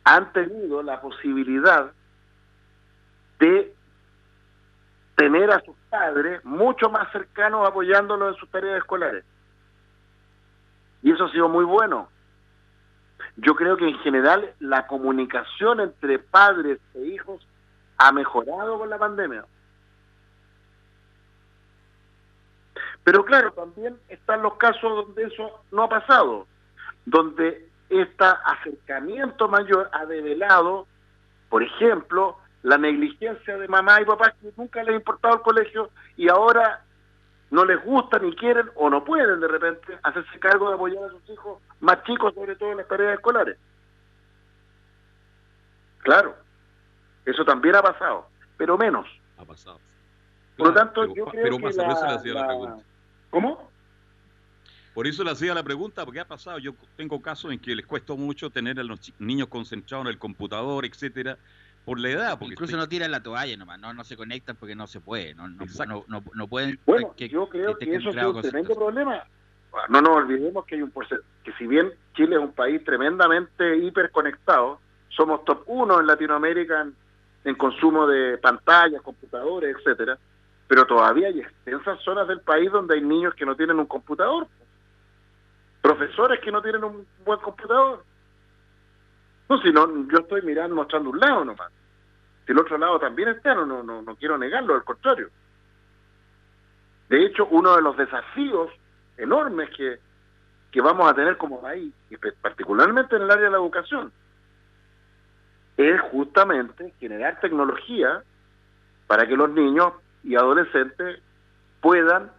han 0.04 0.32
tenido 0.32 0.84
la 0.84 1.02
posibilidad 1.02 1.92
de 3.40 3.74
tener 5.16 5.52
a 5.52 5.60
sus 5.62 5.76
padres 5.90 6.44
mucho 6.44 6.90
más 6.90 7.12
cercanos 7.12 7.68
apoyándolos 7.68 8.34
en 8.34 8.40
sus 8.40 8.50
tareas 8.50 8.78
escolares. 8.78 9.24
Y 11.02 11.12
eso 11.12 11.26
ha 11.26 11.32
sido 11.32 11.50
muy 11.50 11.66
bueno. 11.66 12.10
Yo 13.38 13.56
creo 13.56 13.78
que 13.78 13.88
en 13.88 13.98
general 14.00 14.54
la 14.60 14.88
comunicación 14.88 15.80
entre 15.80 16.20
padres 16.20 16.80
e 16.94 17.00
hijos 17.00 17.46
ha 17.98 18.12
mejorado 18.12 18.80
con 18.80 18.90
la 18.90 18.98
pandemia. 18.98 19.46
Pero 23.04 23.26
claro, 23.26 23.52
también 23.52 23.98
están 24.08 24.42
los 24.42 24.56
casos 24.56 25.06
donde 25.06 25.24
eso 25.26 25.62
no 25.72 25.84
ha 25.84 25.90
pasado, 25.90 26.48
donde 27.06 27.70
este 27.90 28.26
acercamiento 28.46 29.48
mayor 29.48 29.90
ha 29.92 30.06
develado, 30.06 30.88
por 31.50 31.64
ejemplo, 31.64 32.38
la 32.64 32.78
negligencia 32.78 33.58
de 33.58 33.68
mamá 33.68 34.02
y 34.02 34.06
papá 34.06 34.32
que 34.42 34.52
nunca 34.58 34.82
les 34.84 34.94
ha 34.94 34.98
importado 34.98 35.36
el 35.36 35.42
colegio 35.42 35.92
y 36.18 36.30
ahora 36.30 36.84
no 37.52 37.66
les 37.66 37.84
gusta 37.84 38.18
ni 38.20 38.36
quieren 38.36 38.70
o 38.76 38.90
no 38.90 39.04
pueden 39.04 39.40
de 39.40 39.48
repente 39.48 39.98
hacerse 40.02 40.40
cargo 40.40 40.70
de 40.70 40.76
apoyar 40.76 41.04
a 41.04 41.10
sus 41.10 41.30
hijos 41.30 41.62
más 41.82 42.04
chicos, 42.04 42.34
sobre 42.34 42.56
todo 42.56 42.72
en 42.72 42.78
las 42.78 42.88
tareas 42.88 43.14
escolares. 43.16 43.58
Claro, 46.00 46.36
eso 47.26 47.46
también 47.46 47.76
ha 47.76 47.82
pasado, 47.82 48.28
pero 48.58 48.78
menos. 48.78 49.08
Ha 49.38 49.46
pasado. 49.46 49.80
Por 50.58 50.68
lo 50.68 50.74
tanto, 50.74 51.02
pero, 51.02 51.16
yo 51.16 51.26
creo 51.26 51.44
pero 51.44 51.58
que 51.58 51.64
más 51.64 51.76
la- 51.76 51.88
le 51.88 52.14
hacía 52.16 52.34
la, 52.34 52.42
la- 52.42 52.48
pregunta. 52.48 52.84
¿Cómo? 53.30 53.72
Por 54.94 55.08
eso 55.08 55.24
le 55.24 55.32
hacía 55.32 55.54
la 55.56 55.64
pregunta, 55.64 56.06
porque 56.06 56.20
ha 56.20 56.28
pasado. 56.28 56.60
Yo 56.60 56.74
tengo 56.96 57.20
casos 57.22 57.52
en 57.52 57.60
que 57.60 57.76
les 57.76 57.86
cuesta 57.86 58.14
mucho 58.14 58.50
tener 58.52 58.80
a 58.80 58.84
los 58.84 59.12
niños 59.20 59.48
concentrados 59.48 60.06
en 60.06 60.12
el 60.12 60.20
computador, 60.20 60.86
etcétera, 60.86 61.38
por 61.86 62.00
la 62.00 62.10
edad. 62.10 62.40
Porque 62.40 62.54
Incluso 62.54 62.78
no 62.78 62.88
tiran 62.88 63.12
la 63.12 63.22
toalla 63.22 63.56
nomás, 63.58 63.80
no, 63.80 63.94
no 63.94 64.04
se 64.04 64.16
conectan 64.16 64.56
porque 64.56 64.76
no 64.76 64.88
se 64.88 65.00
puede, 65.02 65.34
no, 65.36 65.48
no, 65.48 65.66
no, 65.88 66.06
no, 66.08 66.24
no 66.34 66.48
pueden 66.48 66.80
Bueno, 66.86 67.14
que- 67.16 67.30
yo 67.30 67.48
creo 67.48 67.78
que, 67.78 67.96
eso 67.96 68.12
sido 68.12 68.32
un 68.32 68.42
tremendo 68.42 68.76
problema. 68.76 69.24
No 69.90 70.02
nos 70.02 70.18
olvidemos 70.18 70.66
que 70.66 70.76
hay 70.76 70.82
un 70.84 70.94
que 71.44 71.52
si 71.54 71.66
bien 71.66 71.92
Chile 72.14 72.36
es 72.36 72.42
un 72.42 72.54
país 72.54 72.84
tremendamente 72.84 73.78
hiperconectado, 73.78 74.80
somos 75.10 75.44
top 75.46 75.64
uno 75.66 76.00
en 76.00 76.08
Latinoamérica 76.08 76.82
en, 76.82 76.96
en 77.44 77.56
consumo 77.56 78.06
de 78.08 78.38
pantallas, 78.38 79.02
computadores, 79.02 79.76
etcétera, 79.76 80.18
pero 80.68 80.86
todavía 80.86 81.28
hay 81.28 81.40
extensas 81.40 82.00
zonas 82.04 82.28
del 82.28 82.42
país 82.42 82.72
donde 82.72 82.96
hay 82.96 83.02
niños 83.02 83.34
que 83.34 83.46
no 83.46 83.56
tienen 83.56 83.80
un 83.80 83.88
computador, 83.88 84.48
profesores 85.82 86.40
que 86.40 86.52
no 86.52 86.62
tienen 86.62 86.84
un 86.84 87.06
buen 87.26 87.40
computador. 87.40 88.04
No, 89.50 89.62
si 89.62 89.72
no, 89.72 90.08
yo 90.08 90.20
estoy 90.20 90.42
mirando, 90.42 90.76
mostrando 90.76 91.10
un 91.10 91.20
lado 91.20 91.46
nomás. 91.46 91.72
Si 92.46 92.52
el 92.52 92.60
otro 92.60 92.78
lado 92.78 93.00
también 93.00 93.30
está, 93.30 93.54
no, 93.54 93.66
no, 93.66 94.02
no, 94.02 94.16
quiero 94.16 94.38
negarlo, 94.38 94.76
al 94.76 94.84
contrario. 94.84 95.30
De 97.10 97.26
hecho, 97.26 97.46
uno 97.48 97.76
de 97.76 97.82
los 97.82 97.96
desafíos 97.98 98.72
enormes 99.18 99.70
que, 99.76 100.00
que 100.72 100.82
vamos 100.82 101.10
a 101.10 101.14
tener 101.14 101.38
como 101.38 101.62
país, 101.62 101.94
y 102.10 102.18
particularmente 102.18 103.16
en 103.16 103.24
el 103.24 103.32
área 103.32 103.46
de 103.46 103.52
la 103.52 103.58
educación, 103.58 104.12
es 105.78 106.02
justamente 106.12 106.94
generar 107.00 107.40
tecnología 107.40 108.24
para 109.08 109.28
que 109.28 109.36
los 109.36 109.50
niños 109.50 109.94
y 110.24 110.36
adolescentes 110.36 111.22
puedan 111.82 112.32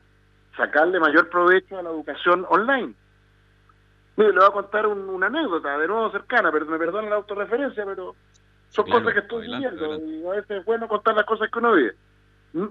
sacarle 0.56 1.00
mayor 1.00 1.28
provecho 1.28 1.78
a 1.78 1.82
la 1.82 1.90
educación 1.90 2.46
online. 2.48 2.94
Mire, 4.16 4.32
le 4.32 4.38
voy 4.38 4.48
a 4.48 4.52
contar 4.52 4.86
un- 4.86 5.08
una 5.08 5.26
anécdota, 5.26 5.76
de 5.78 5.88
nuevo 5.88 6.10
cercana, 6.10 6.52
pero 6.52 6.66
me 6.66 6.78
perdonan 6.78 7.10
la 7.10 7.16
autorreferencia, 7.16 7.84
pero 7.84 8.14
son 8.68 8.84
Claro, 8.84 9.00
cosas 9.00 9.14
que 9.14 9.20
estoy 9.20 9.38
adelante, 9.42 9.68
viviendo 9.70 9.92
adelante. 9.94 10.16
y 10.16 10.26
a 10.26 10.30
veces 10.30 10.50
es 10.58 10.64
bueno 10.64 10.88
contar 10.88 11.14
las 11.14 11.26
cosas 11.26 11.50
que 11.50 11.58
uno 11.58 11.72
vive. 11.72 11.94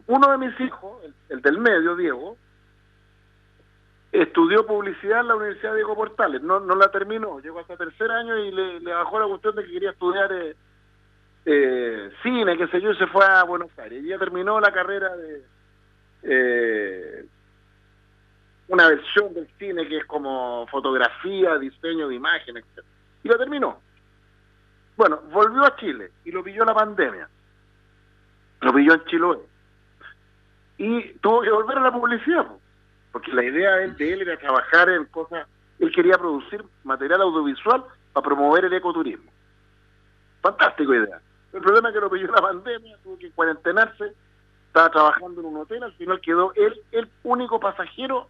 Uno 0.07 0.31
de 0.31 0.37
mis 0.37 0.59
hijos, 0.61 1.03
el, 1.03 1.13
el 1.29 1.41
del 1.41 1.57
medio, 1.57 1.95
Diego, 1.95 2.37
estudió 4.11 4.65
publicidad 4.65 5.21
en 5.21 5.27
la 5.27 5.35
Universidad 5.35 5.75
Diego 5.75 5.95
Portales, 5.95 6.41
no, 6.41 6.59
no 6.59 6.75
la 6.75 6.89
terminó, 6.91 7.39
llegó 7.39 7.59
hasta 7.59 7.75
tercer 7.75 8.11
año 8.11 8.37
y 8.37 8.51
le, 8.51 8.79
le 8.79 8.93
bajó 8.93 9.19
la 9.19 9.27
cuestión 9.27 9.55
de 9.55 9.65
que 9.65 9.71
quería 9.71 9.89
estudiar 9.91 10.31
eh, 10.31 10.55
eh, 11.45 12.11
cine, 12.21 12.55
qué 12.57 12.67
sé 12.67 12.79
yo, 12.79 12.91
y 12.91 12.97
se 12.97 13.07
fue 13.07 13.25
a 13.25 13.43
Buenos 13.43 13.71
Aires. 13.79 14.03
Y 14.03 14.07
ya 14.09 14.17
terminó 14.19 14.59
la 14.59 14.71
carrera 14.71 15.15
de 15.17 15.43
eh, 16.23 17.25
una 18.68 18.88
versión 18.88 19.34
del 19.34 19.47
cine 19.59 19.88
que 19.88 19.97
es 19.97 20.05
como 20.05 20.66
fotografía, 20.68 21.57
diseño 21.57 22.07
de 22.07 22.16
imágenes, 22.16 22.64
etc. 22.76 22.86
y 23.24 23.30
la 23.30 23.38
terminó. 23.38 23.80
Bueno, 24.95 25.22
volvió 25.32 25.66
a 25.66 25.76
Chile 25.76 26.11
y 26.24 26.32
lo 26.32 26.43
pilló 26.43 26.64
la 26.64 26.74
pandemia. 26.74 27.28
Lo 28.61 28.74
pilló 28.74 28.93
en 28.93 29.05
Chiloé. 29.05 29.39
Y 30.78 31.14
tuvo 31.20 31.41
que 31.41 31.51
volver 31.51 31.78
a 31.78 31.82
la 31.82 31.91
publicidad, 31.91 32.47
po, 32.47 32.59
porque 33.11 33.34
la 33.34 33.43
idea 33.43 33.76
de 33.76 33.86
él, 33.86 33.97
de 33.97 34.14
él 34.14 34.22
era 34.22 34.38
trabajar 34.38 34.89
en 34.89 35.05
cosas, 35.05 35.47
él 35.80 35.91
quería 35.91 36.18
producir 36.18 36.64
material 36.84 37.22
audiovisual 37.22 37.84
para 38.14 38.24
promover 38.24 38.66
el 38.66 38.74
ecoturismo. 38.74 39.32
Fantástico 40.41 40.93
idea. 40.93 41.22
El 41.51 41.61
problema 41.61 41.89
es 41.89 41.95
que 41.95 42.01
lo 42.01 42.09
pilló 42.09 42.28
la 42.28 42.41
pandemia, 42.41 42.97
tuvo 43.03 43.18
que 43.18 43.32
cuarentenarse, 43.32 44.14
estaba 44.68 44.89
trabajando 44.89 45.41
en 45.41 45.47
un 45.47 45.57
hotel, 45.57 45.84
al 45.84 45.93
final 45.93 46.20
quedó 46.22 46.51
él 46.55 46.82
el 46.91 47.07
único 47.24 47.59
pasajero 47.59 48.28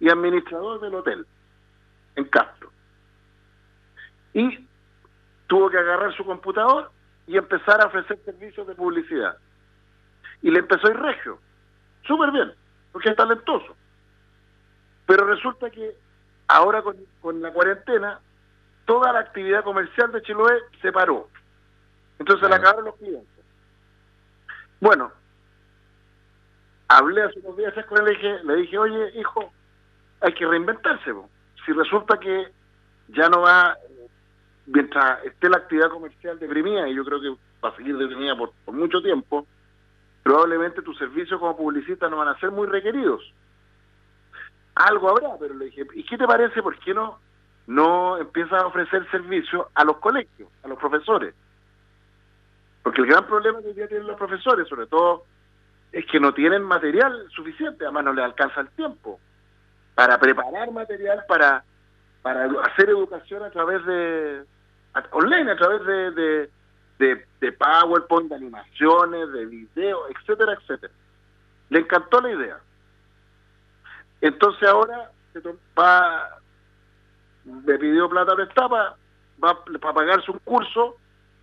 y 0.00 0.08
administrador 0.10 0.80
del 0.80 0.94
hotel, 0.94 1.26
en 2.16 2.24
Castro. 2.26 2.70
Y 4.34 4.66
tuvo 5.46 5.70
que 5.70 5.78
agarrar 5.78 6.14
su 6.14 6.24
computador 6.24 6.90
y 7.26 7.36
empezar 7.36 7.80
a 7.80 7.86
ofrecer 7.86 8.18
servicios 8.24 8.66
de 8.66 8.74
publicidad. 8.74 9.36
Y 10.42 10.50
le 10.50 10.60
empezó 10.60 10.86
a 10.86 10.90
ir 10.90 10.96
regio, 10.98 11.38
súper 12.06 12.30
bien, 12.30 12.52
porque 12.92 13.10
es 13.10 13.16
talentoso. 13.16 13.76
Pero 15.06 15.26
resulta 15.26 15.70
que 15.70 15.96
ahora 16.46 16.82
con, 16.82 16.96
con 17.20 17.40
la 17.42 17.52
cuarentena 17.52 18.20
toda 18.84 19.12
la 19.12 19.20
actividad 19.20 19.64
comercial 19.64 20.12
de 20.12 20.22
Chiloé 20.22 20.60
se 20.80 20.92
paró. 20.92 21.28
Entonces 22.18 22.40
se 22.40 22.48
le 22.48 22.56
Claro. 22.56 22.62
acabaron 22.62 22.84
los 22.86 22.96
clientes. 22.96 23.44
Bueno, 24.80 25.12
hablé 26.88 27.22
hace 27.22 27.40
unos 27.40 27.56
días 27.56 27.74
con 27.86 27.98
él, 27.98 28.14
dije, 28.14 28.44
le 28.44 28.56
dije, 28.56 28.78
oye, 28.78 29.18
hijo, 29.18 29.52
hay 30.20 30.32
que 30.34 30.46
reinventarse. 30.46 31.12
Si 31.64 31.72
resulta 31.72 32.18
que 32.18 32.48
ya 33.08 33.28
no 33.28 33.42
va, 33.42 33.76
mientras 34.66 35.24
esté 35.24 35.48
la 35.48 35.58
actividad 35.58 35.90
comercial 35.90 36.38
deprimida, 36.38 36.88
y 36.88 36.94
yo 36.94 37.04
creo 37.04 37.20
que 37.20 37.36
va 37.64 37.70
a 37.70 37.76
seguir 37.76 37.96
deprimida 37.96 38.36
por, 38.36 38.52
por 38.64 38.74
mucho 38.74 39.00
tiempo, 39.00 39.46
probablemente 40.22 40.82
tus 40.82 40.98
servicios 40.98 41.38
como 41.38 41.56
publicista 41.56 42.08
no 42.08 42.18
van 42.18 42.28
a 42.28 42.38
ser 42.38 42.50
muy 42.50 42.66
requeridos. 42.66 43.22
Algo 44.74 45.10
habrá, 45.10 45.30
pero 45.38 45.54
le 45.54 45.66
dije, 45.66 45.86
¿y 45.94 46.04
qué 46.04 46.16
te 46.16 46.26
parece? 46.26 46.62
¿Por 46.62 46.78
qué 46.78 46.94
no, 46.94 47.18
no 47.66 48.16
empiezas 48.16 48.62
a 48.62 48.66
ofrecer 48.66 49.08
servicios 49.10 49.66
a 49.74 49.84
los 49.84 49.96
colegios, 49.98 50.48
a 50.62 50.68
los 50.68 50.78
profesores? 50.78 51.34
Porque 52.82 53.00
el 53.00 53.08
gran 53.08 53.26
problema 53.26 53.60
que 53.60 53.68
hoy 53.68 53.74
día 53.74 53.88
tienen 53.88 54.06
los 54.06 54.16
profesores, 54.16 54.68
sobre 54.68 54.86
todo, 54.86 55.24
es 55.90 56.06
que 56.06 56.20
no 56.20 56.32
tienen 56.32 56.62
material 56.62 57.26
suficiente, 57.34 57.84
además 57.84 58.04
no 58.04 58.12
les 58.12 58.24
alcanza 58.24 58.60
el 58.60 58.68
tiempo 58.70 59.18
para 59.98 60.16
preparar 60.16 60.70
material 60.70 61.24
para, 61.26 61.64
para 62.22 62.44
hacer 62.70 62.88
educación 62.88 63.42
a 63.42 63.50
través 63.50 63.84
de 63.84 64.44
a- 64.94 65.04
online, 65.10 65.50
a 65.50 65.56
través 65.56 65.84
de, 65.84 66.10
de, 66.12 66.50
de, 67.00 67.26
de 67.40 67.52
PowerPoint, 67.52 68.28
de 68.28 68.36
animaciones, 68.36 69.32
de 69.32 69.46
video, 69.46 70.08
etcétera, 70.10 70.52
etcétera. 70.52 70.92
Le 71.70 71.80
encantó 71.80 72.20
la 72.20 72.30
idea. 72.30 72.60
Entonces 74.20 74.68
ahora 74.68 75.10
se 75.32 75.40
va, 75.76 76.38
me 77.44 77.76
pidió 77.76 78.08
plata 78.08 78.36
prestada 78.36 78.94
para, 79.40 79.64
para 79.80 79.94
pagarse 79.94 80.30
un 80.30 80.38
curso 80.44 80.94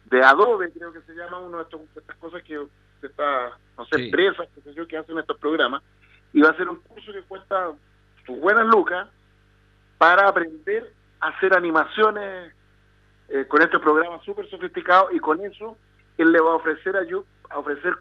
de 0.06 0.24
Adobe, 0.24 0.72
creo 0.72 0.94
que 0.94 1.02
se 1.02 1.14
llama 1.14 1.40
uno 1.40 1.58
de 1.58 1.64
estos, 1.64 1.82
estas 1.94 2.16
cosas 2.20 2.42
que 2.44 2.66
está, 3.02 3.52
no 3.78 3.84
sé, 3.88 3.98
Sí. 3.98 4.06
empresas, 4.06 4.48
que 4.88 4.98
hacen 4.98 5.20
estos 5.20 5.38
programas, 5.40 5.84
y 6.32 6.40
va 6.42 6.52
a 6.52 6.56
ser 6.56 6.70
un 6.70 6.78
curso 6.80 7.12
que 7.12 7.22
cuesta 7.24 7.74
sus 8.26 8.40
buenas 8.40 8.66
lucas 8.66 9.08
para 9.98 10.28
aprender 10.28 10.92
a 11.20 11.28
hacer 11.30 11.56
animaciones 11.56 12.54
eh, 13.30 13.46
con 13.48 13.62
este 13.62 13.80
programa 13.80 14.20
súper 14.24 14.50
sofisticado 14.50 15.12
y 15.12 15.20
con 15.20 15.44
eso 15.44 15.78
él 16.18 16.32
le 16.32 16.40
va 16.40 16.52
a 16.52 16.56
ofrecer 16.56 16.96
ayu- 16.96 17.26
a 17.50 17.60
ofrecer 17.60 17.96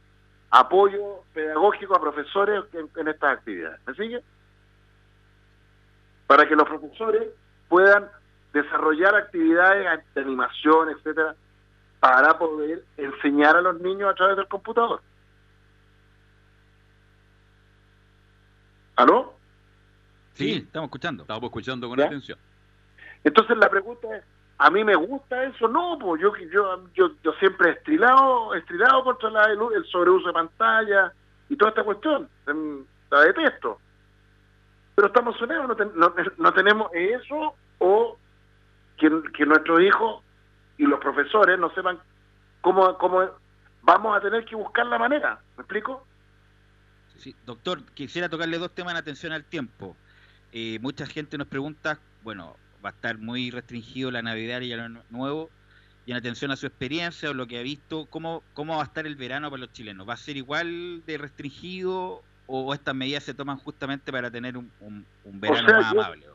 apoyo 0.51 1.23
pedagógico 1.33 1.97
a 1.97 2.01
profesores 2.01 2.65
en, 2.73 2.89
en 2.97 3.09
estas 3.09 3.39
actividades. 3.39 3.81
¿Me 3.87 3.95
sigue? 3.95 4.23
Para 6.27 6.47
que 6.49 6.55
los 6.57 6.69
profesores 6.69 7.29
puedan 7.69 8.09
desarrollar 8.53 9.15
actividades 9.17 10.05
de 10.15 10.21
animación, 10.21 10.91
etcétera, 10.91 11.35
para 12.01 12.39
poder 12.39 12.85
enseñar 12.97 13.57
a 13.57 13.63
los 13.63 13.81
niños 13.81 14.11
a 14.11 14.15
través 14.15 14.37
del 14.37 14.47
computador. 14.47 15.01
¿Aló? 18.97 19.34
Sí, 20.35 20.45
Sí. 20.53 20.55
estamos 20.67 20.89
escuchando. 20.89 21.23
Estamos 21.23 21.45
escuchando 21.45 21.89
con 21.89 21.99
¿Ya? 21.99 22.07
atención. 22.07 22.39
Entonces 23.23 23.57
la 23.57 23.69
pregunta 23.71 24.17
es, 24.17 24.25
¿a 24.59 24.71
mí 24.71 24.85
me 24.85 24.95
gusta 24.95 25.45
eso? 25.45 25.69
No, 25.69 25.99
pues 25.99 26.21
yo 26.21 26.33
yo 26.53 26.85
yo, 26.95 27.11
yo 27.23 27.33
siempre 27.35 27.71
he 27.71 27.73
estrilado, 27.75 28.55
he 28.55 28.59
estrilado 28.59 29.03
contra 29.05 29.31
la- 29.31 29.45
el, 29.47 29.59
el 29.77 29.85
sobreuso 29.87 30.27
de 30.27 30.33
pantalla 30.33 31.13
y 31.49 31.57
toda 31.57 31.71
esta 31.71 31.85
cuestión. 31.85 32.29
Em, 32.47 32.85
La 33.11 33.21
detesto. 33.21 33.79
Pero 34.97 35.07
estamos 35.09 35.37
sonados, 35.39 35.69
no, 35.69 35.77
ten- 35.77 35.93
no, 35.95 36.13
no 36.39 36.53
tenemos 36.53 36.89
eso 36.93 37.55
o 37.79 38.17
que, 38.97 39.09
que 39.37 39.47
nuestros 39.47 39.81
hijos 39.81 40.23
y 40.79 40.85
los 40.85 40.99
profesores 40.99 41.57
no 41.59 41.71
sepan 41.75 41.99
cómo, 42.61 42.97
cómo 42.99 43.23
vamos 43.83 44.17
a 44.17 44.21
tener 44.21 44.45
que 44.45 44.57
buscar 44.57 44.87
la 44.87 44.99
manera. 44.99 45.39
¿Me 45.57 45.63
explico? 45.63 46.05
Sí, 47.19 47.37
doctor, 47.45 47.85
quisiera 47.95 48.29
tocarle 48.29 48.59
dos 48.59 48.75
temas 48.75 48.93
en 48.95 48.99
atención 48.99 49.33
al 49.33 49.45
tiempo. 49.45 49.97
Eh, 50.57 50.79
mucha 50.81 51.05
gente 51.05 51.37
nos 51.37 51.49
pregunta, 51.49 51.99
bueno, 52.23 52.57
va 52.85 52.91
a 52.91 52.93
estar 52.93 53.19
muy 53.19 53.51
restringido 53.51 54.13
la 54.13 54.23
Navidad 54.23 54.61
y 54.61 54.73
Año 54.73 55.03
Nuevo, 55.11 55.51
y 56.07 56.13
en 56.13 56.17
atención 56.17 56.53
a 56.53 56.57
su 56.57 56.67
experiencia 56.67 57.29
o 57.31 57.35
lo 57.35 57.49
que 57.49 57.59
ha 57.59 57.63
visto, 57.63 58.07
¿cómo, 58.07 58.45
¿cómo 58.53 58.77
va 58.77 58.83
a 58.83 58.87
estar 58.87 59.05
el 59.05 59.17
verano 59.17 59.51
para 59.51 59.63
los 59.63 59.73
chilenos? 59.73 60.09
¿Va 60.09 60.13
a 60.15 60.17
ser 60.17 60.37
igual 60.37 61.03
de 61.05 61.19
restringido 61.19 62.23
o 62.47 62.73
estas 62.73 62.95
medidas 62.95 63.25
se 63.25 63.35
toman 63.35 63.57
justamente 63.59 64.13
para 64.13 64.31
tener 64.31 64.57
un, 64.57 64.71
un- 64.79 65.05
un 65.25 65.41
verano 65.41 65.67
sea, 65.69 65.79
más 65.81 65.93
yo- 65.93 66.01
amable? 66.01 66.27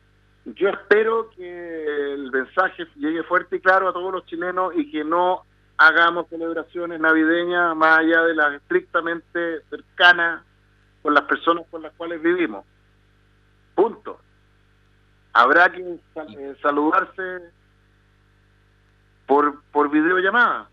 Yo 0.56 0.68
espero 0.70 1.30
que 1.36 2.14
el 2.14 2.30
mensaje 2.32 2.88
llegue 2.96 3.24
fuerte 3.24 3.56
y 3.58 3.60
claro 3.62 3.88
a 3.88 3.94
todos 3.94 4.12
los 4.12 4.26
chilenos 4.26 4.74
y 4.76 4.90
que 4.92 5.04
no 5.06 5.44
hagamos 5.78 6.28
celebraciones 6.28 7.00
navideñas 7.00 7.74
más 7.76 8.00
allá 8.00 8.24
de 8.24 8.36
las 8.36 8.54
estrictamente 8.56 9.62
cercanas 9.70 10.44
con 11.02 11.14
las 11.14 11.24
personas 11.24 11.64
con 11.70 11.84
las 11.84 11.94
cuales 11.94 12.22
vivimos. 12.22 12.66
Punto. 13.80 14.20
Habrá 15.32 15.72
que 15.72 16.00
sal- 16.14 16.36
eh, 16.38 16.56
saludarse 16.62 17.40
por, 19.26 19.62
por 19.72 19.90
videollamada. 19.90 20.68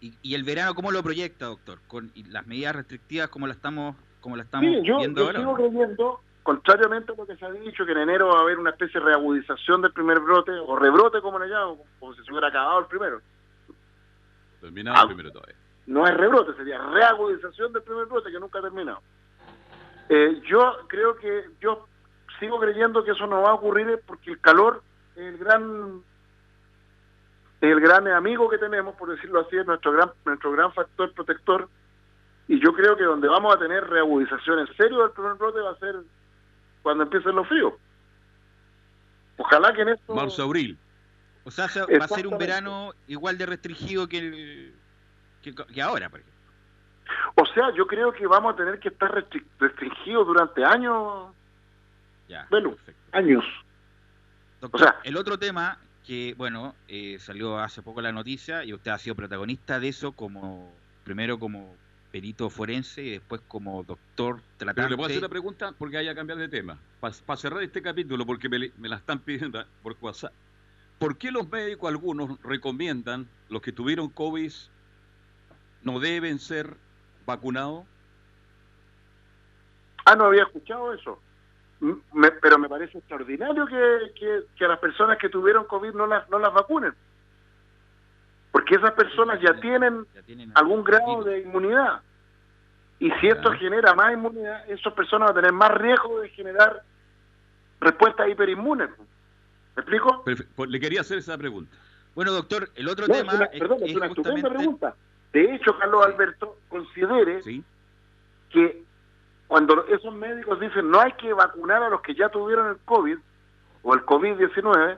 ¿Y, 0.00 0.14
y 0.22 0.34
el 0.34 0.42
verano 0.42 0.74
cómo 0.74 0.90
lo 0.90 1.02
proyecta, 1.02 1.46
doctor? 1.46 1.78
¿Con 1.86 2.10
las 2.30 2.46
medidas 2.46 2.74
restrictivas 2.74 3.28
como 3.28 3.46
la 3.46 3.52
estamos, 3.54 3.94
como 4.20 4.36
la 4.36 4.42
estamos 4.42 4.66
Sí, 4.66 4.82
yo, 4.84 4.98
viendo 4.98 5.20
yo 5.20 5.26
ahora? 5.26 5.38
sigo 5.38 5.54
creyendo, 5.54 6.20
contrariamente 6.42 7.12
a 7.12 7.14
lo 7.14 7.26
que 7.26 7.36
se 7.36 7.44
ha 7.46 7.50
dicho, 7.52 7.86
que 7.86 7.92
en 7.92 7.98
enero 7.98 8.28
va 8.28 8.38
a 8.38 8.42
haber 8.42 8.58
una 8.58 8.70
especie 8.70 8.98
de 9.00 9.06
reagudización 9.06 9.80
del 9.82 9.92
primer 9.92 10.18
brote, 10.20 10.50
o 10.52 10.76
rebrote 10.76 11.20
como 11.20 11.38
le 11.38 11.46
llaman, 11.48 11.76
como 12.00 12.14
si 12.14 12.24
se 12.24 12.30
hubiera 12.32 12.48
acabado 12.48 12.80
el 12.80 12.86
primero. 12.86 13.20
Terminamos 14.60 15.00
Ah. 15.02 15.06
primero 15.06 15.30
todavía. 15.30 15.54
no 15.86 16.06
es 16.06 16.14
rebrote, 16.16 16.54
sería 16.56 16.78
reagudización 16.78 17.72
del 17.74 17.82
primer 17.82 18.06
brote 18.06 18.30
que 18.32 18.40
nunca 18.40 18.58
ha 18.58 18.62
terminado. 18.62 19.00
Eh, 20.08 20.40
yo 20.46 20.76
creo 20.88 21.16
que, 21.16 21.50
yo 21.60 21.86
sigo 22.38 22.60
creyendo 22.60 23.04
que 23.04 23.12
eso 23.12 23.26
no 23.26 23.42
va 23.42 23.50
a 23.50 23.54
ocurrir 23.54 24.00
porque 24.06 24.30
el 24.32 24.40
calor 24.40 24.82
es 25.16 25.22
el 25.22 25.38
gran 25.38 26.02
el 27.60 27.80
gran 27.80 28.06
amigo 28.08 28.50
que 28.50 28.58
tenemos, 28.58 28.94
por 28.96 29.08
decirlo 29.10 29.40
así, 29.40 29.56
es 29.56 29.64
nuestro 29.64 29.92
gran, 29.92 30.10
nuestro 30.26 30.52
gran 30.52 30.72
factor 30.74 31.12
protector. 31.14 31.68
Y 32.46 32.62
yo 32.62 32.74
creo 32.74 32.94
que 32.94 33.04
donde 33.04 33.26
vamos 33.26 33.54
a 33.54 33.58
tener 33.58 33.88
reagudización 33.88 34.58
en 34.58 34.66
serio 34.76 34.98
del 34.98 35.12
primer 35.12 35.32
brote 35.34 35.60
va 35.60 35.70
a 35.70 35.78
ser 35.78 35.96
cuando 36.82 37.04
empiecen 37.04 37.34
los 37.34 37.48
fríos. 37.48 37.72
Ojalá 39.38 39.72
que 39.72 39.80
en 39.80 39.88
esto... 39.88 40.14
Marzo, 40.14 40.42
abril. 40.42 40.76
O 41.44 41.50
sea, 41.50 41.68
se- 41.68 41.80
va 41.80 42.04
a 42.04 42.08
ser 42.08 42.26
un 42.26 42.36
verano 42.36 42.92
igual 43.06 43.38
de 43.38 43.46
restringido 43.46 44.08
que, 44.08 44.18
el, 44.18 44.74
que, 45.40 45.54
que 45.54 45.80
ahora, 45.80 46.10
por 46.10 46.20
ejemplo. 46.20 46.33
O 47.34 47.44
sea, 47.46 47.72
yo 47.74 47.86
creo 47.86 48.12
que 48.12 48.26
vamos 48.26 48.54
a 48.54 48.56
tener 48.56 48.78
que 48.78 48.88
estar 48.88 49.10
restri- 49.12 49.44
restringidos 49.58 50.26
durante 50.26 50.64
años. 50.64 51.32
Ya, 52.28 52.46
Bueno. 52.50 52.70
perfecto. 52.70 53.00
Años. 53.12 53.44
Doctor, 54.60 54.80
O 54.80 54.84
sea- 54.84 54.96
el 55.04 55.16
otro 55.16 55.38
tema 55.38 55.78
que, 56.06 56.34
bueno, 56.36 56.74
eh, 56.88 57.18
salió 57.18 57.58
hace 57.58 57.82
poco 57.82 58.00
la 58.00 58.12
noticia 58.12 58.64
y 58.64 58.72
usted 58.72 58.90
ha 58.90 58.98
sido 58.98 59.14
protagonista 59.14 59.78
de 59.80 59.88
eso 59.88 60.12
como, 60.12 60.72
primero 61.04 61.38
como 61.38 61.74
perito 62.10 62.48
forense 62.48 63.02
y 63.02 63.10
después 63.10 63.40
como 63.48 63.82
doctor 63.82 64.40
tratante. 64.56 64.82
Pero 64.82 64.88
le 64.90 64.96
puedo 64.96 65.06
hacer 65.06 65.18
una 65.18 65.28
pregunta 65.28 65.72
porque 65.76 65.98
haya 65.98 66.14
cambiado 66.14 66.40
de 66.40 66.48
tema. 66.48 66.78
Para 67.00 67.36
cerrar 67.36 67.62
este 67.62 67.82
capítulo, 67.82 68.24
porque 68.24 68.48
me, 68.48 68.70
me 68.78 68.88
la 68.88 68.96
están 68.96 69.18
pidiendo 69.18 69.64
por 69.82 69.96
WhatsApp. 70.00 70.32
¿Por 70.98 71.18
qué 71.18 71.30
los 71.32 71.48
médicos, 71.50 71.90
algunos, 71.90 72.40
recomiendan 72.42 73.28
los 73.50 73.60
que 73.60 73.72
tuvieron 73.72 74.08
COVID 74.08 74.52
no 75.82 76.00
deben 76.00 76.38
ser 76.38 76.76
vacunados? 77.26 77.84
Ah, 80.04 80.14
no 80.16 80.24
había 80.26 80.42
escuchado 80.42 80.92
eso. 80.92 81.18
Me- 82.12 82.30
pero 82.30 82.58
me 82.58 82.68
parece 82.68 82.98
extraordinario 82.98 83.66
que, 83.66 84.12
que, 84.18 84.42
que 84.56 84.64
a 84.64 84.68
las 84.68 84.78
personas 84.78 85.18
que 85.18 85.28
tuvieron 85.28 85.64
COVID 85.66 85.92
no 85.92 86.06
las, 86.06 86.28
no 86.30 86.38
las 86.38 86.52
vacunen. 86.52 86.94
Porque 88.52 88.76
esas 88.76 88.92
personas 88.92 89.40
ya 89.40 89.58
tienen 89.60 90.06
Ya 90.14 90.22
tienen 90.22 90.52
algún 90.54 90.84
grado 90.84 91.24
de 91.24 91.40
inmunidad. 91.40 92.00
Y 93.00 93.10
si 93.20 93.28
esto 93.28 93.52
genera 93.52 93.94
más 93.94 94.12
inmunidad, 94.12 94.68
esas 94.70 94.92
personas 94.92 95.28
van 95.28 95.36
a 95.38 95.40
tener 95.40 95.52
más 95.52 95.70
riesgo 95.72 96.20
de 96.20 96.28
generar 96.30 96.82
respuestas 97.80 98.28
hiperinmunes. 98.28 98.88
¿Me 99.76 99.80
explico? 99.82 100.22
Pues, 100.54 100.70
Le 100.70 100.78
quería 100.80 101.00
hacer 101.00 101.18
esa 101.18 101.36
pregunta. 101.36 101.76
Bueno, 102.14 102.30
doctor, 102.30 102.70
el 102.76 102.88
otro 102.88 103.08
No, 103.08 103.14
tema 103.14 103.32
es 103.32 103.38
una, 103.38 103.44
es, 103.46 103.58
perdón, 103.58 103.78
es 103.82 103.90
es 103.90 103.96
una 103.96 104.06
estupenda 104.06 104.48
pregunta. 104.48 104.94
De 105.34 105.54
hecho, 105.54 105.76
Carlos 105.78 106.06
Alberto, 106.06 106.56
considere 106.68 107.42
¿Sí? 107.42 107.62
que 108.50 108.82
cuando 109.48 109.84
esos 109.88 110.14
médicos 110.14 110.58
dicen 110.60 110.88
no 110.90 111.00
hay 111.00 111.12
que 111.12 111.32
vacunar 111.32 111.82
a 111.82 111.88
los 111.90 112.00
que 112.02 112.14
ya 112.14 112.28
tuvieron 112.30 112.68
el 112.70 112.78
COVID 112.84 113.18
o 113.82 113.94
el 113.94 114.06
COVID-19, 114.06 114.96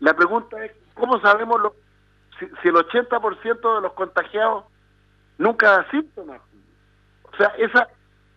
la 0.00 0.14
pregunta 0.14 0.64
es, 0.64 0.72
¿cómo 0.94 1.20
sabemos 1.20 1.60
lo- 1.60 1.74
si, 2.40 2.46
si 2.62 2.68
el 2.68 2.76
80% 2.76 3.74
de 3.76 3.80
los 3.82 3.92
contagiados 3.92 4.64
nunca 5.36 5.70
da 5.70 5.90
síntomas? 5.90 6.40
O 7.30 7.36
sea, 7.36 7.48
esa, 7.58 7.88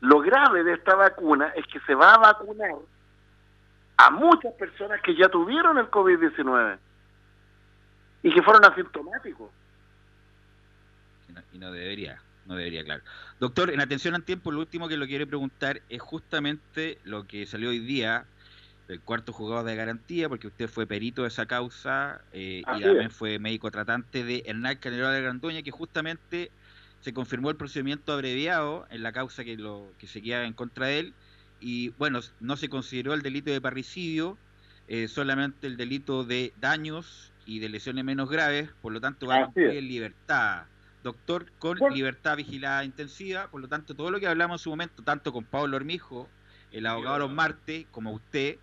lo 0.02 0.20
grave 0.20 0.64
de 0.64 0.74
esta 0.74 0.96
vacuna 0.96 1.48
es 1.56 1.66
que 1.68 1.80
se 1.82 1.96
va 1.96 2.14
a 2.14 2.18
vacunar 2.18 2.76
a 3.98 4.10
muchas 4.12 4.54
personas 4.56 5.02
que 5.02 5.16
ya 5.16 5.30
tuvieron 5.30 5.78
el 5.78 5.90
COVID-19 5.90 6.78
y 8.24 8.34
que 8.34 8.42
fueron 8.44 8.66
asintomáticos. 8.66 9.50
Y 11.32 11.34
no, 11.34 11.42
y 11.54 11.58
no 11.58 11.72
debería, 11.72 12.22
no 12.46 12.56
debería, 12.56 12.84
claro. 12.84 13.04
Doctor, 13.40 13.72
en 13.72 13.80
atención 13.80 14.16
al 14.16 14.24
tiempo, 14.24 14.52
lo 14.52 14.60
último 14.60 14.88
que 14.88 14.98
lo 14.98 15.08
quiero 15.08 15.26
preguntar 15.28 15.82
es 15.90 16.02
justamente 16.02 16.98
lo 17.04 17.26
que 17.26 17.46
salió 17.46 17.70
hoy 17.70 17.80
día 17.80 18.26
del 18.88 19.00
cuarto 19.00 19.32
jugador 19.32 19.66
de 19.66 19.76
garantía, 19.76 20.28
porque 20.28 20.48
usted 20.48 20.68
fue 20.68 20.86
perito 20.86 21.22
de 21.22 21.30
esa 21.30 21.46
causa 21.46 22.22
eh, 22.34 22.60
y 22.60 22.64
también 22.64 23.02
es. 23.02 23.14
fue 23.14 23.40
médico 23.40 23.72
tratante 23.72 24.24
de 24.24 24.44
Hernán 24.46 24.78
Calderón 24.78 25.14
de 25.14 25.22
Grandoña, 25.22 25.62
que 25.62 25.72
justamente 25.72 26.52
se 27.00 27.14
confirmó 27.14 27.50
el 27.50 27.56
procedimiento 27.56 28.12
abreviado 28.12 28.86
en 28.92 29.02
la 29.02 29.12
causa 29.12 29.44
que, 29.44 29.56
lo, 29.56 29.88
que 29.98 30.08
se 30.08 30.22
queda 30.22 30.44
en 30.46 30.54
contra 30.54 30.88
de 30.88 31.00
él, 31.00 31.14
y 31.62 31.90
bueno, 31.98 32.20
no 32.40 32.58
se 32.58 32.70
consideró 32.70 33.14
el 33.14 33.22
delito 33.22 33.52
de 33.52 33.62
parricidio, 33.62 34.38
eh, 34.88 35.08
solamente 35.08 35.68
el 35.68 35.78
delito 35.78 36.26
de 36.26 36.54
daños 36.60 37.32
y 37.46 37.60
de 37.60 37.70
lesiones 37.70 38.04
menos 38.04 38.30
graves, 38.30 38.70
por 38.82 38.92
lo 38.92 39.00
tanto 39.00 39.28
va 39.28 39.38
a 39.38 39.46
cumplir 39.46 39.70
en 39.70 39.88
libertad. 39.88 40.64
Doctor, 41.02 41.54
con 41.58 41.80
Bueno. 41.80 41.95
libertad 41.95 42.38
vigilada 42.38 42.86
intensiva, 42.86 43.49
por 43.49 43.62
lo 43.62 43.68
tanto, 43.68 43.95
todo 43.95 44.12
lo 44.12 44.20
que 44.20 44.28
hablamos 44.28 44.62
en 44.62 44.64
su 44.64 44.70
momento, 44.72 45.04
tanto 45.04 45.32
con 45.34 45.47
Pablo 45.47 45.78
Hormijo, 45.78 46.34
el 46.70 46.86
abogado 46.86 47.16
de 47.16 47.20
los 47.22 47.32
martes, 47.32 47.88
como 47.91 48.14
usted, 48.14 48.60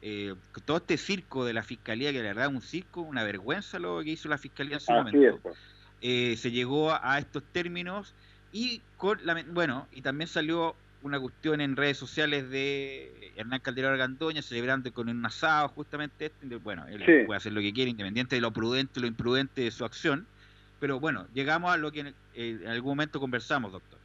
eh, 0.00 0.34
todo 0.64 0.78
este 0.78 0.96
circo 0.98 1.44
de 1.44 1.54
la 1.54 1.62
fiscalía, 1.64 2.12
que 2.12 2.18
la 2.22 2.28
verdad 2.28 2.46
es 2.46 2.52
un 2.54 2.62
circo, 2.62 3.02
una 3.02 3.24
vergüenza 3.24 3.78
lo 3.78 4.02
que 4.02 4.10
hizo 4.10 4.28
la 4.28 4.38
fiscalía 4.38 4.76
en 4.76 4.80
su 4.80 4.92
Así 4.92 4.94
momento 4.94 5.36
es. 5.36 5.40
pues. 5.42 5.56
eh, 6.00 6.36
se 6.36 6.50
llegó 6.50 6.90
a, 6.92 7.00
a 7.14 7.18
estos 7.18 7.44
términos 7.52 8.16
y 8.50 8.86
con 8.96 9.18
la, 9.24 9.44
bueno 9.48 9.88
y 9.90 10.02
también 10.02 10.28
salió 10.28 10.80
una 11.00 11.18
cuestión 11.20 11.60
en 11.60 11.76
redes 11.76 11.98
sociales 11.98 12.48
de 12.50 13.32
Hernán 13.36 13.60
Calderón 13.60 13.92
Argandoña 13.92 14.42
celebrando 14.42 14.92
con 14.92 15.08
un 15.08 15.24
asado 15.26 15.68
justamente 15.70 16.26
este, 16.26 16.56
bueno 16.58 16.86
él 16.88 17.06
Sí. 17.06 17.12
puede 17.24 17.38
hacer 17.38 17.52
lo 17.52 17.60
que 17.60 17.72
quiere 17.72 17.90
independiente 17.90 18.36
de 18.36 18.42
lo 18.42 18.52
prudente 18.52 19.00
o 19.00 19.02
lo 19.02 19.08
imprudente 19.08 19.62
de 19.62 19.70
su 19.72 19.84
acción 19.84 20.28
pero 20.82 20.98
bueno 20.98 21.26
llegamos 21.32 21.72
a 21.72 21.76
lo 21.76 21.92
que 21.92 22.00
en, 22.00 22.06
eh, 22.34 22.58
en 22.60 22.66
algún 22.68 22.90
momento 22.90 23.20
conversamos 23.20 23.70
doctor 23.70 24.00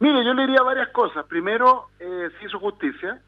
Mire, 0.00 0.24
yo 0.24 0.32
le 0.32 0.46
diría 0.46 0.62
varias 0.62 0.88
cosas. 0.88 1.26
Primero, 1.26 1.90
eh, 1.98 2.30
se 2.38 2.46
hizo 2.46 2.58
justicia. 2.58 3.20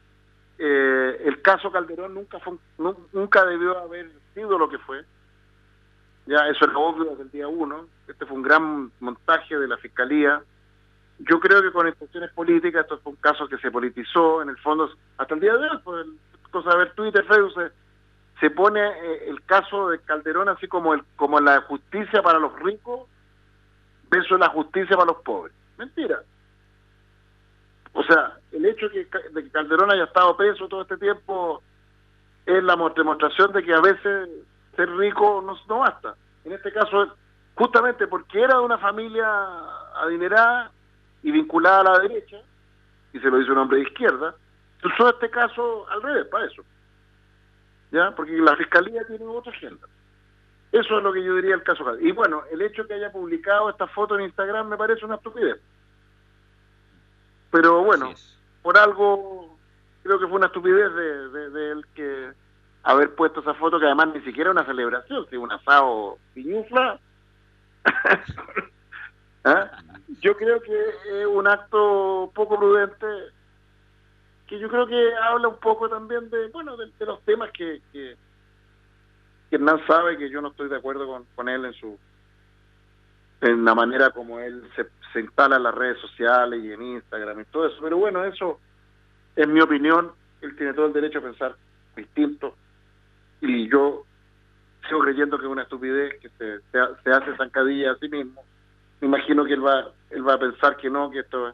Eh, 0.57 1.21
el 1.25 1.39
caso 1.41 1.71
Calderón 1.71 2.15
nunca 2.15 2.39
fue, 2.39 2.55
nu- 2.79 3.07
nunca 3.13 3.45
debió 3.45 3.77
haber 3.77 4.09
sido 4.33 4.57
lo 4.57 4.67
que 4.67 4.79
fue. 4.79 5.05
Ya, 6.25 6.47
eso 6.47 6.65
era 6.65 6.75
obvio 6.77 7.11
desde 7.11 7.23
el 7.23 7.29
día 7.31 7.47
uno. 7.47 7.85
Este 8.07 8.25
fue 8.25 8.35
un 8.37 8.41
gran 8.41 8.91
montaje 8.99 9.55
de 9.55 9.67
la 9.67 9.77
fiscalía. 9.77 10.41
Yo 11.19 11.39
creo 11.39 11.61
que 11.61 11.71
con 11.71 11.87
intenciones 11.87 12.31
políticas, 12.31 12.81
esto 12.85 12.97
fue 13.03 13.11
un 13.11 13.19
caso 13.19 13.47
que 13.47 13.59
se 13.59 13.69
politizó, 13.69 14.41
en 14.41 14.49
el 14.49 14.57
fondo, 14.57 14.89
hasta 15.19 15.35
el 15.35 15.41
día 15.41 15.55
de 15.55 15.69
hoy, 15.69 15.77
pues, 15.83 16.07
cosa 16.49 16.71
de 16.71 16.77
ver 16.77 16.93
Twitter, 16.95 17.23
Facebook, 17.25 17.71
se 18.39 18.49
pone 18.49 18.79
eh, 18.81 19.29
el 19.29 19.41
caso 19.45 19.89
de 19.89 19.99
Calderón 19.99 20.49
así 20.49 20.67
como, 20.67 20.93
el, 20.93 21.03
como 21.15 21.39
la 21.39 21.61
justicia 21.61 22.21
para 22.21 22.39
los 22.39 22.53
ricos 22.59 23.07
versus 24.09 24.39
la 24.39 24.49
justicia 24.49 24.95
para 24.95 25.11
los 25.13 25.21
pobres. 25.23 25.53
Mentira. 25.77 26.21
O 27.93 28.03
sea, 28.03 28.33
el 28.51 28.65
hecho 28.65 28.87
de 28.89 28.93
que, 29.03 29.07
Ca- 29.07 29.19
de 29.31 29.43
que 29.43 29.49
Calderón 29.51 29.91
haya 29.91 30.05
estado 30.05 30.35
preso 30.35 30.67
todo 30.67 30.81
este 30.81 30.97
tiempo 30.97 31.61
es 32.45 32.63
la 32.63 32.75
mo- 32.75 32.89
demostración 32.89 33.51
de 33.53 33.63
que 33.63 33.73
a 33.73 33.81
veces 33.81 34.29
ser 34.75 34.89
rico 34.97 35.41
no, 35.45 35.55
no 35.67 35.79
basta. 35.79 36.15
En 36.43 36.51
este 36.53 36.71
caso, 36.73 37.15
justamente 37.55 38.07
porque 38.07 38.41
era 38.41 38.55
de 38.57 38.61
una 38.63 38.77
familia 38.79 39.27
adinerada 39.95 40.71
y 41.21 41.31
vinculada 41.31 41.81
a 41.81 41.83
la 41.83 41.99
derecha, 41.99 42.37
y 43.13 43.19
se 43.19 43.29
lo 43.29 43.39
hizo 43.39 43.51
un 43.51 43.59
hombre 43.59 43.77
de 43.77 43.83
izquierda, 43.83 44.35
usó 44.83 45.09
este 45.09 45.29
caso 45.29 45.87
al 45.89 46.01
revés, 46.01 46.25
para 46.27 46.45
eso. 46.45 46.63
¿Ya? 47.93 48.11
Porque 48.15 48.31
la 48.33 48.55
fiscalía 48.57 49.05
tiene 49.05 49.23
otra 49.25 49.53
agenda. 49.53 49.87
Eso 50.71 50.97
es 50.97 51.03
lo 51.03 51.13
que 51.13 51.23
yo 51.23 51.35
diría 51.35 51.53
el 51.53 51.61
caso. 51.61 51.85
Y 51.99 52.11
bueno, 52.11 52.41
el 52.51 52.63
hecho 52.63 52.87
que 52.87 52.95
haya 52.95 53.11
publicado 53.11 53.69
esta 53.69 53.85
foto 53.85 54.15
en 54.15 54.25
Instagram 54.25 54.67
me 54.67 54.77
parece 54.77 55.05
una 55.05 55.15
estupidez. 55.15 55.61
Pero 57.51 57.83
bueno, 57.83 58.11
por 58.63 58.79
algo 58.79 59.55
creo 60.01 60.19
que 60.19 60.25
fue 60.25 60.37
una 60.37 60.47
estupidez 60.47 60.91
de, 60.95 61.29
de, 61.29 61.49
de 61.51 61.71
él 61.71 61.85
que 61.93 62.31
haber 62.81 63.13
puesto 63.13 63.41
esa 63.41 63.53
foto 63.53 63.79
que 63.79 63.85
además 63.85 64.09
ni 64.15 64.21
siquiera 64.21 64.49
una 64.49 64.65
celebración, 64.65 65.27
sino 65.29 65.43
un 65.43 65.51
asado 65.51 66.17
piñufla. 66.33 66.99
¿Ah? 69.45 69.69
Yo 70.19 70.35
creo 70.35 70.59
que 70.61 70.73
es 70.73 71.27
un 71.27 71.47
acto 71.47 72.31
poco 72.33 72.57
prudente 72.57 73.05
que 74.47 74.59
yo 74.59 74.69
creo 74.69 74.87
que 74.87 75.13
habla 75.15 75.47
un 75.47 75.57
poco 75.57 75.89
también 75.89 76.29
de 76.29 76.47
bueno 76.49 76.75
de, 76.77 76.91
los 77.05 77.21
temas 77.21 77.51
que, 77.51 77.81
que, 77.91 78.15
que 79.49 79.55
Hernán 79.55 79.85
sabe 79.87 80.17
que 80.17 80.29
yo 80.29 80.41
no 80.41 80.49
estoy 80.49 80.69
de 80.69 80.77
acuerdo 80.77 81.07
con, 81.07 81.25
con 81.35 81.49
él 81.49 81.65
en 81.65 81.73
su 81.73 81.97
en 83.41 83.65
la 83.65 83.75
manera 83.75 84.11
como 84.11 84.39
él 84.39 84.63
se, 84.75 84.87
se 85.11 85.19
instala 85.19 85.57
en 85.57 85.63
las 85.63 85.75
redes 85.75 85.99
sociales 85.99 86.63
y 86.63 86.71
en 86.71 86.81
Instagram 86.81 87.41
y 87.41 87.45
todo 87.45 87.67
eso. 87.67 87.77
Pero 87.81 87.97
bueno, 87.97 88.23
eso 88.23 88.59
es 89.35 89.47
mi 89.47 89.59
opinión. 89.59 90.11
Él 90.41 90.55
tiene 90.55 90.73
todo 90.73 90.85
el 90.85 90.93
derecho 90.93 91.19
a 91.19 91.23
pensar 91.23 91.55
distinto. 91.95 92.55
Y 93.41 93.69
yo 93.69 94.05
sigo 94.87 95.01
creyendo 95.01 95.37
que 95.37 95.45
es 95.45 95.51
una 95.51 95.63
estupidez 95.63 96.19
que 96.21 96.29
se, 96.29 96.59
se, 96.71 96.79
se 97.03 97.11
hace 97.11 97.35
zancadilla 97.35 97.91
a 97.91 97.97
sí 97.97 98.07
mismo. 98.07 98.41
Me 99.01 99.07
imagino 99.07 99.43
que 99.43 99.53
él 99.53 99.65
va, 99.65 99.91
él 100.09 100.27
va 100.27 100.35
a 100.35 100.39
pensar 100.39 100.77
que 100.77 100.89
no, 100.89 101.11
que 101.11 101.19
esto 101.19 101.53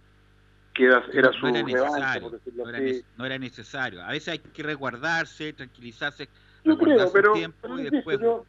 que 0.80 0.86
era, 0.86 1.04
era 1.12 1.34
su 1.34 1.42
no 1.42 1.50
era 1.50 1.62
necesario, 1.66 2.22
por 2.22 2.32
decirlo 2.40 2.64
no 2.64 2.70
era, 2.70 2.78
así. 2.78 2.88
nece- 2.88 3.04
no 3.18 3.26
era 3.26 3.38
necesario. 3.38 4.02
A 4.02 4.12
veces 4.12 4.28
hay 4.30 4.40
que 4.40 4.64
resguardarse, 4.64 5.52
tranquilizarse, 5.52 6.30
Yo 6.64 6.78
creo, 6.78 7.12
pero, 7.12 7.34
tiempo 7.34 7.58
pero 7.62 7.76
después 7.76 8.18
yo, 8.22 8.46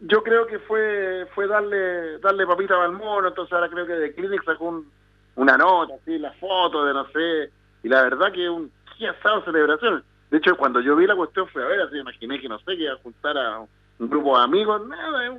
yo 0.00 0.22
creo 0.22 0.46
que 0.46 0.58
fue 0.60 1.28
fue 1.34 1.46
darle 1.46 2.18
darle 2.20 2.46
papita 2.46 2.82
al 2.82 2.92
mono, 2.92 3.28
entonces 3.28 3.52
ahora 3.52 3.68
creo 3.68 3.86
que 3.86 3.92
de 3.92 4.14
Clinic 4.14 4.42
sacó 4.44 4.64
un- 4.64 4.90
una 5.36 5.58
nota, 5.58 5.92
así, 5.94 6.18
la 6.18 6.32
foto 6.32 6.86
de 6.86 6.94
no 6.94 7.06
sé, 7.10 7.50
y 7.82 7.88
la 7.90 8.02
verdad 8.02 8.32
que 8.32 8.48
un 8.48 8.72
asado 9.10 9.44
celebración. 9.44 10.02
De 10.30 10.38
hecho, 10.38 10.56
cuando 10.56 10.80
yo 10.80 10.96
vi 10.96 11.06
la 11.06 11.16
cuestión 11.16 11.46
fue 11.48 11.62
a 11.62 11.66
ver, 11.66 11.82
así 11.82 11.98
imaginé 11.98 12.40
que 12.40 12.48
no 12.48 12.58
sé, 12.60 12.76
que 12.78 12.84
iba 12.84 12.94
a 12.94 12.98
juntar 12.98 13.36
a 13.36 13.58
un 13.98 14.08
grupo 14.08 14.38
de 14.38 14.44
amigos, 14.44 14.86
nada, 14.88 15.30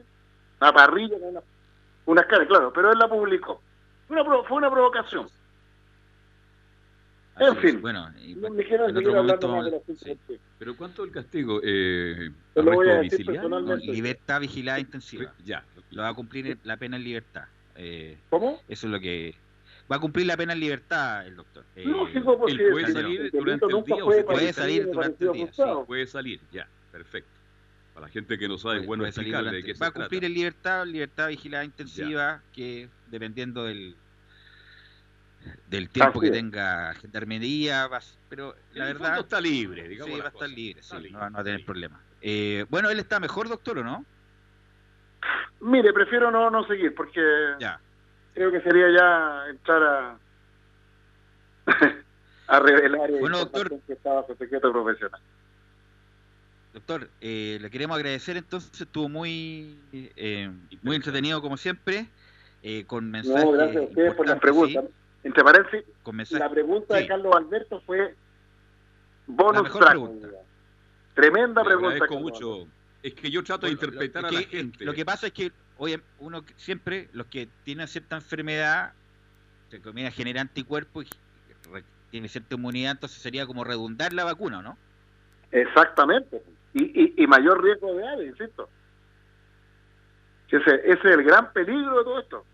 una 0.62 0.74
parrilla 0.74 1.16
una, 1.20 1.40
unas 2.06 2.26
caras, 2.28 2.48
claro, 2.48 2.72
pero 2.72 2.92
él 2.92 3.00
la 3.00 3.08
publicó. 3.08 3.60
Fue 4.08 4.22
una, 4.22 4.44
fue 4.44 4.58
una 4.58 4.70
provocación. 4.70 5.28
Así 7.36 7.46
en 7.46 7.58
es. 7.58 7.60
fin. 7.72 7.82
Bueno, 7.82 8.10
y, 8.22 8.34
No 8.36 8.42
bueno, 8.42 8.56
me 8.56 8.64
quiero 8.66 8.88
en 8.90 8.94
seguir 8.96 9.08
otro 9.10 9.20
hablando 9.20 9.48
momento 9.48 9.72
más 9.72 9.86
de 9.86 9.94
la 10.12 10.16
sí. 10.16 10.20
sí. 10.28 10.40
Pero 10.60 10.76
¿cuánto 10.78 11.04
el 11.04 11.12
castigo? 11.12 11.60
Eh, 11.64 12.32
Te 12.54 12.64
lo 12.64 12.72
voy 12.72 12.88
¿Arresto 12.88 13.00
a 13.00 13.02
decir 13.04 13.26
domiciliario? 13.26 13.50
No, 13.50 13.56
personalmente. 13.58 13.92
libertad 13.94 14.40
vigilada 14.42 14.80
intensiva. 14.80 15.34
Ya. 15.44 15.64
Lo 15.92 16.02
va 16.04 16.10
a 16.10 16.14
cumplir 16.14 16.58
la 16.64 16.78
pena 16.78 16.98
en 16.98 17.04
libertad. 17.04 17.44
Eh, 17.76 18.18
¿Cómo? 18.30 18.60
eso 18.68 18.88
es 18.88 18.92
lo 18.92 19.00
que... 19.00 19.36
Va 19.92 19.98
a 19.98 20.00
cumplir 20.00 20.26
la 20.26 20.38
pena 20.38 20.54
en 20.54 20.60
libertad 20.62 21.28
el 21.28 21.36
doctor. 21.36 21.66
Eh, 21.76 21.84
Lógico, 21.86 22.40
pues 22.40 22.54
él 22.54 22.60
sí, 22.60 22.72
puede 22.72 22.92
salir 22.94 23.32
durante 23.32 23.66
el 23.66 23.84
día 23.84 23.96
o 23.96 24.06
fue 24.06 24.16
se 24.16 24.24
puede 24.24 24.54
salir 24.54 24.86
durante 24.92 25.26
el 25.26 25.32
día, 25.34 25.44
ajustado. 25.44 25.86
Puede 25.86 26.08
salir, 26.08 26.40
ya, 26.52 26.68
perfecto. 26.92 27.30
Para 27.94 28.08
la 28.08 28.12
gente 28.12 28.38
que 28.40 28.48
no 28.48 28.58
sabe, 28.58 28.76
puede- 28.76 28.82
es 28.82 28.88
bueno 28.88 29.02
puede 29.02 29.12
salir 29.12 29.34
explicarle 29.36 29.58
de 29.58 29.64
qué 29.64 29.74
Va 29.74 29.88
a 29.88 29.92
trata. 29.92 30.00
cumplir 30.00 30.24
en 30.26 30.34
libertad, 30.34 30.86
libertad 30.88 31.28
vigilada 31.28 31.66
intensiva, 31.66 32.42
que 32.54 32.88
dependiendo 33.12 33.66
del 33.66 33.96
del 35.66 35.90
tiempo 35.90 36.20
Así 36.20 36.22
que 36.22 36.28
es. 36.28 36.32
tenga 36.44 36.94
gendarmería, 36.96 37.88
va 37.88 37.98
a 37.98 38.00
s- 38.00 38.18
pero 38.28 38.56
la 38.72 38.88
el 38.88 38.94
verdad 38.94 39.20
está 39.20 39.42
libre, 39.42 39.88
digamos. 39.88 40.14
sí, 40.16 40.20
va 40.22 40.26
a 40.26 40.30
estar 40.30 40.50
libre, 40.50 40.82
sí, 40.84 40.96
libre, 40.98 41.12
no, 41.12 41.20
va- 41.20 41.30
no 41.30 41.36
va 41.36 41.42
a 41.42 41.44
tener 41.44 41.60
libre. 41.60 41.66
problema. 41.66 42.06
Eh, 42.22 42.66
bueno, 42.70 42.90
él 42.90 43.00
está 43.00 43.20
mejor, 43.20 43.50
doctor, 43.50 43.80
¿o 43.80 43.84
no? 43.84 44.06
Mire, 45.62 45.94
prefiero 45.94 46.30
no, 46.32 46.50
no 46.50 46.66
seguir 46.68 46.94
porque 46.96 47.22
Ya. 47.60 47.82
creo 48.34 48.52
que 48.52 48.62
sería 48.62 48.88
ya 48.92 49.50
entrar 49.50 49.84
a 49.84 50.20
a 52.48 52.60
revelar 52.60 53.10
Bueno, 53.12 53.40
doctor. 53.40 53.82
que 53.86 53.94
estaba 53.94 54.22
bajo 54.22 54.36
secreto 54.36 54.72
profesional. 54.72 55.22
Doctor, 56.74 57.12
eh, 57.22 57.60
le 57.62 57.70
queremos 57.70 57.96
agradecer 57.96 58.36
entonces, 58.36 58.82
estuvo 58.82 59.08
muy 59.08 60.12
eh, 60.16 60.50
muy 60.82 60.96
entretenido 60.96 61.40
como 61.40 61.56
siempre, 61.56 62.12
eh, 62.64 62.86
con 62.86 63.12
mensajes 63.12 63.46
No, 63.46 63.52
gracias 63.52 63.84
a 63.84 63.88
ustedes 63.88 64.16
por 64.16 64.28
las 64.28 64.40
preguntas. 64.40 64.86
sí, 64.86 65.03
Entre 65.24 65.44
paréntesis, 65.44 65.86
la 66.32 66.50
pregunta 66.50 66.96
de. 66.96 67.08
Carlos 67.08 67.34
Alberto 67.36 67.82
fue 67.86 68.14
bonus 69.28 69.56
La 69.56 69.64
mejor 69.64 69.80
track. 69.82 69.92
pregunta. 69.92 70.28
Tremenda 71.14 71.62
Le 71.64 71.68
pregunta. 71.68 72.06
mucho. 72.20 72.54
Alberto. 72.56 72.72
Es 73.04 73.14
que 73.14 73.32
yo 73.32 73.44
trato 73.44 73.66
de 73.68 73.76
Bueno, 73.76 73.88
interpretar 73.94 74.22
lo 74.24 74.28
a 74.28 74.32
que- 74.32 74.36
la 74.38 74.48
gente. 74.48 74.86
Lo 74.86 74.94
que 74.94 75.06
pasa 75.06 75.28
es 75.28 75.34
que, 75.34 75.52
oye, 75.78 76.02
uno 76.20 76.44
siempre, 76.58 77.10
los 77.14 77.28
que 77.28 77.48
tienen 77.64 77.88
cierta 77.88 78.16
enfermedad, 78.18 78.94
entre 79.66 79.82
comillas, 79.82 80.14
genera 80.14 80.42
anticuerpos 80.42 81.06
y 81.06 81.70
re- 81.74 81.84
tiene 82.12 82.28
cierta 82.28 82.56
inmunidad, 82.56 82.92
entonces 82.92 83.22
sería 83.22 83.46
como 83.46 83.64
redundar 83.64 84.14
la 84.14 84.24
vacuna, 84.26 84.62
¿no? 84.62 84.78
Exactamente. 85.52 86.42
Y, 86.74 86.84
y, 86.84 87.24
y 87.24 87.28
mayor 87.28 87.64
riesgo 87.64 87.94
de 87.94 88.08
área, 88.08 88.26
insisto. 88.28 88.68
Ese, 90.50 90.76
ese 90.76 90.92
es 90.92 91.06
el 91.06 91.24
gran 91.24 91.52
peligro 91.52 91.98
de 91.98 92.04
todo 92.04 92.20
esto. 92.20 92.46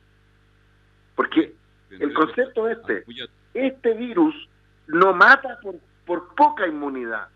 Porque 1.16 1.54
el 1.92 2.14
concepto 2.14 2.68
es 2.68 2.78
este. 2.78 3.04
Este 3.54 3.94
virus 3.94 4.36
no 4.88 5.14
mata 5.14 5.60
por, 5.62 5.76
por 6.06 6.36
poca 6.36 6.68
inmunidad, 6.68 7.28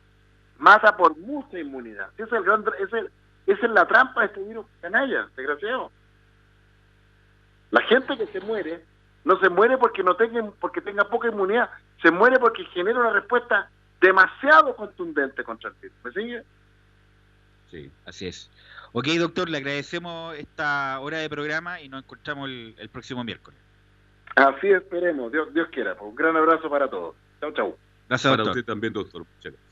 mata 0.58 0.96
por 0.96 1.18
mucha 1.18 1.60
inmunidad. 1.60 2.10
Ese 2.14 2.24
es 2.24 2.32
el 2.34 2.44
gran, 2.44 2.64
ese- 2.80 3.10
esa 3.48 3.66
es 3.66 3.72
la 3.72 3.88
trampa 3.88 4.22
de 4.22 4.28
este 4.28 4.42
virus 4.44 4.66
canalla, 4.82 5.28
desgraciado. 5.36 5.92
La 7.72 7.82
gente 7.84 8.18
que 8.18 8.28
se 8.28 8.40
muere 8.42 8.84
no 9.26 9.40
se 9.40 9.50
muere 9.50 9.78
porque 9.78 10.04
no 10.04 10.16
tenga 10.16 10.44
porque 10.60 10.82
tenga 10.82 11.06
poca 11.10 11.28
inmunidad, 11.30 11.70
se 12.02 12.12
muere 12.12 12.38
porque 12.40 12.64
genera 12.66 13.00
una 13.00 13.12
respuesta 13.14 13.70
demasiado 14.00 14.76
contundente 14.76 15.44
contra 15.44 15.70
el 15.70 15.76
virus. 15.82 15.98
¿Me 16.04 16.12
sigue? 16.12 16.44
Sí, 17.72 17.92
así 18.06 18.28
es. 18.28 18.52
Ok, 18.92 19.08
doctor, 19.18 19.50
le 19.50 19.58
agradecemos 19.58 20.36
esta 20.36 21.00
hora 21.00 21.18
de 21.18 21.30
programa 21.30 21.82
y 21.82 21.90
nos 21.90 22.04
encontramos 22.04 22.48
el, 22.48 22.76
el 22.78 22.90
próximo 22.90 23.24
miércoles. 23.24 23.60
Así 24.36 24.68
esperemos, 24.68 25.32
Dios, 25.32 25.54
Dios 25.54 25.68
quiera. 25.72 25.96
Pues 25.96 26.10
un 26.10 26.16
gran 26.16 26.36
abrazo 26.36 26.70
para 26.70 26.90
todos. 26.90 27.16
Chau, 27.40 27.52
chau. 27.54 27.76
Gracias, 28.10 28.32
Para 28.32 28.44
doctor. 28.44 28.58
usted 28.60 28.66
también, 28.72 28.94
doctor. 28.94 29.22
Muchas 29.22 29.54
gracias. 29.54 29.64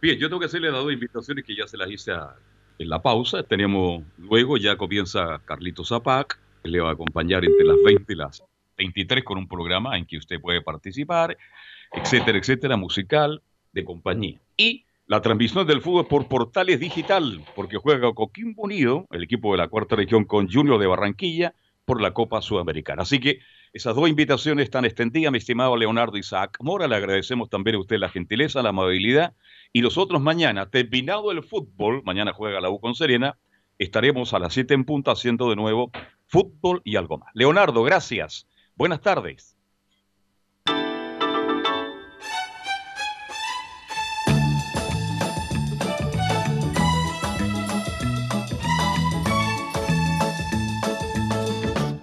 Bien, 0.00 0.18
yo 0.18 0.28
tengo 0.28 0.40
que 0.40 0.46
hacerle 0.46 0.70
las 0.70 0.82
dos 0.82 0.92
invitaciones 0.92 1.44
que 1.44 1.56
ya 1.56 1.66
se 1.66 1.76
las 1.76 1.90
hice 1.90 2.12
a- 2.12 2.34
en 2.78 2.88
la 2.88 3.00
pausa. 3.00 3.42
Tenemos 3.42 4.02
luego, 4.18 4.56
ya 4.58 4.76
comienza 4.76 5.40
Carlitos 5.46 5.88
Zapac, 5.88 6.38
que 6.62 6.68
le 6.68 6.80
va 6.80 6.90
a 6.90 6.92
acompañar 6.92 7.44
entre 7.44 7.64
las 7.64 7.76
20 7.82 8.12
y 8.12 8.16
las 8.16 8.42
23 8.76 9.24
con 9.24 9.38
un 9.38 9.48
programa 9.48 9.96
en 9.96 10.04
que 10.04 10.18
usted 10.18 10.38
puede 10.40 10.60
participar, 10.60 11.36
etcétera, 11.92 12.36
etcétera, 12.38 12.76
musical, 12.76 13.40
de 13.72 13.84
compañía. 13.84 14.38
Y 14.58 14.84
la 15.06 15.22
transmisión 15.22 15.66
del 15.66 15.80
fútbol 15.80 16.06
por 16.06 16.28
Portales 16.28 16.78
Digital, 16.80 17.42
porque 17.54 17.78
juega 17.78 18.12
Coquimbo 18.12 18.62
Unido, 18.64 19.06
el 19.10 19.22
equipo 19.22 19.52
de 19.52 19.58
la 19.58 19.68
cuarta 19.68 19.96
región 19.96 20.24
con 20.24 20.50
Junior 20.50 20.78
de 20.78 20.86
Barranquilla, 20.86 21.54
por 21.86 22.02
la 22.02 22.12
Copa 22.12 22.42
Sudamericana. 22.42 23.02
Así 23.02 23.20
que 23.20 23.38
esas 23.72 23.94
dos 23.96 24.08
invitaciones 24.08 24.64
están 24.64 24.84
extendidas, 24.84 25.32
mi 25.32 25.38
estimado 25.38 25.76
Leonardo 25.76 26.18
Isaac 26.18 26.58
Mora. 26.60 26.88
Le 26.88 26.96
agradecemos 26.96 27.48
también 27.48 27.76
a 27.76 27.78
usted 27.78 27.98
la 27.98 28.10
gentileza, 28.10 28.62
la 28.62 28.70
amabilidad. 28.70 29.34
Y 29.72 29.80
nosotros 29.80 30.20
mañana, 30.20 30.68
terminado 30.68 31.30
el 31.32 31.42
fútbol, 31.42 32.02
mañana 32.04 32.32
juega 32.34 32.60
la 32.60 32.68
U 32.68 32.80
con 32.80 32.94
Serena, 32.94 33.38
estaremos 33.78 34.34
a 34.34 34.38
las 34.38 34.52
7 34.52 34.74
en 34.74 34.84
punta 34.84 35.12
haciendo 35.12 35.48
de 35.48 35.56
nuevo 35.56 35.90
fútbol 36.26 36.82
y 36.84 36.96
algo 36.96 37.18
más. 37.18 37.30
Leonardo, 37.34 37.82
gracias. 37.82 38.48
Buenas 38.74 39.00
tardes. 39.00 39.55